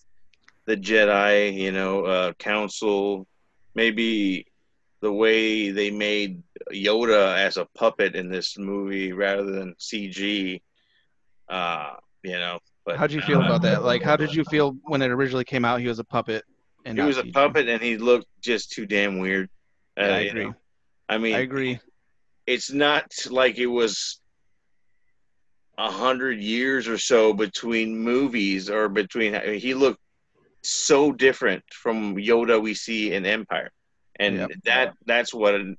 the 0.66 0.76
Jedi. 0.76 1.52
You 1.54 1.72
know, 1.72 2.04
uh, 2.04 2.32
Council. 2.34 3.26
Maybe 3.74 4.46
the 5.00 5.12
way 5.12 5.70
they 5.70 5.90
made 5.90 6.42
Yoda 6.72 7.36
as 7.36 7.56
a 7.56 7.66
puppet 7.76 8.16
in 8.16 8.28
this 8.30 8.58
movie 8.58 9.12
rather 9.12 9.44
than 9.44 9.74
CG. 9.78 10.60
Uh, 11.48 11.90
you 12.22 12.32
know, 12.32 12.58
but 12.84 12.96
How'd 12.96 13.12
you 13.12 13.20
feel 13.20 13.40
about 13.42 13.62
that? 13.62 13.84
Like, 13.84 14.02
how 14.02 14.16
did 14.16 14.34
you 14.34 14.44
feel 14.44 14.76
when 14.84 15.02
it 15.02 15.10
originally 15.10 15.44
came 15.44 15.64
out? 15.64 15.80
He 15.80 15.86
was 15.88 15.98
a 15.98 16.04
puppet, 16.04 16.44
and 16.84 16.98
He 16.98 17.04
was 17.04 17.16
a 17.18 17.22
CG? 17.22 17.32
puppet, 17.32 17.68
and 17.68 17.80
he 17.82 17.96
looked 17.96 18.26
just 18.40 18.72
too 18.72 18.86
damn 18.86 19.18
weird. 19.18 19.48
Uh, 19.98 20.04
Yeah, 20.04 20.08
I 20.14 20.20
you 20.20 20.30
agree. 20.30 20.44
know, 20.46 20.54
I 21.08 21.18
mean, 21.18 21.34
I 21.36 21.38
agree. 21.40 21.80
It's 22.52 22.70
not 22.72 23.04
like 23.30 23.58
it 23.58 23.66
was 23.66 24.20
a 25.76 25.90
hundred 25.90 26.40
years 26.40 26.88
or 26.88 26.98
so 26.98 27.32
between 27.32 27.96
movies 27.98 28.68
or 28.70 28.88
between 28.88 29.34
I 29.34 29.44
mean, 29.46 29.60
he 29.60 29.74
looked 29.74 30.00
so 30.62 31.12
different 31.12 31.62
from 31.72 32.16
Yoda 32.16 32.60
we 32.60 32.74
see 32.74 33.12
in 33.12 33.24
Empire, 33.26 33.70
and 34.18 34.36
Yep. 34.36 34.50
that 34.64 34.94
that's 35.06 35.32
what 35.32 35.54
an, 35.54 35.76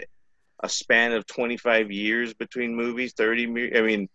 a 0.64 0.70
span 0.70 1.12
of 1.14 1.26
twenty 1.26 1.58
five 1.58 1.92
years 1.92 2.34
between 2.34 2.76
movies, 2.76 3.14
thirty. 3.14 3.46
I 3.78 3.82
mean, 3.82 4.08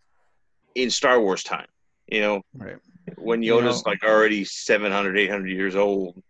in 0.75 0.91
Star 0.91 1.21
Wars 1.21 1.43
time, 1.43 1.67
you 2.07 2.21
know, 2.21 2.43
Right. 2.55 2.79
when 3.17 3.43
You 3.43 3.55
Yoda's 3.55 3.85
know- 3.85 3.91
like 3.91 4.03
already 4.05 4.45
700, 4.45 5.19
800 5.19 5.49
years 5.51 5.77
old. 5.77 6.23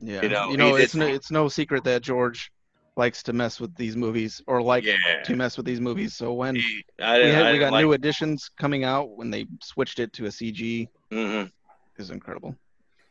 Yeah. 0.00 0.22
You 0.22 0.28
know, 0.28 0.50
you 0.50 0.56
know 0.56 0.74
it's 0.76 0.94
no, 0.94 1.06
it's 1.06 1.30
no 1.30 1.48
secret 1.48 1.84
that 1.84 2.02
George 2.02 2.50
likes 2.96 3.22
to 3.24 3.32
mess 3.32 3.58
with 3.60 3.74
these 3.76 3.96
movies 3.96 4.42
or 4.46 4.60
like 4.62 4.84
yeah, 4.84 4.96
to 5.24 5.34
mess 5.36 5.56
with 5.56 5.64
these 5.66 5.80
movies. 5.80 6.14
So 6.14 6.32
when 6.34 6.56
I 7.00 7.18
we, 7.20 7.24
had, 7.28 7.46
I 7.46 7.52
we 7.52 7.58
got 7.58 7.64
didn't 7.66 7.72
like, 7.72 7.82
new 7.84 7.92
additions 7.94 8.50
coming 8.60 8.84
out 8.84 9.16
when 9.16 9.30
they 9.30 9.46
switched 9.62 9.98
it 9.98 10.12
to 10.14 10.26
a 10.26 10.28
CG 10.28 10.88
mhm, 11.10 11.50
is 11.98 12.10
incredible. 12.10 12.54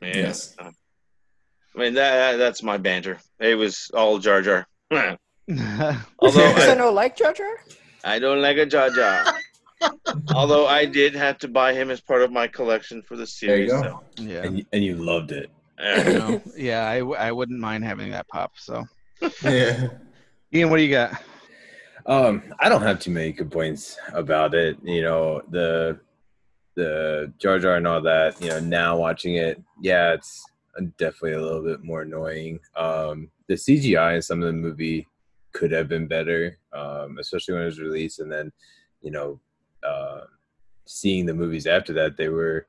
yeah. 0.02 0.16
Yes. 0.16 0.56
I 0.60 1.80
mean 1.80 1.94
that 1.96 2.38
that's 2.38 2.62
my 2.64 2.78
banter. 2.78 3.18
It 3.40 3.56
was 3.56 3.90
all 3.94 4.20
Jar 4.20 4.42
Jar. 4.42 4.68
Although 4.92 5.18
Is 5.50 6.38
I, 6.38 6.72
I 6.72 6.76
no 6.76 6.92
like 6.92 7.16
Jar 7.16 7.34
Jar? 7.34 7.56
I 8.04 8.20
don't 8.20 8.42
like 8.42 8.58
a 8.58 8.66
Jar 8.66 8.90
Jar. 8.90 9.26
Although 10.36 10.68
I 10.68 10.86
did 10.86 11.16
have 11.16 11.38
to 11.40 11.48
buy 11.48 11.74
him 11.74 11.90
as 11.90 12.02
part 12.02 12.22
of 12.22 12.32
my 12.32 12.48
collection 12.48 13.02
for 13.02 13.16
the 13.16 13.28
There 13.42 13.58
you 13.58 13.70
series. 13.70 13.72
go. 13.72 13.82
so, 14.18 14.24
yeah. 14.24 14.44
and, 14.44 14.60
you- 14.60 14.66
and 14.74 14.84
you 14.84 14.96
loved 14.96 15.32
it. 15.32 15.50
You 15.80 16.14
know, 16.20 16.42
yeah, 16.56 16.86
I, 16.88 17.00
w- 17.00 17.18
I 17.18 17.32
wouldn't 17.32 17.60
mind 17.60 17.84
having 17.84 18.12
that 18.12 18.28
pop. 18.28 18.52
So, 18.58 18.84
Yeah. 19.44 19.90
Ian, 20.54 20.70
what 20.70 20.78
do 20.78 20.84
you 20.84 20.92
got? 20.92 21.22
Um, 22.06 22.44
I 22.60 22.70
don't 22.70 22.82
have 22.82 23.00
too 23.00 23.12
many 23.12 23.32
complaints 23.32 23.98
about 24.14 24.54
it. 24.54 24.78
You 24.84 25.04
know, 25.04 25.42
the 25.50 26.00
the 26.76 27.32
Jar 27.38 27.60
Jar 27.60 27.76
and 27.76 27.88
all 27.88 28.02
that. 28.02 28.42
You 28.42 28.50
know, 28.50 28.60
now 28.60 28.98
watching 28.98 29.36
it, 29.36 29.62
yeah, 29.82 30.14
it's 30.14 30.46
definitely 30.98 31.34
a 31.34 31.42
little 31.42 31.64
bit 31.64 31.84
more 31.84 32.02
annoying. 32.02 32.60
Um, 32.76 33.30
the 33.48 33.56
CGI 33.56 34.16
in 34.16 34.22
some 34.22 34.42
of 34.42 34.48
the 34.48 34.54
movie 34.54 35.08
could 35.54 35.72
have 35.72 35.88
been 35.88 36.08
better, 36.08 36.58
um, 36.74 37.18
especially 37.20 37.54
when 37.54 37.64
it 37.64 37.68
was 37.68 37.80
released, 37.80 38.20
and 38.20 38.32
then 38.32 38.52
you 39.02 39.12
know, 39.12 39.40
uh, 39.84 40.22
seeing 40.86 41.26
the 41.26 41.34
movies 41.34 41.68
after 41.68 41.94
that, 41.94 42.18
they 42.18 42.30
were 42.30 42.68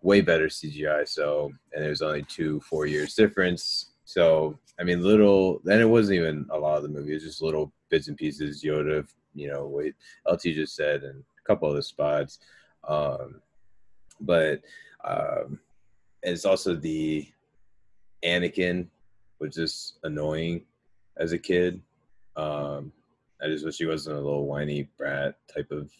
way 0.00 0.20
better 0.20 0.46
CGI. 0.46 1.06
So, 1.08 1.52
and 1.72 1.84
it 1.84 1.88
was 1.88 2.02
only 2.02 2.22
two, 2.22 2.60
four 2.60 2.86
years 2.86 3.14
difference. 3.14 3.91
So, 4.04 4.58
I 4.78 4.84
mean, 4.84 5.02
little, 5.02 5.60
then 5.64 5.80
it 5.80 5.88
wasn't 5.88 6.18
even 6.18 6.46
a 6.50 6.58
lot 6.58 6.76
of 6.76 6.82
the 6.82 6.88
movie, 6.88 7.12
it 7.12 7.14
was 7.14 7.22
just 7.24 7.42
little 7.42 7.72
bits 7.88 8.08
and 8.08 8.16
pieces. 8.16 8.62
Yoda, 8.62 9.06
you 9.34 9.48
know, 9.48 9.66
what 9.66 9.86
LT 10.30 10.42
just 10.54 10.74
said, 10.74 11.02
and 11.04 11.22
a 11.38 11.42
couple 11.46 11.68
other 11.68 11.82
spots. 11.82 12.40
Um, 12.86 13.40
but 14.20 14.60
um, 15.04 15.60
it's 16.22 16.44
also 16.44 16.74
the 16.74 17.26
Anakin 18.24 18.86
was 19.38 19.54
just 19.54 19.98
annoying 20.04 20.62
as 21.16 21.32
a 21.32 21.38
kid. 21.38 21.80
Um, 22.36 22.92
I 23.42 23.48
just 23.48 23.64
wish 23.64 23.78
he 23.78 23.86
wasn't 23.86 24.16
a 24.16 24.20
little 24.20 24.46
whiny 24.46 24.88
brat 24.96 25.36
type 25.52 25.70
of 25.70 25.90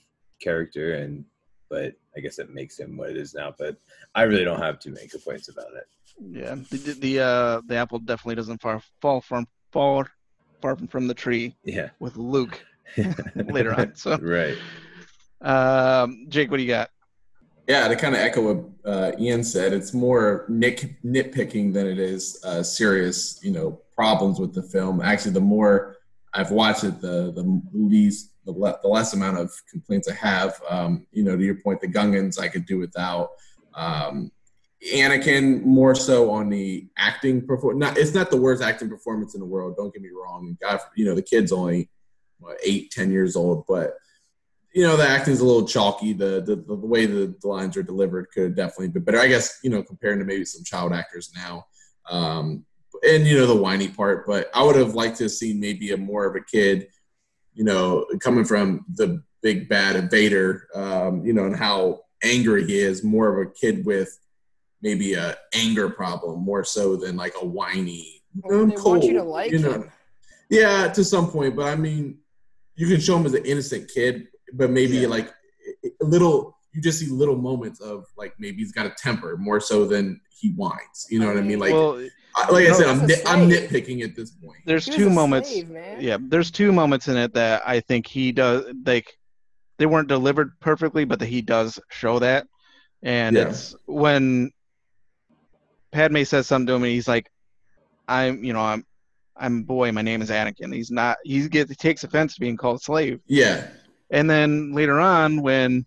character, 0.40 0.94
and 0.94 1.24
but 1.68 1.94
I 2.16 2.20
guess 2.20 2.38
it 2.38 2.50
makes 2.50 2.78
him 2.78 2.96
what 2.96 3.10
it 3.10 3.16
is 3.16 3.34
now. 3.34 3.54
But 3.58 3.76
I 4.14 4.22
really 4.22 4.44
don't 4.44 4.62
have 4.62 4.78
too 4.78 4.92
many 4.92 5.08
complaints 5.08 5.48
about 5.48 5.74
it. 5.74 5.88
Yeah, 6.18 6.56
the 6.70 6.76
the, 6.76 6.92
the 6.94 7.20
uh 7.20 7.60
the 7.66 7.76
apple 7.76 7.98
definitely 7.98 8.36
doesn't 8.36 8.60
far 8.60 8.80
fall 9.00 9.20
from 9.20 9.46
fall 9.72 10.04
far 10.60 10.76
from 10.88 11.06
the 11.08 11.14
tree 11.14 11.56
Yeah, 11.64 11.90
with 11.98 12.16
Luke 12.16 12.64
later 13.34 13.74
on. 13.74 13.94
So, 13.96 14.18
right. 14.18 14.56
um, 15.40 16.26
Jake, 16.28 16.50
what 16.50 16.58
do 16.58 16.62
you 16.62 16.68
got? 16.68 16.90
Yeah, 17.68 17.88
to 17.88 17.96
kind 17.96 18.14
of 18.14 18.20
echo 18.20 18.54
what 18.54 18.64
uh, 18.84 19.12
Ian 19.18 19.44
said, 19.44 19.72
it's 19.72 19.94
more 19.94 20.46
nick, 20.48 21.00
nitpicking 21.04 21.72
than 21.72 21.86
it 21.86 21.98
is 21.98 22.40
uh, 22.44 22.62
serious, 22.62 23.40
you 23.42 23.52
know, 23.52 23.80
problems 23.94 24.40
with 24.40 24.52
the 24.52 24.62
film. 24.62 25.00
Actually, 25.00 25.32
the 25.32 25.40
more 25.40 25.96
I've 26.34 26.50
watched 26.50 26.84
it, 26.84 27.00
the 27.00 27.32
the 27.32 27.44
movies, 27.72 28.30
the, 28.44 28.52
le- 28.52 28.78
the 28.82 28.88
less 28.88 29.14
amount 29.14 29.38
of 29.38 29.52
complaints 29.70 30.08
I 30.08 30.14
have. 30.14 30.60
Um, 30.68 31.06
you 31.12 31.22
know, 31.22 31.36
to 31.36 31.42
your 31.42 31.56
point, 31.56 31.80
the 31.80 31.88
Gungans 31.88 32.38
I 32.38 32.48
could 32.48 32.66
do 32.66 32.78
without. 32.78 33.30
Um, 33.74 34.30
Anakin 34.90 35.62
more 35.62 35.94
so 35.94 36.30
on 36.30 36.48
the 36.48 36.88
acting 36.96 37.46
performance. 37.46 37.80
Not, 37.80 37.98
it's 37.98 38.14
not 38.14 38.30
the 38.30 38.36
worst 38.36 38.62
acting 38.62 38.88
performance 38.88 39.34
in 39.34 39.40
the 39.40 39.46
world. 39.46 39.76
Don't 39.76 39.92
get 39.92 40.02
me 40.02 40.10
wrong. 40.10 40.56
God, 40.60 40.80
you 40.96 41.04
know, 41.04 41.14
the 41.14 41.22
kid's 41.22 41.52
only 41.52 41.88
what, 42.38 42.58
eight, 42.64 42.90
ten 42.90 43.10
years 43.10 43.36
old, 43.36 43.64
but 43.68 43.96
you 44.72 44.82
know 44.82 44.96
the 44.96 45.06
acting's 45.06 45.40
a 45.40 45.44
little 45.44 45.66
chalky. 45.66 46.12
The 46.12 46.40
the, 46.40 46.56
the 46.56 46.74
way 46.74 47.06
the, 47.06 47.34
the 47.40 47.48
lines 47.48 47.76
are 47.76 47.82
delivered 47.82 48.28
could 48.32 48.44
have 48.44 48.56
definitely 48.56 48.88
been 48.88 49.04
better. 49.04 49.20
I 49.20 49.28
guess 49.28 49.60
you 49.62 49.70
know 49.70 49.82
comparing 49.82 50.18
to 50.18 50.24
maybe 50.24 50.44
some 50.44 50.64
child 50.64 50.92
actors 50.92 51.30
now, 51.36 51.66
um, 52.10 52.64
and 53.06 53.26
you 53.26 53.36
know 53.36 53.46
the 53.46 53.54
whiny 53.54 53.88
part. 53.88 54.26
But 54.26 54.50
I 54.54 54.62
would 54.62 54.76
have 54.76 54.94
liked 54.94 55.18
to 55.18 55.24
have 55.24 55.32
seen 55.32 55.60
maybe 55.60 55.92
a 55.92 55.96
more 55.96 56.24
of 56.24 56.36
a 56.36 56.40
kid, 56.40 56.88
you 57.54 57.64
know, 57.64 58.06
coming 58.20 58.44
from 58.44 58.86
the 58.94 59.22
big 59.42 59.68
bad 59.68 60.10
Vader, 60.10 60.68
um, 60.74 61.24
you 61.24 61.32
know, 61.32 61.44
and 61.44 61.56
how 61.56 62.00
angry 62.22 62.64
he 62.64 62.78
is. 62.78 63.04
More 63.04 63.28
of 63.28 63.46
a 63.46 63.50
kid 63.50 63.84
with 63.84 64.18
maybe 64.82 65.14
a 65.14 65.36
anger 65.54 65.88
problem 65.88 66.40
more 66.44 66.64
so 66.64 66.96
than 66.96 67.16
like 67.16 67.34
a 67.40 67.44
whiny. 67.46 68.22
Well, 68.42 68.62
I'm 68.62 68.68
they 68.70 68.74
cold, 68.76 68.98
want 68.98 69.04
you 69.04 69.14
to 69.14 69.22
like 69.22 69.50
you 69.52 69.58
know. 69.58 69.72
him. 69.72 69.90
Yeah, 70.50 70.88
to 70.88 71.04
some 71.04 71.30
point, 71.30 71.56
but 71.56 71.66
I 71.66 71.76
mean, 71.76 72.18
you 72.74 72.86
can 72.88 73.00
show 73.00 73.16
him 73.16 73.26
as 73.26 73.34
an 73.34 73.44
innocent 73.44 73.90
kid, 73.92 74.28
but 74.52 74.70
maybe 74.70 74.98
Yeah. 74.98 75.08
like 75.08 75.32
a 76.00 76.04
little. 76.04 76.58
You 76.74 76.80
just 76.80 76.98
see 76.98 77.06
little 77.06 77.36
moments 77.36 77.80
of 77.82 78.06
like 78.16 78.32
maybe 78.38 78.56
he's 78.58 78.72
got 78.72 78.86
a 78.86 78.90
temper 78.96 79.36
more 79.36 79.60
so 79.60 79.84
than 79.86 80.18
he 80.30 80.52
whines. 80.52 81.06
You 81.10 81.18
know 81.18 81.26
what 81.26 81.36
I 81.36 81.42
mean? 81.42 81.58
Like, 81.58 81.72
well, 81.74 82.02
I, 82.34 82.50
like 82.50 82.66
I 82.66 82.72
said, 82.72 82.86
I'm, 82.86 83.06
nit, 83.06 83.20
I'm 83.26 83.46
nitpicking 83.48 84.02
at 84.02 84.16
this 84.16 84.30
point. 84.30 84.56
there's 84.64 84.86
two 84.86 85.10
moments. 85.10 85.50
slave. 85.52 85.70
Yeah, 86.00 86.16
there's 86.18 86.50
two 86.50 86.72
moments 86.72 87.08
in 87.08 87.18
it 87.18 87.34
that 87.34 87.62
I 87.66 87.80
think 87.80 88.06
he 88.06 88.32
does 88.32 88.64
like 88.86 89.14
they 89.78 89.84
weren't 89.84 90.08
delivered 90.08 90.58
perfectly, 90.60 91.04
but 91.04 91.18
that 91.18 91.26
he 91.26 91.42
does 91.42 91.78
show 91.90 92.18
that. 92.20 92.46
And 93.02 93.36
Yeah. 93.36 93.48
it's 93.50 93.74
when 93.84 94.50
Padme 95.92 96.22
says 96.24 96.46
something 96.46 96.66
to 96.66 96.72
him, 96.74 96.82
and 96.82 96.92
he's 96.92 97.06
like, 97.08 97.30
"I'm, 98.08 98.42
you 98.42 98.52
know, 98.52 98.60
I'm, 98.60 98.84
I'm 99.36 99.60
a 99.60 99.62
boy. 99.62 99.92
My 99.92 100.02
name 100.02 100.22
is 100.22 100.30
Anakin." 100.30 100.74
He's 100.74 100.90
not. 100.90 101.18
He 101.24 101.46
gets 101.48 101.70
he 101.70 101.76
takes 101.76 102.02
offense 102.04 102.34
to 102.34 102.40
being 102.40 102.56
called 102.56 102.82
slave. 102.82 103.20
Yeah, 103.26 103.68
And 104.10 104.28
then 104.28 104.72
later 104.72 104.98
on, 104.98 105.42
when 105.42 105.86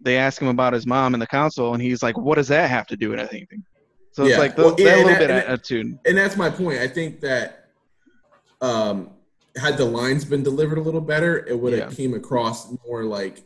they 0.00 0.16
ask 0.18 0.40
him 0.40 0.48
about 0.48 0.72
his 0.72 0.86
mom 0.86 1.14
in 1.14 1.20
the 1.20 1.26
council, 1.26 1.74
and 1.74 1.82
he's 1.82 2.02
like, 2.02 2.16
"What 2.16 2.36
does 2.36 2.48
that 2.48 2.70
have 2.70 2.86
to 2.88 2.96
do 2.96 3.10
with 3.10 3.18
anything?" 3.20 3.64
So 4.12 4.22
it's 4.22 4.30
Yeah. 4.32 4.38
like 4.38 4.56
Well, 4.56 4.74
yeah, 4.78 4.84
that 4.84 4.96
little 4.96 5.08
that- 5.10 5.18
bit 5.18 5.30
and 5.30 5.38
of 5.52 5.62
that- 5.68 5.98
and 6.08 6.16
that's 6.18 6.36
my 6.36 6.48
point. 6.48 6.78
I 6.78 6.88
think 6.88 7.20
that 7.20 7.68
um, 8.62 9.10
had 9.60 9.76
the 9.76 9.84
lines 9.84 10.24
been 10.24 10.42
delivered 10.42 10.78
a 10.78 10.80
little 10.80 11.00
better, 11.02 11.44
it 11.46 11.58
would 11.58 11.74
have 11.74 11.90
Yeah. 11.90 11.96
came 11.96 12.14
across 12.14 12.72
more 12.86 13.04
like 13.04 13.42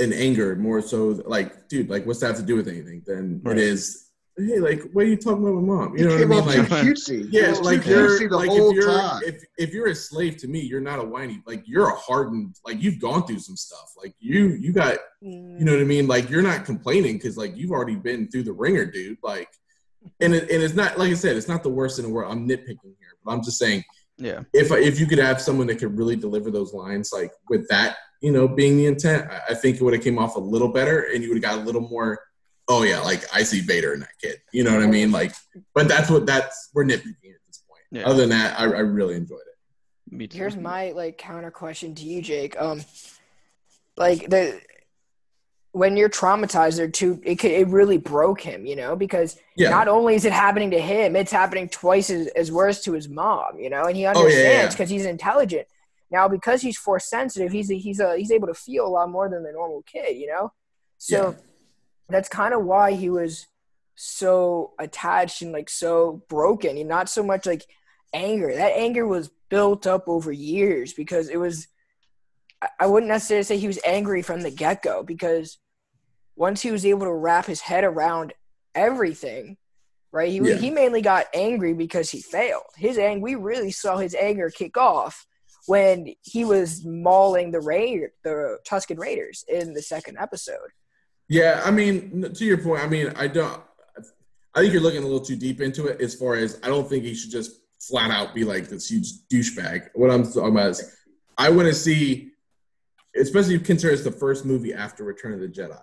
an 0.00 0.12
anger, 0.12 0.56
more 0.56 0.82
so 0.82 1.22
like, 1.24 1.68
dude, 1.68 1.88
like 1.88 2.04
what's 2.04 2.18
that 2.20 2.26
have 2.28 2.36
to 2.38 2.42
do 2.42 2.56
with 2.56 2.66
anything? 2.66 3.02
Than 3.06 3.40
Right. 3.44 3.56
it 3.56 3.62
is. 3.62 4.03
Hey, 4.36 4.58
like, 4.58 4.82
what 4.92 5.04
are 5.04 5.08
you 5.08 5.16
talking 5.16 5.42
about 5.44 5.54
with 5.54 5.64
mom? 5.64 5.96
You 5.96 5.98
He 5.98 6.04
know 6.04 6.10
what 6.14 6.22
I 6.22 6.24
mean? 6.56 6.60
off 6.64 6.70
Like, 6.70 6.84
cutesy. 6.84 7.28
Yeah, 7.30 7.50
was 7.50 7.60
like 7.60 7.86
you're 7.86 8.08
cutesy 8.18 8.28
the 8.28 8.36
like 8.36 8.48
whole 8.48 8.70
if 8.70 8.74
you're 8.76 8.90
time. 8.90 9.22
if 9.24 9.44
if 9.58 9.72
you're 9.72 9.86
a 9.86 9.94
slave 9.94 10.38
to 10.38 10.48
me, 10.48 10.58
you're 10.60 10.80
not 10.80 10.98
a 10.98 11.04
whiny. 11.04 11.40
Like 11.46 11.62
you're 11.66 11.88
a 11.88 11.94
hardened. 11.94 12.56
Like 12.66 12.82
you've 12.82 13.00
gone 13.00 13.26
through 13.26 13.38
some 13.38 13.56
stuff. 13.56 13.92
Like 13.96 14.14
you 14.18 14.48
you 14.60 14.72
got 14.72 14.98
Mm. 15.22 15.58
you 15.58 15.64
know 15.64 15.72
what 15.72 15.80
I 15.80 15.84
mean. 15.84 16.06
Like 16.08 16.28
you're 16.28 16.42
not 16.42 16.64
complaining 16.66 17.14
because 17.14 17.36
like 17.36 17.56
you've 17.56 17.70
already 17.70 17.94
been 17.94 18.28
through 18.28 18.42
the 18.42 18.52
ringer, 18.52 18.84
dude. 18.84 19.18
Like, 19.22 19.48
and 20.20 20.34
it, 20.34 20.50
and 20.50 20.62
it's 20.62 20.74
not 20.74 20.98
like 20.98 21.10
I 21.10 21.14
said, 21.14 21.36
it's 21.36 21.48
not 21.48 21.62
the 21.62 21.70
worst 21.70 21.98
in 22.00 22.04
the 22.04 22.10
world. 22.10 22.30
I'm 22.32 22.46
nitpicking 22.48 22.94
here, 22.98 23.14
but 23.24 23.30
I'm 23.32 23.42
just 23.42 23.58
saying 23.58 23.84
Yeah. 24.18 24.40
if 24.52 24.70
if 24.72 24.98
you 24.98 25.06
could 25.06 25.18
have 25.18 25.40
someone 25.40 25.68
that 25.68 25.78
could 25.78 25.96
really 25.96 26.16
deliver 26.16 26.50
those 26.50 26.74
lines, 26.74 27.10
like 27.12 27.30
with 27.48 27.68
that, 27.68 27.96
you 28.20 28.32
know, 28.32 28.48
being 28.48 28.76
the 28.76 28.86
intent, 28.86 29.30
I, 29.30 29.40
I 29.50 29.54
think 29.54 29.76
it 29.76 29.82
would 29.84 29.94
have 29.94 30.02
came 30.02 30.18
off 30.18 30.34
a 30.36 30.40
little 30.40 30.68
better, 30.68 31.06
and 31.14 31.22
you 31.22 31.28
would 31.30 31.42
have 31.42 31.54
got 31.54 31.62
a 31.62 31.64
little 31.64 31.88
more. 31.88 32.18
Oh 32.68 32.82
yeah, 32.82 33.00
like 33.00 33.24
I 33.34 33.42
see 33.42 33.60
Vader 33.60 33.92
in 33.94 34.00
that 34.00 34.18
kid. 34.20 34.36
You 34.52 34.64
know 34.64 34.72
what 34.72 34.82
I 34.82 34.86
mean? 34.86 35.12
Like, 35.12 35.32
but 35.74 35.88
that's 35.88 36.10
what 36.10 36.26
that's 36.26 36.70
we're 36.74 36.84
nitpicking 36.84 37.32
at 37.34 37.44
this 37.46 37.62
point. 37.68 37.82
Yeah. 37.90 38.06
Other 38.06 38.22
than 38.22 38.30
that, 38.30 38.58
I, 38.58 38.64
I 38.64 38.80
really 38.80 39.16
enjoyed 39.16 39.38
it. 39.40 40.12
Me 40.14 40.26
too. 40.26 40.38
Here's 40.38 40.56
my 40.56 40.92
like 40.92 41.18
counter 41.18 41.50
question 41.50 41.94
to 41.94 42.04
you, 42.04 42.22
Jake. 42.22 42.60
Um, 42.60 42.82
like 43.96 44.30
the 44.30 44.60
when 45.72 45.96
you're 45.96 46.08
traumatized, 46.08 46.76
there 46.76 46.88
too, 46.88 47.20
it 47.24 47.34
could, 47.40 47.50
it 47.50 47.66
really 47.66 47.98
broke 47.98 48.40
him, 48.40 48.64
you 48.64 48.76
know, 48.76 48.94
because 48.94 49.36
Yeah, 49.56 49.70
not 49.70 49.88
only 49.88 50.14
is 50.14 50.24
it 50.24 50.32
happening 50.32 50.70
to 50.70 50.80
him, 50.80 51.16
it's 51.16 51.32
happening 51.32 51.68
twice 51.68 52.10
as, 52.10 52.28
as 52.28 52.52
worse 52.52 52.84
to 52.84 52.92
his 52.92 53.08
mom, 53.08 53.58
you 53.58 53.70
know, 53.70 53.82
and 53.86 53.96
he 53.96 54.06
Oh, 54.06 54.10
yeah, 54.10 54.14
yeah, 54.14 54.20
understands 54.20 54.46
yeah. 54.46 54.68
because 54.68 54.90
he's 54.90 55.04
intelligent. 55.04 55.66
Now, 56.12 56.28
because 56.28 56.62
he's 56.62 56.78
force 56.78 57.10
sensitive, 57.10 57.50
he's 57.50 57.72
a, 57.72 57.74
he's 57.74 57.98
a, 57.98 58.16
he's 58.16 58.30
able 58.30 58.46
to 58.46 58.54
feel 58.54 58.86
a 58.86 58.88
lot 58.88 59.10
more 59.10 59.28
than 59.28 59.42
the 59.42 59.50
normal 59.50 59.82
kid, 59.82 60.16
you 60.16 60.28
know. 60.28 60.52
So 60.98 61.30
Yeah. 61.30 61.34
That's 62.08 62.28
kind 62.28 62.54
of 62.54 62.64
why 62.64 62.92
he 62.92 63.10
was 63.10 63.46
so 63.96 64.72
attached 64.78 65.42
and 65.42 65.52
like 65.52 65.70
so 65.70 66.22
broken, 66.28 66.76
and 66.76 66.88
not 66.88 67.08
so 67.08 67.22
much 67.22 67.46
like 67.46 67.64
anger. 68.12 68.52
That 68.54 68.72
anger 68.76 69.06
was 69.06 69.30
built 69.48 69.86
up 69.86 70.08
over 70.08 70.32
years 70.32 70.92
because 70.92 71.28
it 71.28 71.36
was. 71.38 71.68
I- 72.80 72.86
wouldn't 72.86 73.10
necessarily 73.12 73.44
say 73.44 73.58
he 73.58 73.66
was 73.66 73.78
angry 73.84 74.22
from 74.22 74.40
the 74.40 74.50
get 74.50 74.82
go 74.82 75.02
because 75.02 75.58
once 76.34 76.62
he 76.62 76.70
was 76.70 76.86
able 76.86 77.04
to 77.06 77.12
wrap 77.12 77.44
his 77.44 77.60
head 77.60 77.84
around 77.84 78.32
everything, 78.74 79.56
right? 80.12 80.30
He 80.30 80.38
Yeah. 80.38 80.56
he 80.56 80.70
mainly 80.70 81.02
got 81.02 81.26
angry 81.34 81.74
because 81.74 82.10
he 82.10 82.22
failed. 82.22 82.64
His 82.76 82.96
ang 82.98 83.20
we 83.20 83.34
really 83.34 83.70
saw 83.70 83.98
his 83.98 84.14
anger 84.14 84.48
kick 84.50 84.76
off 84.78 85.26
when 85.66 86.14
he 86.22 86.44
was 86.44 86.84
mauling 86.84 87.50
the 87.50 87.60
Ra- 87.60 88.08
the 88.22 88.58
Tuscan 88.64 88.98
Raiders 88.98 89.44
in 89.48 89.74
the 89.74 89.82
second 89.82 90.16
episode. 90.18 90.70
Yeah, 91.28 91.62
I 91.64 91.70
mean, 91.70 92.32
to 92.32 92.44
your 92.44 92.58
point, 92.58 92.82
I 92.82 92.86
mean, 92.86 93.12
I 93.16 93.26
don't. 93.26 93.62
I 94.54 94.60
think 94.60 94.72
you're 94.72 94.82
looking 94.82 95.02
a 95.02 95.06
little 95.06 95.24
too 95.24 95.36
deep 95.36 95.60
into 95.60 95.86
it. 95.86 96.00
As 96.00 96.14
far 96.14 96.34
as 96.34 96.60
I 96.62 96.68
don't 96.68 96.88
think 96.88 97.04
he 97.04 97.14
should 97.14 97.30
just 97.30 97.60
flat 97.80 98.10
out 98.10 98.34
be 98.34 98.44
like 98.44 98.68
this 98.68 98.90
huge 98.90 99.26
douchebag. 99.32 99.88
What 99.94 100.10
I'm 100.10 100.24
talking 100.24 100.48
about 100.48 100.70
is, 100.70 100.96
I 101.36 101.50
want 101.50 101.68
to 101.68 101.74
see, 101.74 102.32
especially 103.16 103.54
if 103.54 103.60
you 103.60 103.66
consider 103.66 103.92
it's 103.92 104.04
the 104.04 104.12
first 104.12 104.44
movie 104.44 104.72
after 104.74 105.04
Return 105.04 105.32
of 105.32 105.40
the 105.40 105.48
Jedi. 105.48 105.80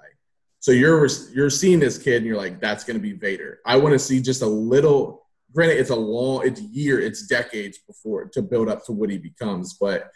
So 0.60 0.72
you're 0.72 1.08
you're 1.34 1.50
seeing 1.50 1.80
this 1.80 1.98
kid 1.98 2.18
and 2.18 2.26
you're 2.26 2.38
like, 2.38 2.62
that's 2.62 2.84
going 2.84 2.98
to 2.98 3.02
be 3.02 3.14
Vader. 3.14 3.60
I 3.66 3.78
want 3.78 3.94
to 3.94 4.00
see 4.00 4.22
just 4.22 4.42
a 4.42 4.48
little. 4.48 5.26
Granted, 5.54 5.80
it's 5.80 5.90
a 5.90 5.96
long, 5.96 6.48
it's 6.48 6.62
year, 6.62 7.02
it's 7.02 7.28
decades 7.28 7.78
before 7.80 8.24
to 8.30 8.42
build 8.42 8.70
up 8.70 8.86
to 8.86 8.94
what 8.94 9.10
he 9.10 9.18
becomes, 9.18 9.74
but 9.74 10.10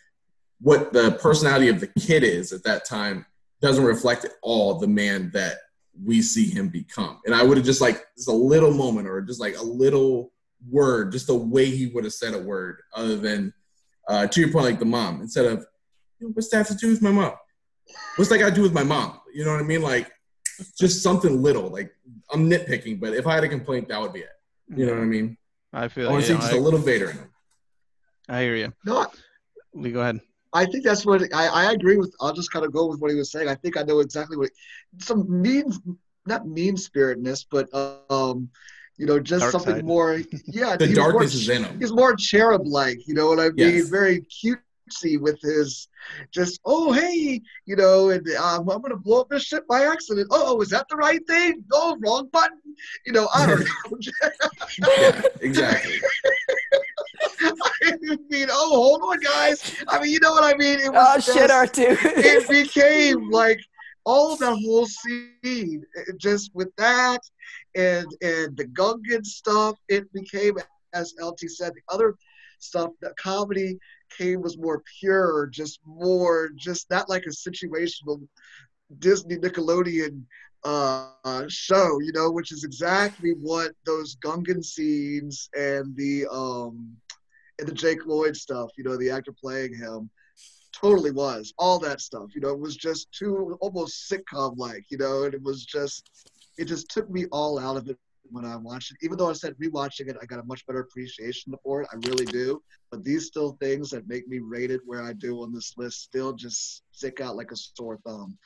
what 0.61 0.93
the 0.93 1.11
personality 1.21 1.67
of 1.67 1.82
the 1.82 1.88
kid 1.99 2.23
is 2.23 2.53
at 2.53 2.63
that 2.63 2.86
time 2.86 3.26
doesn't 3.61 3.83
reflect 3.83 4.25
at 4.25 4.31
all 4.41 4.79
the 4.79 4.87
man 4.87 5.31
that 5.33 5.57
we 6.03 6.21
see 6.21 6.49
him 6.49 6.69
become. 6.69 7.19
And 7.25 7.33
I 7.33 7.43
would 7.43 7.57
have 7.57 7.65
just 7.65 7.81
like 7.81 8.03
just 8.17 8.27
a 8.27 8.33
little 8.33 8.73
moment 8.73 9.07
or 9.07 9.21
just 9.21 9.39
like 9.39 9.57
a 9.57 9.63
little 9.63 10.31
word, 10.69 11.11
just 11.11 11.27
the 11.27 11.35
way 11.35 11.65
he 11.65 11.87
would 11.87 12.03
have 12.03 12.13
said 12.13 12.33
a 12.33 12.39
word, 12.39 12.81
other 12.93 13.17
than 13.17 13.53
uh, 14.07 14.27
to 14.27 14.39
your 14.39 14.51
point, 14.51 14.65
like 14.65 14.79
the 14.79 14.85
mom, 14.85 15.21
instead 15.21 15.45
of 15.45 15.65
"You 16.19 16.27
know, 16.27 16.33
what's 16.33 16.49
that 16.49 16.57
have 16.57 16.67
to 16.67 16.75
do 16.75 16.89
with 16.89 17.01
my 17.01 17.11
mom? 17.11 17.33
What's 18.15 18.29
that 18.29 18.39
got 18.39 18.49
to 18.49 18.55
do 18.55 18.61
with 18.61 18.73
my 18.73 18.83
mom? 18.83 19.19
You 19.33 19.45
know 19.45 19.51
what 19.51 19.61
I 19.61 19.63
mean? 19.63 19.81
Like 19.81 20.11
just 20.77 21.01
something 21.01 21.41
little. 21.41 21.69
Like 21.69 21.91
I'm 22.31 22.49
nitpicking, 22.49 22.99
but 22.99 23.13
if 23.13 23.27
I 23.27 23.35
had 23.35 23.43
a 23.43 23.49
complaint, 23.49 23.87
that 23.89 24.01
would 24.01 24.13
be 24.13 24.19
it. 24.19 24.29
You 24.75 24.85
know 24.85 24.93
what 24.93 25.01
I 25.01 25.05
mean? 25.05 25.37
I 25.73 25.87
feel. 25.87 26.09
I 26.09 26.11
want 26.11 26.23
to 26.25 26.31
see 26.31 26.37
just 26.37 26.53
I, 26.53 26.57
a 26.57 26.59
little 26.59 26.79
Vader 26.79 27.09
in 27.09 27.17
him. 27.17 27.29
I 28.27 28.41
hear 28.41 28.55
you. 28.55 28.73
No, 28.85 29.07
Lee, 29.73 29.91
go 29.91 30.01
ahead. 30.01 30.21
I 30.55 30.65
think 30.65 30.85
that's 30.85 31.05
what 31.05 31.21
I, 31.33 31.47
I 31.47 31.71
agree 31.73 31.97
with. 31.97 32.15
I'll 32.21 32.33
just 32.33 32.51
kind 32.51 32.65
of 32.65 32.71
go 32.71 32.87
with 32.87 32.99
what 32.99 33.11
he 33.11 33.17
was 33.17 33.29
saying. 33.31 33.49
I 33.49 33.55
think 33.55 33.77
I 33.77 33.83
know 33.83 33.99
exactly 33.99 34.37
what 34.37 34.51
some 34.99 35.25
mean, 35.41 35.71
not 36.25 36.47
mean 36.47 36.75
spiritedness, 36.77 37.45
but 37.51 37.67
um, 38.09 38.49
you 38.97 39.05
know, 39.05 39.19
just 39.19 39.41
Dark 39.41 39.51
something 39.51 39.75
side. 39.75 39.85
more. 39.85 40.21
Yeah, 40.47 40.77
The 40.77 40.85
he 40.87 40.91
was 40.91 40.99
more 40.99 41.11
darkness 41.11 41.33
is 41.35 41.49
in 41.49 41.65
him. 41.65 41.79
He's 41.79 41.91
more 41.91 42.15
cherub-like. 42.15 43.05
You 43.05 43.13
know 43.13 43.27
what 43.27 43.39
I 43.39 43.49
mean? 43.49 43.75
Yes. 43.75 43.89
Very 43.89 44.21
cutesy 44.21 45.19
with 45.19 45.41
his 45.41 45.89
just. 46.31 46.61
Oh, 46.63 46.93
hey, 46.93 47.41
you 47.65 47.75
know, 47.75 48.09
and 48.11 48.25
um, 48.35 48.69
I'm 48.69 48.81
gonna 48.81 48.95
blow 48.95 49.21
up 49.21 49.29
this 49.29 49.43
ship 49.43 49.67
by 49.67 49.85
accident. 49.85 50.27
Oh, 50.31 50.61
is 50.61 50.69
that 50.69 50.87
the 50.89 50.95
right 50.95 51.25
thing? 51.27 51.65
Oh, 51.73 51.97
wrong 51.99 52.29
button. 52.31 52.61
You 53.05 53.11
know, 53.11 53.27
I 53.35 53.45
don't 53.45 53.59
know. 53.91 53.97
Yeah, 54.99 55.21
exactly. 55.41 55.99
I 57.86 58.17
mean, 58.29 58.47
oh, 58.51 58.69
hold 58.69 59.01
on, 59.03 59.19
guys. 59.19 59.75
I 59.88 59.99
mean, 60.01 60.11
you 60.11 60.19
know 60.19 60.31
what 60.31 60.43
I 60.43 60.57
mean? 60.57 60.79
It 60.79 60.91
Oh 60.93 61.15
was 61.15 61.23
shit, 61.25 61.51
R 61.51 61.67
two. 61.67 61.97
it 62.03 62.47
became 62.49 63.29
like 63.29 63.59
all 64.05 64.36
the 64.36 64.55
whole 64.55 64.86
scene 64.86 65.83
just 66.17 66.51
with 66.53 66.69
that 66.77 67.19
and 67.75 68.05
and 68.21 68.55
the 68.55 68.65
Gungan 68.65 69.25
stuff 69.25 69.77
it 69.89 70.11
became 70.13 70.55
as 70.93 71.13
LT 71.19 71.39
said 71.49 71.73
the 71.73 71.81
other 71.93 72.15
stuff 72.59 72.91
the 73.01 73.13
comedy 73.21 73.77
came 74.15 74.41
was 74.41 74.57
more 74.57 74.83
pure 74.99 75.47
just 75.51 75.79
more 75.86 76.51
just 76.55 76.89
not 76.91 77.09
like 77.09 77.23
a 77.25 77.29
situational 77.29 78.21
Disney 78.99 79.38
Nickelodeon 79.38 80.21
uh, 80.63 81.45
show 81.47 81.99
you 81.99 82.11
know 82.13 82.29
which 82.31 82.51
is 82.51 82.63
exactly 82.63 83.31
what 83.41 83.71
those 83.86 84.15
Gungan 84.17 84.63
scenes 84.63 85.49
and 85.57 85.95
the 85.95 86.27
um 86.31 86.95
and 87.59 87.67
the 87.67 87.73
Jake 87.73 88.05
Lloyd 88.05 88.35
stuff 88.35 88.71
you 88.77 88.83
know 88.83 88.97
the 88.97 89.09
actor 89.09 89.31
playing 89.31 89.75
him 89.75 90.09
totally 90.73 91.11
was 91.11 91.53
all 91.57 91.79
that 91.79 92.01
stuff 92.01 92.29
you 92.35 92.41
know 92.41 92.49
it 92.49 92.59
was 92.59 92.75
just 92.75 93.11
too 93.11 93.57
almost 93.61 94.11
sitcom 94.11 94.57
like 94.57 94.83
you 94.89 94.97
know 94.97 95.23
and 95.23 95.33
it 95.33 95.41
was 95.41 95.65
just 95.65 96.09
it 96.57 96.65
just 96.65 96.89
took 96.89 97.09
me 97.09 97.25
all 97.31 97.59
out 97.59 97.77
of 97.77 97.87
it 97.89 97.97
when 98.31 98.45
I 98.45 98.55
watched 98.55 98.91
it. 98.91 98.97
Even 99.01 99.17
though 99.17 99.29
I 99.29 99.33
said 99.33 99.55
rewatching 99.61 100.09
it, 100.09 100.17
I 100.21 100.25
got 100.25 100.39
a 100.39 100.43
much 100.43 100.65
better 100.65 100.79
appreciation 100.79 101.53
for 101.63 101.81
it. 101.81 101.89
I 101.91 101.95
really 102.07 102.25
do. 102.25 102.61
But 102.91 103.03
these 103.03 103.27
still 103.27 103.57
things 103.61 103.89
that 103.91 104.07
make 104.07 104.27
me 104.27 104.39
rate 104.39 104.71
it 104.71 104.81
where 104.85 105.03
I 105.03 105.13
do 105.13 105.41
on 105.41 105.53
this 105.53 105.73
list 105.77 106.03
still 106.03 106.33
just 106.33 106.83
stick 106.91 107.21
out 107.21 107.35
like 107.35 107.51
a 107.51 107.55
sore 107.55 107.99
thumb. 108.05 108.37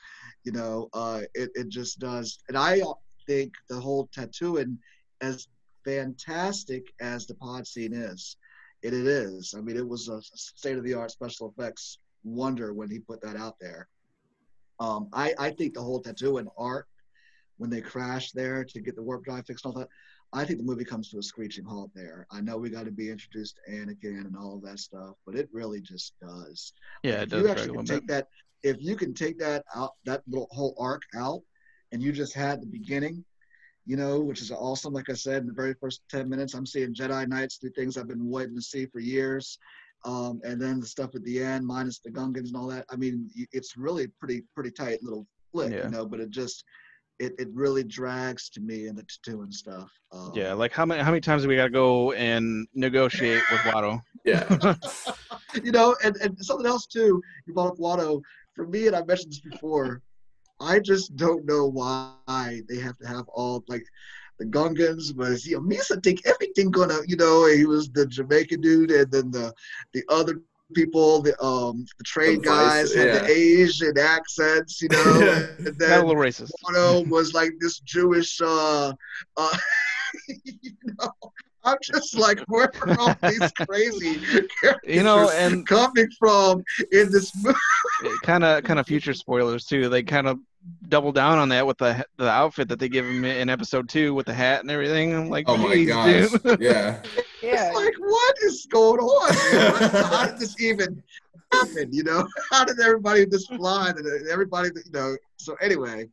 You 0.43 0.51
know, 0.51 0.89
uh, 0.93 1.21
it 1.33 1.51
it 1.55 1.69
just 1.69 1.99
does. 1.99 2.39
And 2.47 2.57
I 2.57 2.81
think 3.27 3.53
the 3.69 3.79
whole 3.79 4.09
Tatooine, 4.15 4.77
as 5.21 5.47
fantastic 5.85 6.85
as 6.99 7.25
the 7.25 7.35
pod 7.35 7.67
scene 7.67 7.93
is, 7.93 8.37
it, 8.81 8.93
it 8.93 9.07
is. 9.07 9.53
I 9.57 9.61
mean, 9.61 9.77
it 9.77 9.87
was 9.87 10.07
a 10.07 10.21
state 10.21 10.77
of 10.77 10.83
the 10.83 10.93
art 10.93 11.11
special 11.11 11.53
effects 11.55 11.99
wonder 12.23 12.73
when 12.73 12.89
he 12.89 12.99
put 12.99 13.21
that 13.21 13.35
out 13.35 13.55
there. 13.59 13.87
Um, 14.79 15.09
I, 15.11 15.33
I 15.37 15.49
think 15.51 15.73
the 15.73 15.81
whole 15.81 16.01
Tatooine 16.01 16.47
art 16.57 16.87
when 17.57 17.69
they 17.69 17.81
crash 17.81 18.31
there 18.31 18.63
to 18.63 18.79
get 18.79 18.95
the 18.95 19.03
warp 19.03 19.23
drive 19.25 19.45
fixed 19.45 19.65
and 19.65 19.73
all 19.73 19.81
that, 19.81 19.89
I 20.31 20.45
think 20.45 20.59
the 20.59 20.65
movie 20.65 20.85
comes 20.85 21.09
to 21.09 21.17
a 21.17 21.23
screeching 21.23 21.65
halt 21.65 21.91
there. 21.93 22.25
I 22.31 22.39
know 22.39 22.57
we 22.57 22.69
got 22.69 22.85
to 22.85 22.91
be 22.91 23.09
introduced 23.09 23.59
to 23.65 23.71
Anakin 23.71 24.25
and 24.25 24.35
all 24.37 24.55
of 24.55 24.61
that 24.63 24.79
stuff, 24.79 25.15
but 25.25 25.35
it 25.35 25.49
really 25.51 25.81
just 25.81 26.13
does. 26.21 26.73
Yeah, 27.03 27.15
it 27.15 27.23
if 27.23 27.29
does 27.29 27.41
you 27.41 27.49
actually 27.49 27.77
can 27.77 27.85
take 27.85 28.07
that, 28.07 28.27
if 28.63 28.77
you 28.79 28.95
can 28.95 29.13
take 29.13 29.37
that 29.39 29.65
out, 29.75 29.93
that 30.05 30.21
little 30.27 30.47
whole 30.51 30.75
arc 30.79 31.01
out, 31.15 31.41
and 31.91 32.01
you 32.01 32.11
just 32.11 32.33
had 32.33 32.61
the 32.61 32.67
beginning, 32.67 33.25
you 33.89 33.97
know, 33.97 34.19
which 34.19 34.39
is 34.39 34.51
awesome. 34.51 34.93
Like 34.93 35.09
I 35.09 35.13
said, 35.13 35.41
in 35.41 35.47
the 35.47 35.53
very 35.53 35.73
first 35.73 36.01
ten 36.11 36.29
minutes, 36.29 36.53
I'm 36.53 36.65
seeing 36.67 36.93
Jedi 36.93 37.27
Knights 37.27 37.57
do 37.57 37.71
things 37.71 37.97
I've 37.97 38.07
been 38.07 38.29
waiting 38.29 38.55
to 38.55 38.61
see 38.61 38.85
for 38.85 38.99
years. 38.99 39.57
Um, 40.05 40.39
and 40.45 40.61
then 40.61 40.79
the 40.79 40.85
stuff 40.85 41.15
at 41.15 41.23
the 41.23 41.41
end, 41.41 41.65
minus 41.65 41.97
the 41.99 42.11
Gungans 42.11 42.49
and 42.49 42.55
all 42.55 42.67
that. 42.67 42.85
I 42.91 42.95
mean, 42.95 43.27
it's 43.51 43.75
really 43.75 44.05
pretty 44.19 44.43
pretty 44.53 44.69
tight 44.69 45.01
little 45.01 45.25
flick, 45.51 45.71
Yeah. 45.71 45.85
you 45.85 45.89
know. 45.89 46.05
But 46.05 46.19
it 46.19 46.29
just 46.29 46.63
it, 47.17 47.33
it 47.39 47.47
really 47.51 47.83
drags 47.83 48.47
to 48.51 48.61
me 48.61 48.85
in 48.87 48.95
the 48.95 49.03
Tatooine 49.03 49.51
stuff. 49.51 49.91
Um, 50.11 50.33
Yeah, 50.35 50.53
like 50.53 50.71
how 50.71 50.85
many 50.85 51.01
how 51.01 51.09
many 51.09 51.21
times 51.21 51.41
do 51.41 51.49
we 51.49 51.55
got 51.55 51.65
to 51.65 51.69
go 51.71 52.11
and 52.11 52.67
negotiate 52.75 53.41
with 53.51 53.61
Watto? 53.61 53.99
Yeah. 54.23 54.45
you 55.63 55.71
know, 55.71 55.95
and, 56.03 56.15
and 56.17 56.37
something 56.45 56.67
else 56.67 56.85
too, 56.85 57.19
you 57.47 57.53
brought 57.55 57.71
up 57.71 57.79
Watto. 57.79 58.21
For 58.53 58.67
me, 58.67 58.87
and 58.87 58.95
I 58.95 59.03
mentioned 59.03 59.31
this 59.31 59.39
before, 59.39 60.01
I 60.59 60.79
just 60.79 61.15
don't 61.15 61.45
know 61.45 61.67
why 61.67 62.61
they 62.67 62.77
have 62.79 62.97
to 62.99 63.07
have 63.07 63.27
all 63.29 63.63
like 63.67 63.85
the 64.39 64.45
Gungans 64.45 65.15
was 65.15 65.45
you 65.45 65.57
know 65.57 65.61
Misa 65.61 66.01
think 66.03 66.25
everything 66.25 66.71
gonna 66.71 66.99
you 67.07 67.15
know 67.15 67.45
he 67.47 67.65
was 67.65 67.89
the 67.89 68.05
Jamaican 68.05 68.61
dude 68.61 68.91
and 68.91 69.11
then 69.11 69.31
the 69.31 69.53
the 69.93 70.03
other 70.09 70.41
people 70.73 71.21
the 71.21 71.41
um 71.43 71.85
the 71.97 72.03
trade 72.03 72.43
The 72.43 72.49
vice, 72.49 72.93
guys 72.93 72.93
had 72.93 73.07
yeah. 73.07 73.19
the 73.19 73.29
Asian 73.29 73.97
accents 73.97 74.81
you 74.81 74.89
know 74.89 75.47
and 75.65 75.77
Got 75.79 76.03
a 76.03 76.07
little 76.07 76.15
racist. 76.15 76.51
Watto 76.63 77.07
was 77.09 77.33
like 77.33 77.51
this 77.59 77.79
Jewish 77.79 78.39
uh 78.41 78.93
uh 79.37 79.57
you 80.43 80.71
know 80.99 81.11
I'm 81.63 81.77
just 81.83 82.17
like 82.17 82.39
where 82.47 82.71
are 82.85 82.99
all 82.99 83.15
these 83.23 83.51
crazy 83.67 84.21
You 84.85 85.03
know, 85.03 85.27
characters 85.27 85.53
and 85.53 85.67
coming 85.67 86.09
from 86.17 86.63
in 86.91 87.11
this 87.11 87.31
movie. 87.43 87.57
kind 88.23 88.43
of 88.43 88.63
kind 88.63 88.79
of 88.79 88.87
future 88.87 89.13
spoilers 89.13 89.65
too. 89.65 89.89
They 89.89 90.03
kind 90.03 90.27
of 90.27 90.39
double 90.87 91.11
down 91.11 91.37
on 91.37 91.49
that 91.49 91.65
with 91.65 91.77
the 91.77 92.05
the 92.17 92.29
outfit 92.29 92.67
that 92.69 92.79
they 92.79 92.89
give 92.89 93.05
him 93.05 93.23
in 93.25 93.49
episode 93.49 93.89
two 93.89 94.13
with 94.13 94.25
the 94.25 94.33
hat 94.33 94.61
and 94.61 94.71
everything. 94.71 95.13
I'm 95.13 95.29
like, 95.29 95.45
Oh 95.47 95.57
my 95.57 95.75
"Jeez, 95.75 95.87
gosh. 96.31 96.41
dude." 96.41 96.61
Yeah. 96.61 97.01
Yeah. 97.41 97.67
It's 97.67 97.75
like, 97.77 97.93
what 97.99 98.35
is 98.43 98.65
going 98.69 98.99
on? 98.99 99.33
How 100.11 100.25
did 100.27 100.39
this 100.39 100.59
even 100.59 101.01
happen? 101.53 101.87
You 101.89 102.03
know, 102.03 102.27
how 102.51 102.65
did 102.65 102.81
everybody 102.81 103.25
just 103.25 103.47
fly? 103.53 103.91
And 103.95 104.27
everybody, 104.29 104.71
you 104.75 104.91
know. 104.91 105.15
So 105.37 105.55
anyway, 105.61 106.09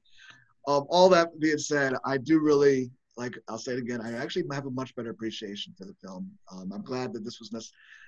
um, 0.68 0.84
all 0.88 1.08
that 1.08 1.38
being 1.40 1.58
said, 1.58 1.94
I 2.04 2.18
do 2.18 2.38
really 2.38 2.92
like. 3.16 3.38
I'll 3.48 3.58
say 3.58 3.72
it 3.72 3.78
again. 3.78 4.00
I 4.00 4.12
actually 4.12 4.44
have 4.52 4.66
a 4.66 4.70
much 4.70 4.94
better 4.94 5.10
appreciation 5.10 5.74
for 5.76 5.84
the 5.84 5.94
film. 6.02 6.30
Um, 6.52 6.72
I'm 6.72 6.82
glad 6.82 7.12
that 7.12 7.24
this 7.24 7.38
was 7.40 7.52
nec- 7.52 7.62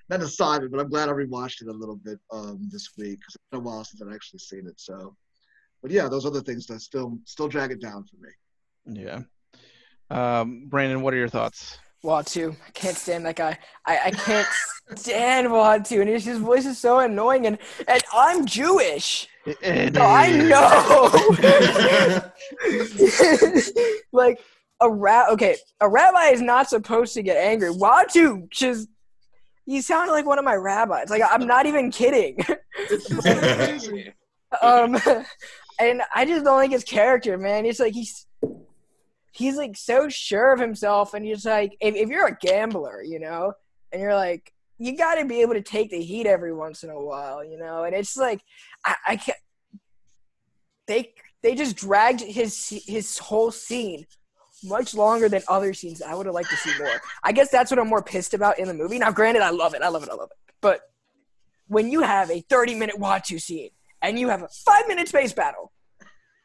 not 0.08 0.20
decided, 0.20 0.70
but 0.70 0.80
I'm 0.80 0.88
glad 0.88 1.08
I 1.08 1.12
rewatched 1.12 1.62
it 1.62 1.68
a 1.68 1.72
little 1.72 1.96
bit 1.96 2.18
um, 2.32 2.68
this 2.70 2.90
week 2.96 3.18
because 3.18 3.34
it's 3.34 3.44
been 3.50 3.60
a 3.60 3.62
while 3.62 3.84
since 3.84 4.02
I've 4.02 4.14
actually 4.14 4.40
seen 4.40 4.66
it. 4.66 4.80
So, 4.80 5.16
but 5.82 5.90
yeah, 5.90 6.08
those 6.08 6.26
other 6.26 6.40
things 6.40 6.66
that 6.66 6.80
still 6.80 7.18
still 7.24 7.48
drag 7.48 7.72
it 7.72 7.80
down 7.80 8.04
for 8.04 8.16
me. 8.16 9.02
Yeah. 9.02 9.22
Um, 10.10 10.64
Brandon, 10.66 11.02
what 11.02 11.12
are 11.12 11.18
your 11.18 11.28
thoughts? 11.28 11.78
Watto. 12.04 12.54
I 12.66 12.70
can't 12.70 12.96
stand 12.96 13.26
that 13.26 13.36
guy. 13.36 13.58
I, 13.84 13.98
I 14.06 14.10
can't 14.12 14.48
stand 14.94 15.48
Watto, 15.48 16.00
and 16.00 16.08
his, 16.08 16.24
his 16.24 16.38
voice 16.38 16.64
is 16.64 16.78
so 16.78 17.00
annoying. 17.00 17.46
And, 17.46 17.58
and 17.86 18.02
I'm 18.14 18.46
Jewish. 18.46 19.28
No, 19.46 19.54
I 19.64 20.30
know. 20.32 21.10
like 24.12 24.38
a 24.80 24.90
rab. 24.90 25.32
Okay, 25.32 25.56
a 25.80 25.88
rabbi 25.88 26.28
is 26.28 26.40
not 26.40 26.68
supposed 26.68 27.14
to 27.14 27.22
get 27.22 27.36
angry. 27.36 27.70
Watto 27.70 28.48
just. 28.50 28.88
You 29.66 29.82
sound 29.82 30.10
like 30.10 30.24
one 30.24 30.38
of 30.38 30.46
my 30.46 30.54
rabbis. 30.54 31.10
Like 31.10 31.22
I'm 31.28 31.46
not 31.46 31.66
even 31.66 31.90
kidding. 31.90 32.38
um, 34.62 34.96
and 35.78 36.02
I 36.14 36.24
just 36.24 36.44
don't 36.44 36.56
like 36.56 36.70
his 36.70 36.84
character, 36.84 37.36
man. 37.36 37.66
It's 37.66 37.78
like 37.78 37.92
he's 37.92 38.26
he's 39.32 39.56
like 39.56 39.76
so 39.76 40.08
sure 40.08 40.52
of 40.52 40.60
himself, 40.60 41.12
and 41.12 41.24
he's 41.24 41.44
like, 41.44 41.76
if, 41.80 41.94
if 41.94 42.08
you're 42.08 42.26
a 42.26 42.36
gambler, 42.36 43.02
you 43.02 43.20
know, 43.20 43.52
and 43.92 44.00
you're 44.00 44.14
like, 44.14 44.52
you 44.78 44.96
got 44.96 45.16
to 45.16 45.24
be 45.24 45.42
able 45.42 45.54
to 45.54 45.62
take 45.62 45.90
the 45.90 46.00
heat 46.00 46.26
every 46.26 46.54
once 46.54 46.82
in 46.82 46.90
a 46.90 47.00
while, 47.00 47.44
you 47.44 47.58
know, 47.58 47.84
and 47.84 47.94
it's 47.94 48.16
like, 48.16 48.40
I, 48.86 48.94
I 49.06 49.16
can't. 49.16 49.38
They 50.86 51.12
they 51.42 51.54
just 51.54 51.76
dragged 51.76 52.20
his 52.20 52.82
his 52.86 53.18
whole 53.18 53.50
scene 53.50 54.06
much 54.64 54.94
longer 54.94 55.28
than 55.28 55.42
other 55.48 55.72
scenes. 55.74 56.02
I 56.02 56.14
would 56.14 56.26
have 56.26 56.34
liked 56.34 56.50
to 56.50 56.56
see 56.56 56.72
more. 56.78 57.00
I 57.22 57.32
guess 57.32 57.50
that's 57.50 57.70
what 57.70 57.78
I'm 57.78 57.88
more 57.88 58.02
pissed 58.02 58.34
about 58.34 58.58
in 58.58 58.68
the 58.68 58.74
movie. 58.74 58.98
Now, 58.98 59.10
granted, 59.10 59.42
I 59.42 59.50
love 59.50 59.74
it, 59.74 59.82
I 59.82 59.88
love 59.88 60.02
it, 60.02 60.08
I 60.10 60.14
love 60.14 60.30
it, 60.30 60.36
but 60.60 60.80
when 61.68 61.90
you 61.90 62.00
have 62.02 62.30
a 62.30 62.40
30 62.40 62.74
minute 62.76 62.96
Watto 62.96 63.40
scene 63.40 63.70
and 64.02 64.18
you 64.18 64.28
have 64.28 64.42
a 64.42 64.48
five 64.48 64.88
minute 64.88 65.08
space 65.08 65.32
battle 65.32 65.70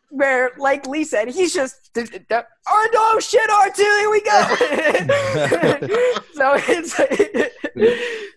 where, 0.09 0.51
like 0.57 0.85
Lee 0.85 1.03
said, 1.05 1.29
he's 1.29 1.53
just, 1.53 1.89
oh 1.97 2.89
no, 2.93 3.19
shit, 3.19 3.49
R2, 3.49 3.77
here 3.77 4.11
we 4.11 4.21
go. 4.21 4.43
so 6.33 6.53
it's, 6.67 6.95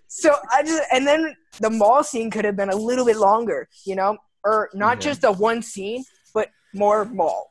so 0.09 0.35
I 0.53 0.63
just, 0.63 0.83
and 0.93 1.07
then 1.07 1.35
the 1.61 1.69
Maul 1.71 2.03
scene 2.03 2.31
could 2.31 2.45
have 2.45 2.57
been 2.57 2.71
a 2.71 2.77
little 2.77 3.05
bit 3.05 3.17
longer, 3.17 3.69
you 3.85 3.95
know, 3.97 4.17
or 4.45 4.71
not 4.75 4.97
Yeah. 4.99 5.11
just 5.11 5.21
the 5.23 5.33
one 5.33 5.61
scene, 5.61 6.05
but 6.33 6.49
more 6.73 7.05
Maul. 7.05 7.51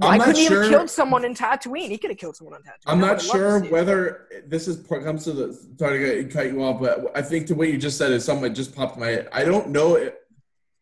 I'm 0.00 0.10
I 0.12 0.16
not 0.16 0.24
couldn't 0.26 0.42
sure- 0.46 0.56
even 0.64 0.70
killed 0.70 0.90
someone 0.90 1.24
in 1.24 1.34
Tatooine. 1.34 1.88
He 1.88 1.98
could 1.98 2.10
have 2.10 2.18
killed 2.18 2.36
someone 2.36 2.54
on 2.54 2.62
Tatooine. 2.62 2.82
I'm 2.86 2.98
not 3.00 3.16
would've 3.16 3.26
loved 3.28 3.32
to 3.32 3.38
sure 3.38 3.60
see 3.60 3.66
it. 3.66 3.72
whether 3.72 4.28
this 4.46 4.68
is 4.68 4.76
part 4.76 5.04
comes 5.04 5.24
to 5.24 5.32
the 5.32 5.52
sorry 5.78 6.24
to 6.24 6.28
cut 6.30 6.46
you 6.46 6.62
off, 6.62 6.80
but 6.80 7.10
I 7.14 7.22
think 7.22 7.46
the 7.46 7.54
way 7.54 7.70
you 7.70 7.78
just 7.78 7.98
said 7.98 8.10
it, 8.12 8.20
something 8.20 8.44
that 8.44 8.50
just 8.50 8.74
popped 8.74 8.96
in 8.96 9.00
my 9.00 9.08
head. 9.08 9.28
I 9.32 9.44
don't 9.44 9.68
know 9.70 9.96
if, 9.96 10.14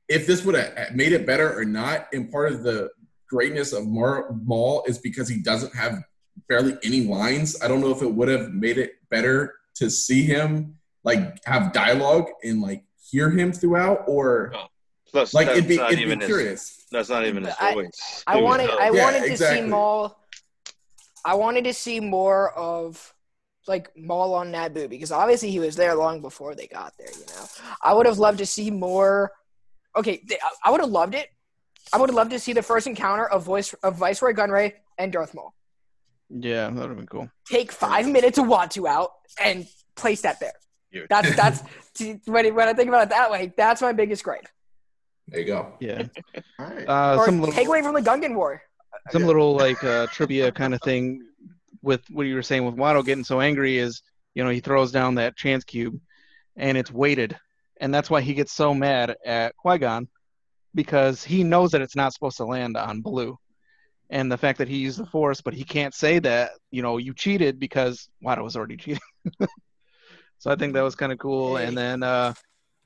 if 0.09 0.26
this 0.26 0.45
would 0.45 0.55
have 0.55 0.95
made 0.95 1.12
it 1.12 1.26
better 1.26 1.59
or 1.59 1.64
not. 1.64 2.09
And 2.12 2.30
part 2.30 2.53
of 2.53 2.62
the 2.62 2.90
greatness 3.28 3.72
of 3.72 3.86
Mar- 3.86 4.30
Maul 4.45 4.84
is 4.86 4.99
because 4.99 5.28
he 5.28 5.38
doesn't 5.40 5.74
have 5.74 6.03
barely 6.49 6.76
any 6.84 7.03
lines. 7.03 7.61
I 7.62 7.68
don't 7.68 7.80
know 7.80 7.90
if 7.90 8.03
it 8.03 8.12
would 8.12 8.28
have 8.28 8.53
made 8.53 8.78
it 8.78 8.92
better 9.11 9.55
to 9.76 9.90
see 9.90 10.22
him 10.22 10.76
like 11.05 11.45
have 11.47 11.72
dialogue 11.72 12.28
and 12.45 12.61
like 12.62 12.84
hear 13.11 13.30
him 13.30 13.53
throughout, 13.53 14.05
or 14.07 14.53
Plus, 15.15 15.33
like 15.33 15.47
that's 15.47 15.59
it'd 15.59 15.69
be 15.69 15.77
not 15.77 15.93
it'd 15.93 16.03
even 16.05 16.19
be 16.19 16.27
his. 16.27 16.87
That's 16.91 17.09
not 17.09 17.25
even 17.25 17.45
his 17.45 17.55
I- 17.61 17.73
voice. 17.73 18.25
I 18.27 18.33
It 18.33 18.43
was 18.43 18.45
wanted 18.45 18.71
I 18.71 18.91
Yeah, 18.91 19.05
wanted 19.05 19.21
to 19.21 19.31
exactly. 19.31 19.61
see 19.62 19.67
Maul. 19.69 20.19
I 21.25 21.35
wanted 21.37 21.65
to 21.65 21.73
see 21.73 22.01
more 22.01 22.51
of 22.59 23.15
like 23.69 23.97
Maul 23.97 24.35
on 24.35 24.51
Naboo 24.51 24.91
because 24.91 25.12
obviously 25.12 25.53
he 25.53 25.61
was 25.61 25.77
there 25.77 25.95
long 25.95 26.21
before 26.21 26.57
they 26.57 26.67
got 26.67 26.95
there. 26.99 27.07
You 27.12 27.27
know, 27.27 27.47
I 27.81 27.95
would 27.95 28.07
have 28.07 28.19
loved 28.19 28.39
to 28.39 28.47
see 28.47 28.73
more. 28.73 29.31
Okay, 29.97 30.17
th- 30.17 30.41
I- 30.43 30.69
I 30.69 30.71
would 30.73 30.81
have 30.81 30.91
loved 30.91 31.15
it. 31.15 31.29
I 31.93 31.99
would 31.99 32.09
have 32.11 32.17
loved 32.17 32.33
to 32.33 32.41
see 32.41 32.53
the 32.53 32.62
first 32.62 32.89
encounter 32.89 33.27
of 33.27 33.45
voice 33.45 33.73
of 33.85 33.95
Viceroy 33.95 34.33
Gunray 34.33 34.73
and 34.99 35.12
Darth 35.12 35.33
Maul. 35.33 35.55
Yeah, 36.29 36.71
that 36.71 36.75
would 36.75 36.89
have 36.89 36.97
been 36.97 37.07
cool. 37.07 37.31
Take 37.49 37.71
five 37.71 38.09
minutes 38.09 38.37
of 38.39 38.47
Watto 38.47 38.89
out 38.89 39.12
and 39.41 39.69
place 39.95 40.23
that 40.23 40.41
there. 40.41 41.07
That's 41.09 41.37
that's 41.37 41.62
when 42.27 42.53
when 42.53 42.69
I 42.69 42.73
think 42.75 42.89
about 42.89 43.05
it 43.05 43.11
that 43.11 43.31
way, 43.31 43.53
that's 43.57 43.81
my 43.81 43.93
biggest 43.93 44.25
gripe. 44.25 44.49
There 45.29 45.41
you 45.41 45.47
go. 45.47 45.75
Yeah. 45.81 46.07
All 46.59 46.66
right. 46.66 46.89
Uh, 46.89 47.16
Or 47.18 47.25
some 47.27 47.41
little 47.41 47.55
take 47.55 47.68
away 47.68 47.83
from 47.83 47.95
the 47.95 48.03
Gungan 48.03 48.35
War. 48.35 48.62
some 49.11 49.25
little 49.25 49.55
like 49.57 49.83
uh, 49.85 50.07
trivia 50.11 50.53
kind 50.53 50.75
of 50.75 50.81
thing 50.83 51.20
with 51.83 52.03
what 52.11 52.27
you 52.27 52.35
were 52.35 52.43
saying 52.43 52.64
with 52.64 52.77
Watto 52.77 53.05
getting 53.05 53.25
so 53.25 53.41
angry 53.41 53.79
is 53.79 54.03
you 54.35 54.43
know 54.45 54.51
he 54.51 54.61
throws 54.61 54.91
down 54.93 55.16
that 55.16 55.37
chance 55.37 55.64
cube 55.64 55.99
and 56.57 56.79
it's 56.79 56.91
weighted 56.91 57.37
and 57.81 57.93
that's 57.93 58.09
why 58.09 58.20
he 58.20 58.35
gets 58.35 58.53
so 58.53 58.72
mad 58.72 59.16
at 59.27 59.55
Qui 59.57 59.79
Gon 59.79 60.09
because 60.75 61.22
he 61.22 61.45
knows 61.45 61.70
that 61.72 61.83
it's 61.83 61.97
not 61.97 62.12
supposed 62.12 62.37
to 62.39 62.45
land 62.45 62.77
on 62.77 63.01
Blue 63.01 63.39
and 64.11 64.31
the 64.31 64.39
fact 64.39 64.59
that 64.59 64.68
he 64.68 64.79
used 64.79 64.99
the 64.99 65.07
Force 65.07 65.41
but 65.41 65.55
he 65.55 65.64
can't 65.64 65.95
say 65.95 66.18
that 66.20 66.53
you 66.70 66.83
know 66.83 66.97
you 66.99 67.12
cheated 67.14 67.59
because 67.59 68.09
Watto 68.25 68.43
was 68.45 68.57
already 68.57 68.77
cheating 68.83 69.01
so 70.39 70.51
I 70.51 70.57
think 70.57 70.72
that 70.75 70.83
was 70.83 70.95
kind 70.95 71.12
of 71.12 71.18
cool 71.18 71.57
and 71.57 71.77
then 71.77 72.03
uh, 72.03 72.33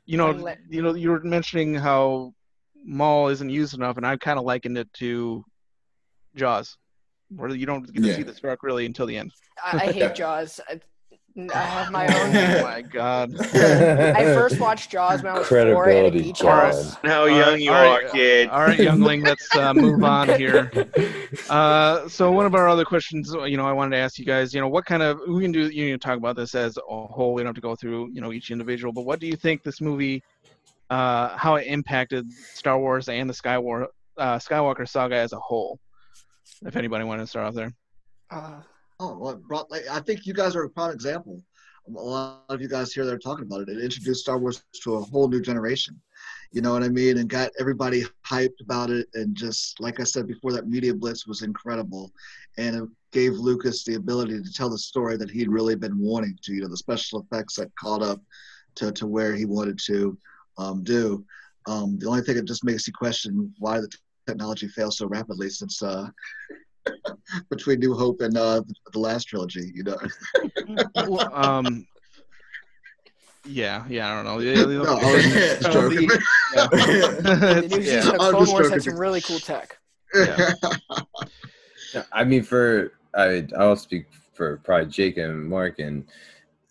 you 0.09 0.17
know 0.17 0.29
One 0.33 0.43
le- 0.43 0.57
you 0.71 0.81
know 0.83 0.95
you 0.95 1.11
were 1.11 1.21
mentioning 1.21 1.75
how 1.75 2.33
Maul 2.85 3.29
isn't 3.29 3.51
used 3.51 3.75
enough 3.75 3.97
and 3.99 4.07
I 4.07 4.17
kind 4.17 4.39
of 4.39 4.45
likened 4.45 4.79
it 4.79 4.91
to 4.95 5.45
Jaws 6.35 6.77
where 7.29 7.51
you 7.51 7.67
don't 7.67 7.85
get 7.93 8.03
to 8.03 8.09
Yeah. 8.09 8.17
see 8.17 8.23
the 8.23 8.35
shark 8.35 8.63
really 8.63 8.87
until 8.87 9.05
the 9.07 9.17
end. 9.19 9.33
I, 9.63 9.77
I 9.89 9.93
hate 9.93 10.15
Jaws. 10.21 10.61
I, 11.37 11.49
I 11.55 11.63
have 11.63 11.93
my 11.93 12.07
own. 12.07 12.37
Oh 12.37 12.63
my 12.63 12.83
god. 12.83 13.39
I 13.55 14.25
first 14.35 14.59
watched 14.59 14.91
Jaws 14.91 15.23
when 15.23 15.33
I 15.33 15.39
was 15.39 15.49
four 15.49 15.59
at 15.59 15.69
a 15.69 15.75
Credibility 15.75 16.23
beach 16.23 16.41
house. 16.41 16.97
How 17.05 17.27
young 17.27 17.39
right, 17.39 17.61
you 17.61 17.71
all 17.71 17.83
right, 17.83 18.05
are, 18.05 18.09
kid. 18.09 18.49
All 18.49 18.61
right, 18.61 18.79
youngling, 18.79 19.23
let's 19.23 19.55
uh, 19.55 19.73
move 19.75 20.03
on 20.03 20.29
here. 20.39 20.71
Uh, 21.49 22.09
so 22.09 22.33
one 22.33 22.47
of 22.47 22.55
our 22.55 22.69
other 22.69 22.85
questions, 22.85 23.33
you 23.47 23.57
know, 23.57 23.67
I 23.67 23.73
wanted 23.73 23.97
to 23.97 24.03
ask 24.03 24.19
you 24.19 24.25
guys, 24.25 24.53
you 24.53 24.61
know, 24.61 24.69
what 24.69 24.85
kind 24.85 25.03
of 25.03 25.21
we 25.29 25.43
can 25.43 25.53
do, 25.53 25.69
you 25.69 25.91
know, 25.91 25.97
talk 25.97 26.17
about 26.17 26.37
this 26.37 26.55
as 26.55 26.77
a 26.77 27.07
whole. 27.07 27.35
We 27.35 27.43
don't 27.43 27.49
have 27.49 27.55
to 27.55 27.61
go 27.61 27.77
through, 27.77 28.11
you 28.13 28.21
know, 28.21 28.33
each 28.33 28.51
individual, 28.51 28.93
but 28.93 29.05
what 29.05 29.21
do 29.21 29.27
you 29.27 29.37
think 29.37 29.63
this 29.63 29.81
movie, 29.81 30.23
uh, 30.91 31.37
how 31.37 31.55
it 31.57 31.67
impacted 31.67 32.31
Star 32.33 32.79
Wars 32.79 33.09
and 33.09 33.29
the 33.29 33.35
Skywalker 33.35 33.87
uh, 34.17 34.39
Skywalker 34.39 34.89
saga 34.89 35.17
as 35.17 35.33
a 35.33 35.39
whole? 35.39 35.79
If 36.65 36.75
anybody 36.75 37.05
wanted 37.05 37.23
to 37.23 37.27
start 37.29 37.47
off 37.47 37.55
there. 37.55 37.73
Oh, 39.01 39.17
well, 39.17 39.37
brought, 39.37 39.71
like, 39.71 39.87
I 39.89 40.01
think 40.01 40.27
you 40.27 40.35
guys 40.35 40.57
are 40.57 40.65
a 40.65 40.71
prime 40.71 40.93
example. 40.93 41.43
A 41.89 41.91
lot 41.93 42.45
of 42.49 42.61
you 42.61 42.69
guys 42.69 42.93
here 42.93 43.07
that 43.07 43.15
are 43.15 43.19
talking 43.19 43.47
about 43.47 43.61
it. 43.61 43.69
It 43.69 43.83
introduced 43.83 44.23
Star 44.23 44.39
Wars 44.39 44.63
to 44.83 44.97
a 44.97 45.01
whole 45.01 45.29
new 45.29 45.41
generation. 45.41 45.99
You 46.51 46.63
know 46.63 46.73
what 46.73 46.83
I 46.83 46.89
mean? 46.89 47.19
And 47.19 47.29
got 47.29 47.51
everybody 47.61 48.05
hyped 48.27 48.61
about 48.61 48.91
it. 48.91 49.07
And 49.15 49.35
just 49.37 49.79
like 49.81 50.01
I 50.01 50.05
said 50.05 50.27
before, 50.27 50.53
that 50.53 50.69
media 50.69 50.93
blitz 50.93 51.27
was 51.27 51.43
incredible. 51.43 52.13
And 52.59 52.77
it 52.77 52.89
gave 53.13 53.35
Lucas 53.35 53.85
the 53.85 53.95
ability 53.95 54.43
to 54.43 54.53
tell 54.53 54.69
the 54.69 54.79
story 54.79 55.17
that 55.17 55.31
he'd 55.31 55.49
really 55.49 55.77
been 55.77 55.99
wanting 55.99 56.37
to. 56.43 56.53
You 56.53 56.63
know, 56.63 56.69
the 56.69 56.77
special 56.77 57.21
effects 57.21 57.55
that 57.57 57.75
caught 57.77 58.03
up 58.03 58.21
to, 58.77 58.93
to 58.93 59.07
where 59.07 59.35
he 59.35 59.45
wanted 59.45 59.79
to 59.87 60.19
um, 60.59 60.83
do. 60.83 61.25
Um, 61.67 61.99
the 61.99 62.09
only 62.09 62.23
thing 62.23 62.37
that 62.37 62.47
just 62.47 62.65
makes 62.65 62.87
you 62.87 62.93
question 62.93 63.55
why 63.59 63.81
the 63.81 63.89
technology 64.27 64.69
failed 64.69 64.95
so 64.95 65.07
rapidly 65.07 65.49
since 65.49 65.83
uh, 65.83 66.09
between 67.51 67.81
New 67.81 67.95
Hope 67.95 68.21
and 68.21 68.37
uh, 68.37 68.61
the, 68.61 68.75
the 68.93 68.99
last 68.99 69.25
trilogy. 69.25 69.71
You 69.75 69.85
know, 69.85 69.99
Well, 71.09 71.35
um, 71.35 71.87
yeah, 73.45 73.85
yeah, 73.89 74.11
I 74.13 74.15
don't 74.17 74.25
know. 74.25 74.39
Yeah, 74.41 74.65
no, 74.65 74.83
I 74.85 75.13
was 75.13 75.25
just 75.33 75.63
joking. 75.73 76.09
the 76.55 77.67
new 77.71 77.77
Yeah. 77.79 78.01
season 78.01 78.15
of 78.17 78.21
I'm 78.21 78.31
Clone 78.33 78.43
just 78.43 78.53
Wars 78.53 78.71
had 78.71 78.83
some 78.83 78.99
really 78.99 79.21
cool 79.21 79.39
tech. 79.39 79.79
Yeah. 80.15 80.53
I 82.13 82.25
mean, 82.25 82.43
for 82.43 82.93
I, 83.15 83.47
I'll 83.59 83.77
speak 83.77 84.07
for 84.35 84.59
probably 84.59 84.87
Jake 84.91 85.17
and 85.17 85.49
Mark, 85.49 85.79
and 85.79 86.05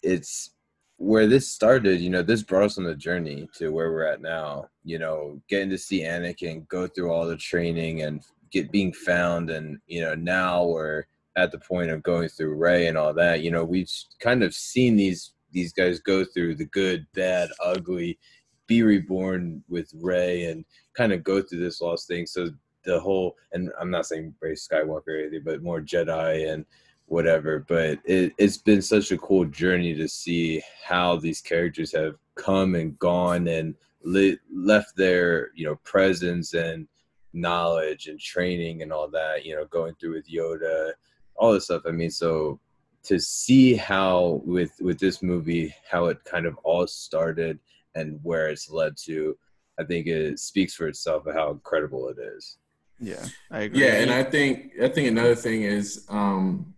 it's 0.04 0.52
where 0.98 1.28
this 1.28 1.48
started. 1.48 2.00
You 2.00 2.10
know, 2.12 2.22
this 2.22 2.44
brought 2.44 2.64
us 2.66 2.78
on 2.78 2.84
the 2.84 2.96
journey 2.96 3.50
to 3.58 3.70
where 3.70 3.92
we're 3.92 4.06
at 4.06 4.22
now. 4.22 4.70
You 4.84 5.00
know, 5.00 5.42
getting 5.50 5.70
to 5.72 5.78
see 5.78 6.02
Anakin 6.04 6.68
go 6.68 6.86
through 6.88 7.12
all 7.12 7.26
the 7.28 7.38
training 7.38 8.04
and 8.04 8.22
get 8.52 8.72
being 8.72 8.94
found, 8.94 9.50
and 9.50 9.80
you 9.88 10.02
know, 10.02 10.16
now 10.16 10.66
we're 10.66 11.06
at 11.36 11.52
the 11.52 11.60
point 11.60 11.92
of 11.92 12.04
going 12.04 12.28
through 12.30 12.56
Rey 12.56 12.88
and 12.88 12.98
all 12.98 13.14
that. 13.14 13.42
You 13.42 13.52
know, 13.52 13.64
we've 13.64 13.92
kind 14.20 14.44
of 14.44 14.54
seen 14.54 14.96
these 14.96 15.34
these 15.52 15.72
guys 15.72 16.00
go 16.00 16.26
through 16.26 16.56
the 16.56 16.66
good, 16.66 17.06
bad, 17.14 17.50
ugly, 17.64 18.20
be 18.68 18.84
reborn 18.84 19.64
with 19.70 19.90
Rey, 19.96 20.46
and 20.46 20.66
kind 20.96 21.14
of 21.14 21.24
go 21.24 21.42
through 21.42 21.60
this 21.60 21.82
lost 21.82 22.08
thing. 22.08 22.26
So 22.26 22.50
the 22.84 23.00
whole 23.00 23.36
and 23.52 23.72
I'm 23.80 23.92
not 23.92 24.06
saying 24.06 24.34
Rey 24.42 24.54
Skywalker 24.54 25.08
or 25.08 25.20
anything, 25.20 25.44
but 25.46 25.62
more 25.62 25.82
Jedi 25.82 26.52
and 26.52 26.66
whatever. 27.06 27.66
But 27.68 28.00
it, 28.06 28.34
it's 28.38 28.58
been 28.58 28.82
such 28.82 29.12
a 29.12 29.18
cool 29.18 29.46
journey 29.46 29.94
to 29.96 30.08
see 30.08 30.62
how 30.84 31.18
these 31.18 31.42
characters 31.42 31.92
have 31.94 32.16
come 32.36 32.76
and 32.76 32.98
gone 33.00 33.48
and 33.48 33.76
left 34.04 34.96
their 34.96 35.52
you 35.54 35.66
know 35.66 35.76
presence 35.84 36.54
and 36.54 36.88
knowledge 37.38 38.08
and 38.08 38.20
training 38.20 38.82
and 38.82 38.92
all 38.92 39.08
that. 39.10 39.46
You 39.46 39.56
know, 39.56 39.66
going 39.66 39.96
through 39.96 40.16
with 40.16 40.30
Yoda, 40.30 40.92
all 41.36 41.54
this 41.54 41.66
stuff. 41.66 41.84
I 41.86 41.92
mean, 41.92 42.12
so 42.12 42.60
to 43.04 43.20
see 43.20 43.76
how 43.76 44.42
with 44.46 44.72
with 44.82 45.00
this 45.00 45.24
movie 45.24 45.74
how 45.90 46.06
it 46.06 46.24
kind 46.26 46.46
of 46.46 46.58
all 46.64 46.86
started 46.88 47.60
and 47.96 48.20
where 48.24 48.50
it's 48.50 48.70
led 48.70 48.96
to. 49.06 49.38
I 49.80 49.84
think 49.84 50.08
it 50.08 50.40
speaks 50.40 50.74
for 50.74 50.88
itself 50.88 51.28
of 51.28 51.36
how 51.36 51.52
incredible 51.52 52.10
it 52.10 52.18
is. 52.20 52.58
Yeah, 53.00 53.24
I 53.52 53.62
agree. 53.62 53.82
Yeah, 53.82 53.94
and 54.02 54.12
I 54.12 54.24
think 54.24 54.72
I 54.82 54.88
think 54.88 55.08
another 55.08 55.36
thing 55.36 55.64
is, 55.64 56.06
um, 56.10 56.74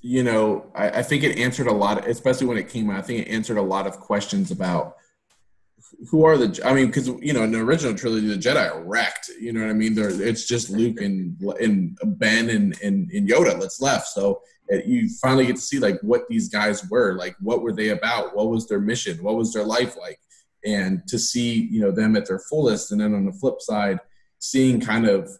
you 0.00 0.22
know, 0.22 0.70
I, 0.74 0.90
I 0.90 1.02
think 1.02 1.24
it 1.24 1.38
answered 1.38 1.66
a 1.66 1.72
lot, 1.72 2.06
especially 2.06 2.46
when 2.46 2.56
it 2.56 2.68
came 2.68 2.90
out. 2.90 2.98
I 2.98 3.02
think 3.02 3.26
it 3.26 3.30
answered 3.30 3.56
a 3.56 3.62
lot 3.62 3.86
of 3.86 3.98
questions 3.98 4.50
about 4.50 4.96
who 6.10 6.24
are 6.24 6.36
the. 6.36 6.60
I 6.64 6.74
mean, 6.74 6.86
because 6.86 7.08
you 7.08 7.32
know, 7.32 7.42
in 7.42 7.52
the 7.52 7.60
original 7.60 7.94
trilogy, 7.94 8.26
the 8.26 8.36
Jedi 8.36 8.70
are 8.70 8.84
wrecked. 8.84 9.30
You 9.40 9.52
know 9.52 9.60
what 9.60 9.70
I 9.70 9.74
mean? 9.74 9.94
They're, 9.94 10.10
it's 10.10 10.46
just 10.46 10.70
Luke 10.70 11.00
and 11.00 11.40
and 11.60 11.98
Ben 12.04 12.50
and 12.50 12.76
and, 12.82 13.10
and 13.10 13.28
Yoda 13.28 13.58
that's 13.60 13.80
left. 13.80 14.08
So 14.08 14.40
uh, 14.72 14.76
you 14.86 15.08
finally 15.20 15.46
get 15.46 15.56
to 15.56 15.62
see 15.62 15.78
like 15.78 15.98
what 16.02 16.28
these 16.28 16.48
guys 16.48 16.88
were, 16.88 17.14
like 17.14 17.36
what 17.40 17.62
were 17.62 17.72
they 17.72 17.90
about, 17.90 18.34
what 18.34 18.48
was 18.48 18.66
their 18.66 18.80
mission, 18.80 19.22
what 19.22 19.36
was 19.36 19.52
their 19.52 19.64
life 19.64 19.96
like, 19.98 20.18
and 20.64 21.06
to 21.08 21.18
see 21.18 21.68
you 21.70 21.80
know 21.80 21.90
them 21.90 22.16
at 22.16 22.26
their 22.26 22.38
fullest, 22.38 22.92
and 22.92 23.00
then 23.00 23.14
on 23.14 23.26
the 23.26 23.32
flip 23.32 23.60
side, 23.60 23.98
seeing 24.38 24.80
kind 24.80 25.06
of 25.06 25.30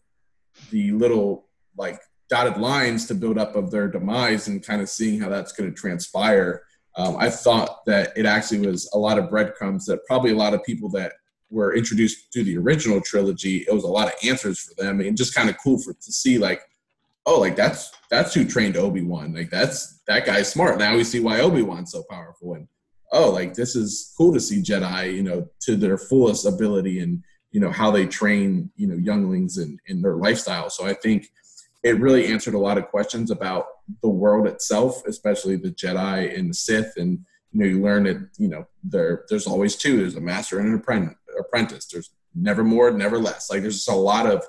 the 0.71 0.93
little 0.93 1.47
like 1.77 2.01
dotted 2.29 2.57
lines 2.57 3.07
to 3.07 3.15
build 3.15 3.39
up 3.39 3.57
of 3.57 3.71
their 3.71 3.89
demise 3.89 4.49
and 4.49 4.65
kind 4.65 4.81
of 4.81 4.89
seeing 4.89 5.21
how 5.21 5.29
that's 5.29 5.53
going 5.53 5.71
to 5.71 5.77
transpire. 5.77 6.63
Um, 6.97 7.17
I 7.19 7.29
thought 7.31 7.85
that 7.87 8.13
it 8.17 8.27
actually 8.27 8.67
was 8.67 8.89
a 8.95 8.99
lot 8.99 9.19
of 9.19 9.29
breadcrumbs 9.29 9.87
that 9.87 10.05
probably 10.07 10.31
a 10.31 10.37
lot 10.37 10.55
of 10.55 10.63
people 10.65 10.89
that 10.91 11.13
were 11.51 11.75
introduced 11.75 12.33
to 12.33 12.45
the 12.45 12.57
original 12.57 13.01
trilogy, 13.01 13.65
it 13.69 13.73
was 13.73 13.85
a 13.85 13.89
lot 13.89 14.09
of 14.09 14.15
answers 14.23 14.61
for 14.61 14.75
them 14.83 15.01
and 15.01 15.17
just 15.17 15.35
kind 15.35 15.51
of 15.51 15.57
cool 15.63 15.79
for 15.79 15.93
to 15.93 16.13
see 16.13 16.39
like, 16.39 16.61
oh, 17.27 17.41
like 17.41 17.57
that's 17.57 17.91
that's 18.11 18.35
who 18.35 18.45
trained 18.45 18.77
Obi 18.77 19.03
Wan. 19.03 19.35
Like 19.35 19.51
that's 19.51 20.01
that 20.07 20.27
guy's 20.27 20.51
smart. 20.51 20.79
Now 20.79 20.97
we 20.97 21.05
see 21.05 21.21
why 21.21 21.41
Obi 21.41 21.63
Wan's 21.63 21.93
so 21.93 22.05
powerful. 22.09 22.55
And 22.55 22.69
oh, 23.13 23.31
like 23.31 23.55
this 23.55 23.75
is 23.75 24.13
cool 24.17 24.33
to 24.33 24.41
see 24.41 24.63
Jedi, 24.63 25.15
you 25.15 25.23
know, 25.23 25.49
to 25.61 25.77
their 25.77 25.99
fullest 25.99 26.47
ability 26.47 27.01
and 27.01 27.23
you 27.55 27.61
know 27.61 27.71
how 27.71 27.91
they 27.91 28.05
train 28.05 28.71
you 28.77 28.89
know 28.89 28.97
younglings 28.97 29.59
and, 29.59 29.79
and 29.89 30.05
their 30.05 30.17
lifestyle 30.17 30.69
so 30.69 30.85
i 30.85 30.93
think 30.93 31.31
it 31.85 32.01
really 32.01 32.27
answered 32.27 32.55
a 32.55 32.59
lot 32.59 32.77
of 32.77 32.89
questions 32.89 33.31
about 33.31 33.67
the 34.03 34.09
world 34.09 34.47
itself 34.47 35.03
especially 35.07 35.57
the 35.57 35.71
jedi 35.71 36.37
and 36.37 36.51
the 36.51 36.55
sith. 36.55 36.95
And 36.97 37.21
you 37.53 37.61
know 37.61 37.67
you 37.67 37.83
learn 37.83 38.05
that 38.05 38.29
you 38.39 38.49
know 38.49 38.67
there 38.83 39.25
there's 39.29 39.47
always 39.47 39.77
two. 39.77 39.99
There's 39.99 40.17
a 40.17 40.21
master 40.21 40.59
and 40.59 40.69
an 40.69 41.17
apprentice. 41.39 41.87
There's 41.87 42.11
never 42.35 42.65
more 42.65 42.91
never 42.91 43.19
less. 43.19 43.51
Like 43.51 43.63
there's 43.63 43.77
just 43.77 43.89
a 43.89 43.95
lot 43.95 44.27
of 44.27 44.45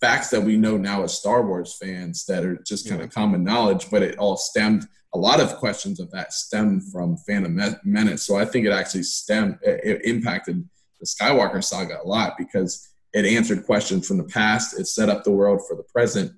facts 0.00 0.30
that 0.30 0.42
we 0.42 0.56
know 0.56 0.76
now 0.76 1.04
as 1.04 1.16
star 1.16 1.46
wars 1.46 1.76
fans 1.80 2.24
that 2.26 2.44
are 2.44 2.56
just 2.66 2.88
kind 2.88 3.00
of 3.00 3.08
common 3.10 3.44
knowledge 3.44 3.88
but 3.88 4.02
it 4.02 4.18
all 4.18 4.36
stemmed 4.36 4.84
a 5.14 5.18
lot 5.18 5.38
of 5.38 5.54
questions 5.58 6.00
of 6.00 6.10
that 6.10 6.32
stemmed 6.32 6.82
from 6.90 7.16
phantom 7.18 7.56
menace. 7.84 8.26
So 8.26 8.36
i 8.36 8.44
think 8.44 8.66
it 8.66 8.72
actually 8.72 9.04
stemmed 9.04 9.58
it, 9.62 9.80
it 9.84 10.04
impacted 10.04 10.68
the 10.98 11.06
Skywalker 11.06 11.62
saga 11.62 11.98
a 12.02 12.06
lot 12.06 12.34
because 12.36 12.88
it 13.12 13.26
answered 13.26 13.66
questions 13.66 14.06
from 14.06 14.16
the 14.16 14.24
past, 14.24 14.78
it 14.78 14.86
set 14.86 15.08
up 15.08 15.24
the 15.24 15.30
world 15.30 15.60
for 15.68 15.76
the 15.76 15.82
present, 15.82 16.32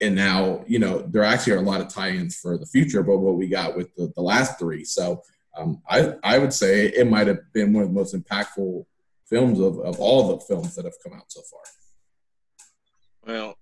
and 0.00 0.14
now 0.14 0.64
you 0.66 0.78
know 0.78 1.02
there 1.02 1.24
actually 1.24 1.54
are 1.54 1.58
a 1.58 1.62
lot 1.62 1.80
of 1.80 1.88
tie-ins 1.88 2.36
for 2.36 2.56
the 2.58 2.66
future. 2.66 3.02
But 3.02 3.18
what 3.18 3.36
we 3.36 3.48
got 3.48 3.76
with 3.76 3.94
the, 3.96 4.12
the 4.14 4.22
last 4.22 4.58
three, 4.58 4.84
so 4.84 5.22
um, 5.56 5.82
I 5.88 6.14
I 6.22 6.38
would 6.38 6.52
say 6.52 6.86
it 6.86 7.08
might 7.08 7.26
have 7.26 7.40
been 7.52 7.72
one 7.72 7.82
of 7.82 7.90
the 7.90 7.94
most 7.94 8.14
impactful 8.14 8.84
films 9.28 9.60
of, 9.60 9.78
of 9.80 10.00
all 10.00 10.28
the 10.28 10.44
films 10.44 10.74
that 10.74 10.84
have 10.84 10.94
come 11.02 11.12
out 11.12 11.30
so 11.30 11.40
far. 11.42 11.60
Well, 13.26 13.54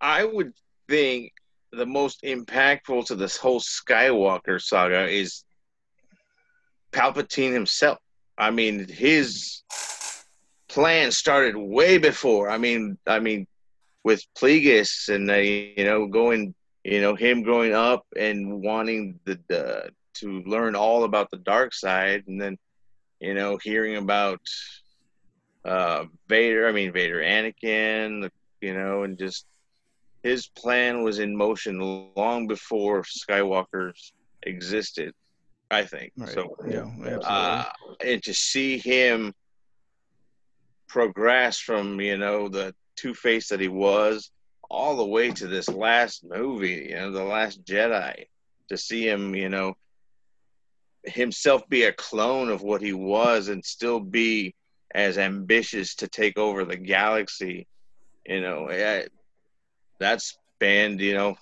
I 0.00 0.24
would 0.24 0.54
think 0.88 1.32
the 1.72 1.86
most 1.86 2.22
impactful 2.22 3.06
to 3.06 3.14
this 3.14 3.36
whole 3.36 3.60
Skywalker 3.60 4.60
saga 4.60 5.08
is 5.08 5.44
Palpatine 6.92 7.52
himself. 7.52 7.98
I 8.38 8.50
mean, 8.50 8.88
his 8.88 9.62
plan 10.68 11.10
started 11.10 11.56
way 11.56 11.98
before. 11.98 12.48
I 12.48 12.58
mean, 12.58 12.96
I 13.06 13.20
mean, 13.20 13.46
with 14.04 14.24
Plagueis 14.38 15.08
and 15.08 15.30
uh, 15.30 15.34
you 15.34 15.84
know 15.84 16.06
going, 16.06 16.54
you 16.84 17.00
know, 17.00 17.14
him 17.14 17.42
growing 17.42 17.74
up 17.74 18.04
and 18.16 18.62
wanting 18.62 19.18
the, 19.24 19.38
the 19.48 19.90
to 20.14 20.42
learn 20.42 20.74
all 20.74 21.04
about 21.04 21.30
the 21.30 21.38
dark 21.38 21.74
side, 21.74 22.24
and 22.26 22.40
then 22.40 22.56
you 23.20 23.34
know 23.34 23.58
hearing 23.62 23.96
about 23.96 24.40
uh, 25.64 26.04
Vader. 26.28 26.66
I 26.68 26.72
mean, 26.72 26.92
Vader, 26.92 27.20
Anakin, 27.20 28.28
you 28.60 28.74
know, 28.74 29.02
and 29.04 29.18
just 29.18 29.46
his 30.22 30.46
plan 30.48 31.02
was 31.02 31.18
in 31.18 31.36
motion 31.36 31.78
long 32.16 32.46
before 32.46 33.02
Skywalker's 33.02 34.12
existed. 34.42 35.14
I 35.70 35.84
think 35.84 36.12
Right. 36.16 36.28
so. 36.30 36.56
Yeah, 36.68 36.84
absolutely. 36.84 37.20
Uh, 37.24 37.64
and 38.04 38.22
to 38.24 38.34
see 38.34 38.78
him 38.78 39.32
progress 40.88 41.58
from 41.58 42.00
you 42.00 42.16
know 42.18 42.48
the 42.48 42.74
Two 43.00 43.14
Face 43.14 43.48
that 43.48 43.60
he 43.60 43.68
was 43.68 44.30
all 44.68 44.96
the 44.96 45.04
way 45.04 45.30
to 45.30 45.46
this 45.46 45.68
last 45.68 46.22
movie, 46.24 46.88
you 46.90 46.94
know, 46.94 47.10
the 47.10 47.24
Last 47.24 47.64
Jedi, 47.64 48.26
to 48.68 48.76
see 48.76 49.08
him, 49.08 49.34
you 49.34 49.48
know, 49.48 49.74
himself 51.04 51.66
be 51.68 51.84
a 51.84 51.92
clone 51.92 52.50
of 52.50 52.62
what 52.62 52.82
he 52.82 52.92
was 52.92 53.48
and 53.48 53.64
still 53.64 54.00
be 54.00 54.54
as 54.94 55.18
ambitious 55.18 55.94
to 55.96 56.08
take 56.08 56.38
over 56.38 56.64
the 56.64 56.76
galaxy, 56.76 57.66
you 58.26 58.40
know, 58.42 58.66
eh, 58.66 59.06
that's 59.98 60.36
spanned, 60.56 61.00
you 61.00 61.14
know, 61.14 61.36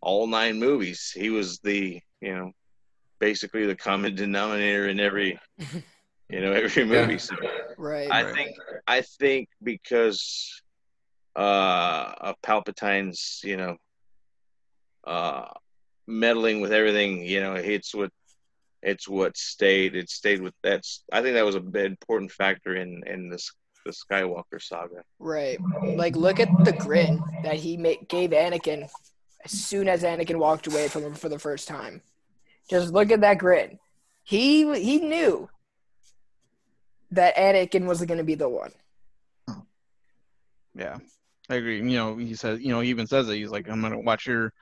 all 0.00 0.26
nine 0.26 0.58
movies. 0.58 1.12
He 1.14 1.30
was 1.30 1.58
the, 1.58 2.00
you 2.20 2.34
know, 2.34 2.52
basically 3.18 3.66
the 3.66 3.76
common 3.76 4.14
denominator 4.14 4.88
in 4.88 4.98
every, 4.98 5.38
you 6.28 6.40
know, 6.40 6.52
every 6.64 6.84
movie. 6.84 7.12
Yeah. 7.14 7.18
So 7.18 7.36
Right. 7.76 8.10
I 8.10 8.24
Right. 8.24 8.34
think 8.34 8.56
I 8.86 9.00
think 9.02 9.48
because 9.62 10.62
uh, 11.36 12.12
of 12.20 12.36
Palpatine's, 12.42 13.40
you 13.44 13.56
know, 13.56 13.76
uh, 15.06 15.46
meddling 16.06 16.60
with 16.60 16.72
everything, 16.72 17.22
you 17.24 17.40
know, 17.40 17.54
it's 17.54 17.94
what 17.94 18.10
it's 18.82 19.08
what 19.08 19.36
stayed. 19.36 19.96
It 19.96 20.10
stayed 20.10 20.40
with 20.40 20.54
that's. 20.62 21.04
I 21.12 21.22
think 21.22 21.34
that 21.34 21.44
was 21.44 21.54
a 21.54 21.60
big 21.60 21.86
important 21.86 22.32
factor 22.32 22.74
in 22.74 23.02
in 23.06 23.28
this 23.28 23.52
the 23.84 23.92
Skywalker 23.92 24.60
saga. 24.60 25.02
Right. 25.18 25.60
Like, 25.96 26.16
look 26.16 26.40
at 26.40 26.50
the 26.64 26.72
grin 26.72 27.22
that 27.42 27.56
he 27.56 27.76
ma- 27.76 27.94
gave 28.08 28.30
Anakin 28.30 28.88
as 29.44 29.52
soon 29.52 29.88
as 29.88 30.02
Anakin 30.02 30.36
walked 30.36 30.66
away 30.66 30.88
from 30.88 31.04
him 31.04 31.14
for 31.14 31.28
the 31.28 31.38
first 31.38 31.68
time. 31.68 32.02
Just 32.68 32.92
look 32.92 33.10
at 33.10 33.20
that 33.22 33.38
grin. 33.38 33.78
He 34.24 34.62
he 34.78 34.98
knew 34.98 35.48
that 37.12 37.36
Anakin 37.36 37.86
was 37.86 38.04
going 38.04 38.18
to 38.18 38.24
be 38.24 38.34
the 38.34 38.48
one. 38.48 38.72
Yeah, 40.74 40.98
I 41.50 41.56
agree. 41.56 41.78
You 41.78 41.96
know, 41.96 42.16
he 42.16 42.34
says, 42.34 42.60
you 42.60 42.68
know, 42.68 42.80
he 42.80 42.90
even 42.90 43.06
says 43.06 43.28
it. 43.28 43.36
He's 43.36 43.50
like, 43.50 43.68
I'm 43.68 43.82
gonna 43.82 43.98
watch 43.98 44.26
your 44.26 44.52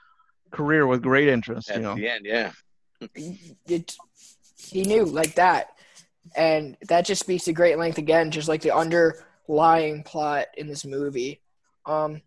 career 0.51 0.87
with 0.87 1.03
great 1.03 1.29
interest. 1.29 1.71
At 1.71 1.77
You 1.77 1.83
know, 1.83 1.95
the 1.95 2.09
end, 2.09 2.25
yeah. 2.25 2.53
It, 3.67 3.95
he 4.57 4.85
knew 4.85 5.05
like 5.05 5.35
that, 5.35 5.69
and 6.35 6.77
that 6.89 7.05
just 7.05 7.21
speaks 7.21 7.45
to 7.45 7.53
great 7.53 7.77
length 7.79 7.99
again, 7.99 8.31
just 8.31 8.49
like 8.49 8.63
the 8.63 8.75
underlying 8.75 10.05
plot 10.05 10.47
in 10.57 10.69
this 10.69 10.87
movie. 10.87 11.43
Um, 11.85 12.23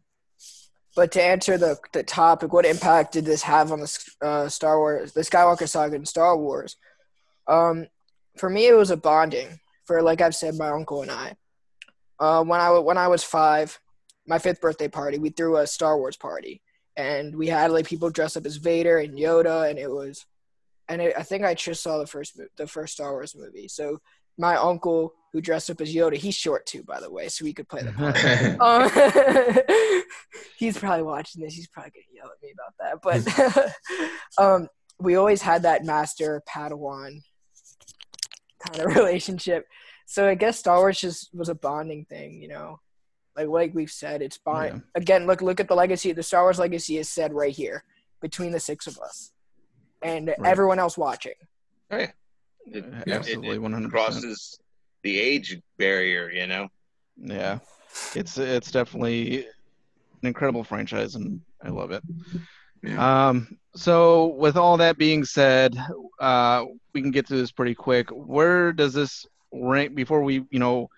but 0.96 1.12
to 1.14 1.24
answer 1.24 1.58
the 1.58 1.80
the 1.92 2.04
topic, 2.04 2.54
what 2.54 2.66
impact 2.66 3.14
did 3.14 3.26
this 3.26 3.42
have 3.42 3.72
on 3.72 3.80
the 3.80 4.10
uh, 4.22 4.50
Star 4.50 4.78
Wars, 4.78 5.14
the 5.14 5.22
Skywalker 5.22 5.68
saga 5.68 5.96
in 5.96 6.06
Star 6.06 6.38
Wars? 6.38 6.76
Um, 7.48 7.88
for 8.38 8.52
me, 8.52 8.68
it 8.68 8.74
was 8.76 8.92
a 8.92 8.98
bonding. 8.98 9.60
For 9.90 10.04
like 10.04 10.22
I've 10.22 10.36
said, 10.36 10.54
my 10.54 10.70
uncle 10.70 11.02
and 11.02 11.10
I. 11.10 11.36
Uh, 12.20 12.44
when 12.44 12.62
I 12.62 12.78
when 12.78 13.00
I 13.00 13.08
was 13.08 13.24
five, 13.24 13.80
my 14.28 14.38
fifth 14.38 14.62
birthday 14.62 14.88
party, 14.88 15.18
we 15.18 15.32
threw 15.32 15.58
a 15.58 15.66
Star 15.66 15.98
Wars 15.98 16.16
party, 16.16 16.62
and 16.96 17.36
we 17.36 17.48
had 17.48 17.72
like 17.72 17.88
people 17.88 18.12
dress 18.12 18.38
up 18.38 18.46
as 18.46 18.58
Vader 18.58 19.00
and 19.00 19.18
Yoda, 19.18 19.68
and 19.68 19.80
it 19.80 19.90
was, 19.90 20.28
and 20.90 21.02
it, 21.02 21.16
I 21.18 21.24
think 21.24 21.44
I 21.44 21.56
just 21.56 21.82
saw 21.82 21.98
the 21.98 22.06
first 22.06 22.38
mo- 22.38 22.46
the 22.56 22.68
first 22.68 22.94
Star 22.94 23.14
Wars 23.14 23.36
movie. 23.36 23.68
So 23.68 23.98
my 24.38 24.58
uncle 24.58 25.12
who 25.34 25.42
dressed 25.42 25.72
up 25.72 25.82
as 25.82 25.92
Yoda, 25.92 26.18
he's 26.18 26.36
short 26.36 26.68
too, 26.68 26.84
by 26.84 27.00
the 27.00 27.10
way, 27.10 27.28
so 27.28 27.44
he 27.44 27.54
could 27.54 27.68
play 27.68 27.82
the 27.82 27.92
part. 27.92 28.16
Um, 28.62 30.04
he's 30.60 30.78
probably 30.78 31.02
watching 31.02 31.42
this. 31.42 31.56
He's 31.56 31.68
probably 31.68 31.94
gonna 31.96 32.14
yell 32.14 32.32
at 32.32 32.44
me 32.44 32.54
about 32.54 32.76
that. 32.78 33.74
But 34.38 34.38
um, 34.44 34.68
we 35.00 35.16
always 35.16 35.42
had 35.42 35.64
that 35.64 35.84
master 35.84 36.44
Padawan 36.48 37.24
kind 38.72 38.90
of 38.90 38.96
relationship. 38.96 39.68
So 40.06 40.28
I 40.28 40.36
guess 40.36 40.58
Star 40.60 40.78
Wars 40.78 41.00
just 41.00 41.34
was 41.34 41.50
a 41.50 41.56
bonding 41.56 42.06
thing, 42.06 42.42
you 42.42 42.48
know. 42.48 42.80
Like 43.38 43.48
like 43.48 43.76
we've 43.76 43.92
said, 43.92 44.22
it's 44.22 44.38
bond. 44.38 44.70
Yeah. 44.74 44.80
Again, 45.02 45.28
look 45.28 45.42
look 45.42 45.60
at 45.60 45.68
the 45.68 45.76
legacy. 45.76 46.12
The 46.12 46.24
Star 46.24 46.44
Wars 46.44 46.60
legacy 46.60 46.98
is 46.98 47.10
said 47.10 47.34
right 47.34 47.54
here 47.56 47.84
between 48.22 48.52
the 48.52 48.60
six 48.60 48.88
of 48.88 48.98
us 49.00 49.32
and 50.02 50.34
everyone 50.44 50.80
else 50.80 50.98
watching. 50.98 51.34
Oh, 51.92 51.98
right. 51.98 52.12
It, 52.66 52.86
Yeah. 53.06 53.16
absolutely, 53.16 53.60
one 53.60 53.72
hundred 53.72 53.92
crosses 53.92 54.60
the 55.04 55.20
age 55.20 55.58
barrier, 55.78 56.30
you 56.30 56.48
know. 56.48 56.68
Yeah, 57.18 57.60
it's 58.16 58.38
it's 58.38 58.72
definitely 58.72 59.46
an 59.46 60.28
incredible 60.28 60.64
franchise, 60.64 61.16
and 61.16 61.40
I 61.64 61.70
love 61.70 61.92
it. 61.92 62.04
Um, 62.98 63.58
so 63.76 64.28
with 64.28 64.58
all 64.58 64.78
that 64.78 64.98
being 64.98 65.24
said, 65.24 65.78
uh, 66.20 66.66
we 66.94 67.02
can 67.02 67.12
get 67.12 67.28
through 67.28 67.40
this 67.40 67.52
pretty 67.52 67.76
quick. 67.76 68.10
Where 68.10 68.74
does 68.74 68.94
this 68.94 69.26
rank 69.52 69.96
before 69.96 70.24
we, 70.24 70.46
you 70.50 70.60
know, 70.60 70.90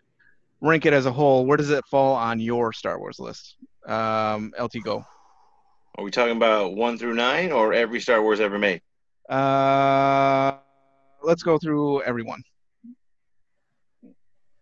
rank 0.62 0.86
it 0.86 0.94
as 0.94 1.06
a 1.06 1.12
whole? 1.12 1.46
Where 1.46 1.58
does 1.58 1.70
it 1.70 1.84
fall 1.90 2.16
on 2.16 2.40
your 2.40 2.74
Star 2.74 3.00
Wars 3.00 3.20
list? 3.20 3.56
Um, 3.88 4.54
LT 4.60 4.84
go. 4.84 5.04
Are 5.96 6.04
we 6.04 6.12
talking 6.12 6.38
about 6.38 6.76
one 6.76 6.98
through 6.98 7.16
nine 7.16 7.52
or 7.52 7.74
every 7.74 8.00
Star 8.00 8.22
Wars 8.22 8.40
ever 8.40 8.58
made? 8.58 8.82
Uh, 9.30 10.58
let's 11.24 11.44
go 11.44 11.58
through 11.58 12.02
everyone. 12.04 12.44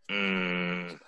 Mm, 0.09 0.99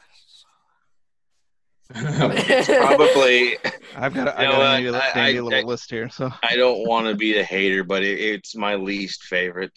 probably. 2.79 3.57
I've 3.95 4.13
got 4.13 4.27
a, 4.29 4.39
I 4.39 4.43
You 4.43 4.49
know 4.49 4.51
got 4.51 4.55
a 4.55 4.57
what? 4.59 4.67
handy, 4.67 4.89
I- 4.89 4.99
handy 5.01 5.37
I- 5.37 5.41
little 5.41 5.59
I- 5.59 5.63
list 5.63 5.89
here. 5.89 6.09
So 6.09 6.31
I 6.43 6.55
don't 6.55 6.87
want 6.87 7.07
to 7.07 7.15
be 7.15 7.33
the 7.33 7.43
hater, 7.43 7.83
but 7.83 8.03
it, 8.03 8.19
it's 8.19 8.55
my 8.55 8.75
least 8.75 9.23
favorite. 9.23 9.71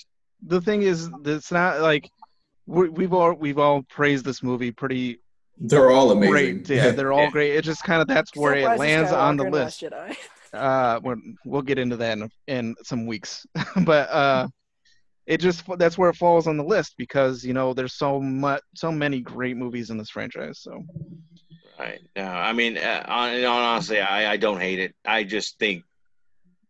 the 0.47 0.61
thing 0.61 0.83
is, 0.83 1.09
it's 1.25 1.51
not 1.53 1.81
like 1.81 2.09
we, 2.67 2.89
we've 2.89 3.13
all 3.13 3.35
we've 3.35 3.59
all 3.59 3.83
praised 3.83 4.25
this 4.25 4.43
movie 4.43 4.71
pretty 4.73 5.19
They're 5.59 5.91
all 5.91 6.11
amazing. 6.13 6.63
great. 6.63 6.71
Yeah, 6.71 6.91
they're 6.97 7.13
all 7.13 7.25
Yeah. 7.25 7.31
great. 7.31 7.55
It 7.57 7.63
just 7.63 7.83
kind 7.85 8.01
of 8.03 8.09
that's 8.09 8.35
where 8.37 8.55
it 8.55 8.65
Rise 8.65 8.75
of 8.75 8.81
lands 8.81 9.13
on 9.13 9.37
the 9.37 9.45
list. 9.51 9.81
Jedi. 9.83 10.17
Uh, 10.55 11.01
we're, 11.03 11.17
we'll 11.45 11.63
get 11.63 11.81
into 11.81 11.97
that 11.97 12.17
in, 12.17 12.31
in 12.47 12.77
some 12.85 13.07
weeks, 13.07 13.45
but 13.85 14.09
uh, 14.11 14.47
it 15.27 15.39
just 15.41 15.65
that's 15.79 15.99
where 15.99 16.09
it 16.11 16.15
falls 16.15 16.47
on 16.47 16.57
the 16.57 16.63
list 16.63 16.95
because 16.97 17.43
you 17.45 17.53
know 17.53 17.75
there's 17.75 17.95
so 17.95 18.21
much, 18.21 18.63
so 18.77 18.93
many 18.93 19.21
great 19.21 19.57
movies 19.57 19.91
in 19.91 19.99
this 19.99 20.11
franchise. 20.11 20.61
So 20.61 20.81
Right. 21.79 22.01
No, 22.17 22.25
I 22.25 22.53
mean, 22.53 22.79
uh, 22.79 23.05
honestly, 23.09 24.01
I, 24.01 24.33
I 24.33 24.37
don't 24.37 24.61
hate 24.61 24.79
it. 24.79 24.95
I 25.05 25.25
just 25.25 25.59
think 25.59 25.85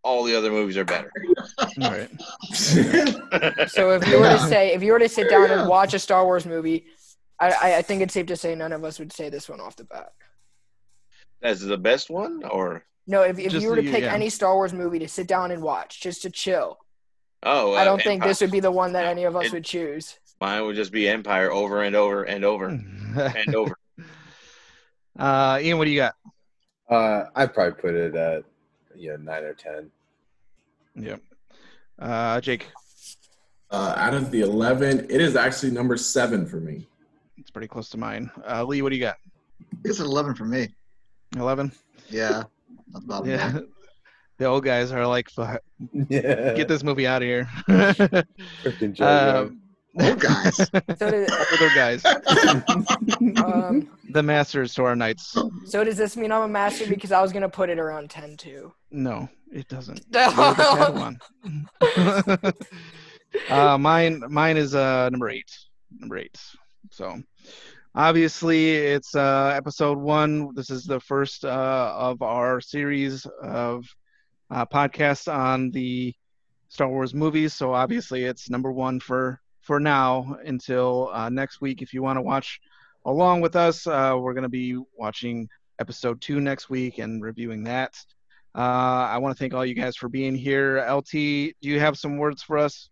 all 0.03 0.25
the 0.25 0.35
other 0.37 0.51
movies 0.51 0.77
are 0.77 0.85
better. 0.85 1.11
all 1.59 1.91
right, 1.91 2.11
So 3.69 3.91
if 3.93 4.07
you 4.07 4.19
were 4.21 4.29
to 4.29 4.39
say, 4.39 4.73
if 4.75 4.83
you 4.83 4.93
were 4.93 4.99
to 4.99 5.09
sit 5.09 5.29
down 5.31 5.51
and 5.51 5.69
watch 5.69 5.95
a 5.95 5.99
Star 5.99 6.25
Wars 6.25 6.47
movie, 6.47 6.87
I, 7.41 7.51
I, 7.51 7.77
I 7.79 7.83
think 7.83 8.03
it's 8.03 8.15
safe 8.15 8.27
to 8.27 8.37
say 8.37 8.55
none 8.55 8.73
of 8.73 8.85
us 8.85 8.99
would 8.99 9.13
say 9.13 9.29
this 9.29 9.49
one 9.49 9.61
off 9.61 9.77
the 9.77 9.85
bat. 9.85 10.13
That's 11.41 11.61
the 11.61 11.77
best 11.79 12.09
one, 12.11 12.43
or 12.45 12.85
No, 13.07 13.23
if, 13.23 13.39
if 13.39 13.53
Just 13.53 13.63
you 13.63 13.69
were 13.71 13.77
to 13.77 13.83
the- 13.83 13.91
pick 13.91 14.03
yeah. 14.05 14.15
any 14.15 14.31
Star 14.31 14.55
Wars 14.55 14.73
movie 14.73 14.99
to 15.01 15.09
sit 15.09 15.27
down 15.27 15.51
and 15.51 15.63
watch, 15.63 16.01
just 16.01 16.23
to 16.23 16.31
chill, 16.31 16.79
oh, 17.43 17.75
I 17.75 17.85
don't 17.85 18.01
uh, 18.01 18.05
think 18.05 18.19
Empire. 18.23 18.29
this 18.31 18.41
would 18.41 18.51
be 18.53 18.61
the 18.61 18.71
one 18.71 18.93
that 18.95 19.05
any 19.05 19.25
of 19.25 19.37
us 19.37 19.47
It- 19.47 19.53
would 19.53 19.65
choose. 19.65 20.19
Mine 20.41 20.65
would 20.65 20.77
just 20.77 20.93
be 20.93 21.09
Empire 21.09 21.51
over 21.53 21.83
and 21.83 21.95
over 21.95 22.25
and 22.25 22.45
over 22.45 22.67
and 23.37 23.55
over. 23.55 23.77
Uh, 25.19 25.59
Ian, 25.63 25.79
what 25.79 25.85
do 25.85 25.91
you 25.91 25.99
got? 26.01 26.15
Uh, 26.91 27.25
I'd 27.35 27.55
probably 27.55 27.81
put 27.81 27.95
it 27.95 28.15
at 28.15 28.45
you 28.95 29.11
know 29.11 29.17
nine 29.17 29.45
or 29.45 29.55
ten. 29.55 29.91
Yep. 30.97 31.21
Uh, 31.99 32.41
Jake, 32.41 32.69
Uh, 33.71 33.95
out 33.97 34.15
of 34.15 34.31
the 34.31 34.41
11, 34.43 35.07
it 35.11 35.21
is 35.21 35.35
actually 35.37 35.71
number 35.73 35.97
seven 35.97 36.47
for 36.47 36.57
me. 36.61 36.87
it's 37.37 37.51
pretty 37.51 37.67
close 37.69 37.89
to 37.91 37.97
mine. 37.97 38.31
Uh, 38.49 38.65
Lee, 38.65 38.83
what 38.83 38.91
do 38.91 38.97
you 38.97 39.03
got? 39.03 39.17
It's 39.85 39.99
an 40.01 40.07
11 40.07 40.35
for 40.35 40.45
me. 40.45 40.69
Eleven. 41.37 41.73
Yeah. 42.11 42.45
That's 42.93 43.05
about 43.05 43.27
Yeah. 43.27 43.57
it. 43.59 43.69
The 44.37 44.47
old 44.47 44.65
guys 44.65 44.91
are 44.91 45.07
like, 45.07 45.31
"Fuck, 45.31 45.63
Yeah, 46.09 46.55
get 46.55 46.67
this 46.67 46.83
movie 46.83 47.07
out 47.07 47.23
of 47.23 47.27
here. 47.27 47.49
freaking 47.69 48.93
Jar 48.93 49.33
Jar. 49.33 49.37
um, 49.45 49.61
Old 50.01 50.21
guys. 50.21 50.57
So 50.99 51.11
does, 51.11 51.31
older 51.53 51.75
guys, 51.75 52.05
um, 52.05 53.89
the 54.11 54.23
masters 54.23 54.75
to 54.75 54.85
our 54.85 54.97
knights. 54.97 55.37
so 55.67 55.85
does 55.85 55.97
this 55.97 56.17
mean 56.17 56.33
I'm 56.33 56.43
a 56.43 56.49
master? 56.49 56.87
Because 56.87 57.13
I 57.13 57.21
was 57.23 57.33
gonna 57.33 57.49
put 57.49 57.71
it 57.71 57.79
around 57.79 58.11
ten 58.11 58.37
too. 58.37 58.73
No, 58.91 59.29
it 59.53 59.69
doesn't. 59.69 60.05
You're 60.11 60.25
the 60.25 61.17
Padawan. 61.95 62.53
uh, 63.51 63.79
mine, 63.79 64.23
mine 64.29 64.57
is 64.57 64.75
uh, 64.75 65.09
number 65.11 65.29
eight. 65.29 65.51
Number 65.99 66.19
eight. 66.19 66.41
So, 66.91 67.21
obviously, 67.95 68.71
it's 68.77 69.15
uh, 69.15 69.53
episode 69.55 69.99
one. 69.99 70.55
This 70.55 70.71
is 70.71 70.85
the 70.85 71.01
first 71.01 71.45
uh, 71.45 71.95
of 71.97 72.23
our 72.23 72.61
series 72.61 73.27
of 73.43 73.85
uh, 74.51 74.67
podcasts 74.67 75.33
on 75.33 75.71
the 75.71 76.15
Star 76.69 76.89
Wars 76.89 77.15
movies. 77.15 77.55
So, 77.55 77.73
obviously, 77.75 78.25
it's 78.25 78.51
number 78.51 78.71
one 78.73 79.01
for 79.01 79.41
for 79.65 79.81
now 79.81 80.37
until 80.45 81.11
uh, 81.13 81.29
next 81.29 81.61
week. 81.61 81.83
If 81.83 81.93
you 81.93 82.03
want 82.03 82.19
to 82.19 82.23
watch 82.23 82.61
along 83.05 83.41
with 83.41 83.57
us, 83.57 83.87
uh, 83.87 84.17
we're 84.19 84.35
going 84.35 84.43
to 84.43 84.49
be 84.49 84.79
watching 84.97 85.49
episode 85.81 86.21
two 86.21 86.41
next 86.41 86.71
week 86.71 86.99
and 86.99 87.23
reviewing 87.23 87.65
that. 87.65 87.95
Uh, 88.55 89.09
I 89.11 89.19
want 89.19 89.37
to 89.37 89.39
thank 89.39 89.55
all 89.55 89.67
you 89.67 89.75
guys 89.75 89.97
for 89.97 90.09
being 90.09 90.37
here. 90.37 90.87
LT, 90.89 91.11
do 91.11 91.55
you 91.63 91.81
have 91.81 91.99
some 91.99 92.19
words 92.19 92.43
for 92.43 92.59
us 92.59 92.89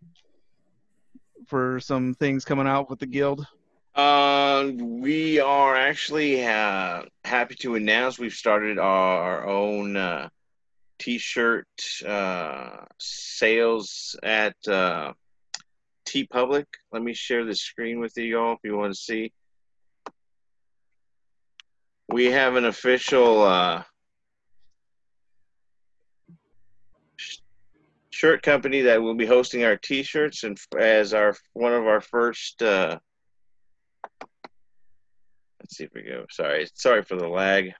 for 1.47 1.79
some 1.79 2.15
things 2.15 2.43
coming 2.43 2.67
out 2.67 2.89
with 2.89 2.99
the 2.99 3.05
guild? 3.05 3.47
Uh, 3.95 4.71
we 4.75 5.39
are 5.39 5.75
actually 5.75 6.45
uh, 6.45 7.03
happy 7.23 7.55
to 7.55 7.75
announce 7.75 8.17
we've 8.17 8.33
started 8.33 8.79
our 8.79 9.47
own 9.47 9.95
uh, 9.95 10.29
t-shirt 10.97 11.67
uh, 12.05 12.85
sales 12.97 14.17
at 14.23 14.55
uh, 14.67 15.13
Public. 16.21 16.67
Let 16.91 17.01
me 17.01 17.13
share 17.13 17.43
the 17.43 17.55
screen 17.55 17.99
with 17.99 18.15
you 18.15 18.39
all 18.39 18.53
if 18.53 18.59
you 18.63 18.77
want 18.77 18.93
to 18.93 18.99
see. 18.99 19.33
We 22.09 22.25
have 22.25 22.55
an 22.55 22.65
official 22.65 23.41
uh, 23.41 23.83
shirt 28.11 28.43
company 28.43 28.81
that 28.81 29.01
will 29.01 29.15
be 29.15 29.25
hosting 29.25 29.63
our 29.63 29.75
T-shirts 29.75 30.43
and 30.43 30.59
as 30.77 31.15
our 31.15 31.35
one 31.53 31.73
of 31.73 31.87
our 31.87 32.01
first. 32.01 32.61
Uh, 32.61 32.99
let's 35.59 35.75
see 35.75 35.85
if 35.85 35.93
we 35.95 36.03
go. 36.03 36.25
Sorry, 36.29 36.67
sorry 36.75 37.01
for 37.01 37.15
the 37.15 37.27
lag. 37.27 37.73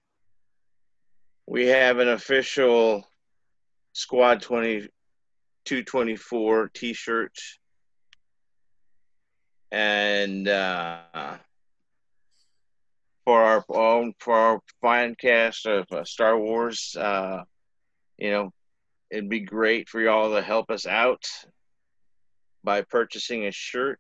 We 1.46 1.68
have 1.68 2.00
an 2.00 2.10
official 2.10 3.08
Squad 3.92 4.42
Twenty 4.42 4.88
Two 5.66 5.84
Twenty 5.84 6.16
Four 6.16 6.70
T-shirt 6.74 7.38
and 9.74 10.48
uh, 10.48 11.00
for 13.26 13.42
our 13.44 13.66
own 13.70 14.14
for 14.20 14.36
our 14.36 14.60
fan 14.82 15.16
cast 15.20 15.66
of 15.66 15.88
uh, 15.92 16.04
Star 16.04 16.38
Wars. 16.38 16.96
Uh, 16.96 17.44
you 18.18 18.30
know, 18.30 18.54
it'd 19.10 19.30
be 19.30 19.40
great 19.40 19.90
for 19.90 20.00
y'all 20.00 20.36
to 20.36 20.44
help 20.44 20.70
us 20.70 20.86
out 20.86 21.26
by 22.64 22.84
purchasing 22.84 23.48
a 23.48 23.52
shirt. 23.52 24.00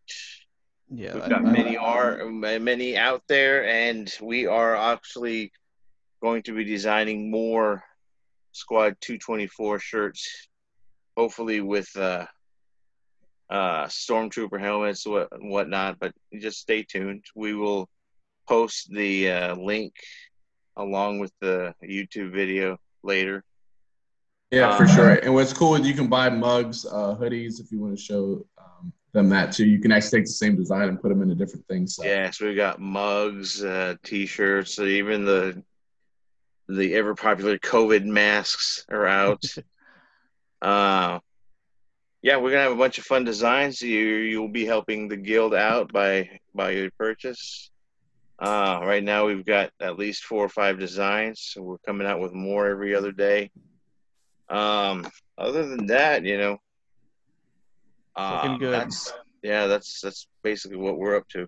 Yeah, 0.93 1.15
We've 1.15 1.28
got 1.28 1.43
I- 1.43 1.51
many 1.51 1.76
are 1.76 2.30
many 2.30 2.95
out 2.95 3.24
there, 3.28 3.65
and 3.65 4.13
we 4.21 4.45
are 4.45 4.76
actually 4.76 5.51
going 6.21 6.43
to 6.43 6.53
be 6.55 6.63
designing 6.63 7.32
more 7.32 7.84
Squad 8.51 8.95
224 9.01 9.80
shirts, 9.80 10.47
hopefully 11.17 11.61
with 11.61 11.89
uh, 11.97 12.28
uh, 13.54 13.86
stormtrooper 13.86 14.60
helmets 14.60 15.06
what 15.06 15.30
whatnot. 15.39 15.99
But 15.99 16.14
just 16.34 16.60
stay 16.60 16.84
tuned. 16.84 17.24
We 17.36 17.54
will 17.54 17.88
post 18.47 18.91
the 18.91 19.30
uh, 19.30 19.56
link 19.56 19.93
along 20.76 21.20
with 21.20 21.32
the 21.39 21.76
YouTube 21.84 22.34
video 22.34 22.78
later. 23.04 23.43
Yeah, 24.49 24.76
for 24.76 24.84
Um, 24.84 24.89
sure. 24.89 25.10
And 25.12 25.34
what's 25.34 25.54
cool 25.54 25.76
is 25.76 25.88
you 25.88 25.93
can 25.93 26.08
buy 26.08 26.30
mugs, 26.30 26.86
uh, 26.86 27.16
hoodies 27.20 27.60
if 27.60 27.72
you 27.72 27.80
want 27.80 27.95
to 27.97 28.04
show 28.04 28.45
um, 28.58 28.91
them 29.12 29.30
that 29.30 29.51
too. 29.51 29.66
You 29.66 29.80
can 29.80 29.91
actually 29.91 30.20
take 30.20 30.26
the 30.26 30.34
same 30.34 30.56
design 30.56 30.89
and 30.89 30.99
put 30.99 31.10
them 31.10 31.22
into 31.22 31.36
different 31.36 31.68
things. 31.68 31.95
So. 31.95 32.04
Yeah, 32.04 32.32
so 32.32 32.47
we 32.47 32.56
got 32.56 32.80
mugs, 32.80 33.64
uh, 33.64 33.95
t-shirts, 34.04 34.80
even 34.80 35.26
the 35.26 35.64
the 36.70 36.95
ever 36.95 37.14
popular 37.14 37.58
COVID 37.60 38.06
masks 38.06 38.86
are 38.89 39.06
out. 39.06 39.43
uh, 40.62 41.20
yeah, 42.24 42.38
we're 42.38 42.49
gonna 42.49 42.63
have 42.63 42.71
a 42.71 42.76
bunch 42.76 42.97
of 42.97 43.03
fun 43.03 43.24
designs. 43.24 43.82
You 43.82 43.99
you'll 43.99 44.47
be 44.47 44.65
helping 44.65 45.07
the 45.07 45.17
guild 45.17 45.53
out 45.53 45.93
by 45.93 46.39
by 46.55 46.71
your 46.71 46.89
purchase. 46.97 47.69
Uh, 48.39 48.80
right 48.82 49.03
now 49.03 49.28
we've 49.28 49.45
got 49.45 49.69
at 49.80 49.99
least 49.99 50.24
four 50.24 50.43
or 50.43 50.49
five 50.49 50.80
designs. 50.80 51.51
So 51.53 51.61
we're 51.61 51.78
coming 51.86 52.07
out 52.07 52.19
with 52.19 52.34
more 52.34 52.67
every 52.67 52.95
other 52.95 53.11
day. 53.11 53.51
Um, 54.49 55.07
other 55.38 55.67
than 55.67 55.86
that, 55.88 56.26
you 56.26 56.38
know, 56.38 56.57
Looking 58.17 58.51
um, 58.51 58.59
good. 58.59 58.74
That's, 58.74 59.13
yeah, 59.41 59.67
that's 59.67 59.99
that's 60.01 60.28
basically 60.43 60.78
what 60.78 60.97
we're 60.97 61.15
up 61.15 61.28
to. 61.30 61.47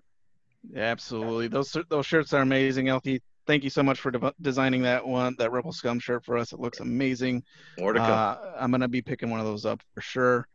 Yeah, 0.72 0.82
absolutely. 0.82 1.48
Those 1.48 1.76
those 1.88 2.06
shirts 2.06 2.32
are 2.32 2.42
amazing, 2.42 2.90
LT. 2.92 3.20
Thank 3.46 3.62
you 3.62 3.70
so 3.70 3.84
much 3.84 4.00
for 4.00 4.10
dev- 4.10 4.34
designing 4.42 4.82
that 4.82 5.06
one, 5.06 5.36
that 5.38 5.52
Rebel 5.52 5.72
Scum 5.72 6.00
shirt 6.00 6.24
for 6.24 6.36
us. 6.36 6.52
It 6.52 6.58
looks 6.58 6.80
amazing. 6.80 7.44
More 7.78 7.92
to 7.92 8.00
come. 8.00 8.10
Uh, 8.10 8.36
I'm 8.58 8.72
gonna 8.72 8.88
be 8.88 9.00
picking 9.00 9.30
one 9.30 9.38
of 9.38 9.46
those 9.46 9.64
up 9.64 9.80
for 9.94 10.00
sure. 10.00 10.48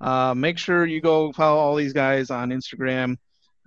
Uh, 0.00 0.34
make 0.34 0.58
sure 0.58 0.86
you 0.86 1.00
go 1.00 1.32
follow 1.32 1.58
all 1.58 1.74
these 1.74 1.92
guys 1.92 2.30
on 2.30 2.50
Instagram. 2.50 3.16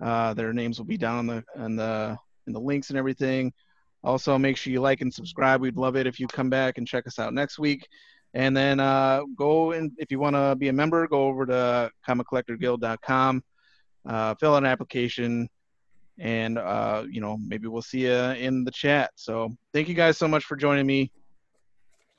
Uh, 0.00 0.34
their 0.34 0.52
names 0.52 0.78
will 0.78 0.86
be 0.86 0.96
down 0.96 1.20
in 1.20 1.26
the 1.26 1.64
in 1.64 1.76
the 1.76 2.18
in 2.46 2.52
the 2.52 2.60
links 2.60 2.90
and 2.90 2.98
everything. 2.98 3.52
Also, 4.04 4.36
make 4.36 4.56
sure 4.56 4.72
you 4.72 4.80
like 4.80 5.00
and 5.00 5.12
subscribe. 5.12 5.60
We'd 5.60 5.76
love 5.76 5.96
it 5.96 6.06
if 6.06 6.18
you 6.18 6.26
come 6.26 6.50
back 6.50 6.78
and 6.78 6.86
check 6.86 7.06
us 7.06 7.18
out 7.18 7.32
next 7.32 7.58
week. 7.58 7.86
And 8.34 8.56
then 8.56 8.80
uh, 8.80 9.22
go 9.36 9.72
and 9.72 9.92
if 9.98 10.10
you 10.10 10.18
want 10.18 10.34
to 10.34 10.56
be 10.56 10.68
a 10.68 10.72
member, 10.72 11.06
go 11.06 11.24
over 11.24 11.46
to 11.46 11.90
comiccollectorguild.com, 12.08 13.44
uh, 14.06 14.34
fill 14.36 14.54
out 14.54 14.62
an 14.62 14.66
application, 14.66 15.48
and 16.18 16.58
uh, 16.58 17.04
you 17.08 17.20
know 17.20 17.36
maybe 17.36 17.68
we'll 17.68 17.82
see 17.82 18.06
you 18.06 18.12
in 18.12 18.64
the 18.64 18.70
chat. 18.70 19.10
So 19.16 19.54
thank 19.72 19.88
you 19.88 19.94
guys 19.94 20.16
so 20.16 20.26
much 20.26 20.44
for 20.44 20.56
joining 20.56 20.86
me. 20.86 21.12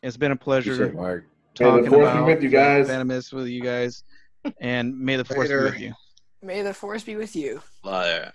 It's 0.03 0.17
been 0.17 0.31
a 0.31 0.35
pleasure 0.35 1.23
Appreciate. 1.55 1.71
May 1.75 1.81
the 1.81 1.89
talking 1.89 1.89
force 1.91 2.13
be 2.13 2.17
about 2.17 2.25
with 2.27 2.43
you 2.43 2.49
guys. 2.49 2.87
Venomous 2.87 3.31
with 3.31 3.47
you 3.47 3.61
guys, 3.61 4.03
and 4.59 4.97
may 4.99 5.15
the 5.15 5.25
force 5.25 5.49
Later. 5.49 5.59
be 5.59 5.71
with 5.71 5.79
you. 5.79 5.93
May 6.41 6.61
the 6.61 6.73
force 6.73 7.03
be 7.03 7.15
with 7.15 7.35
you. 7.35 7.61
Liar. 7.83 8.33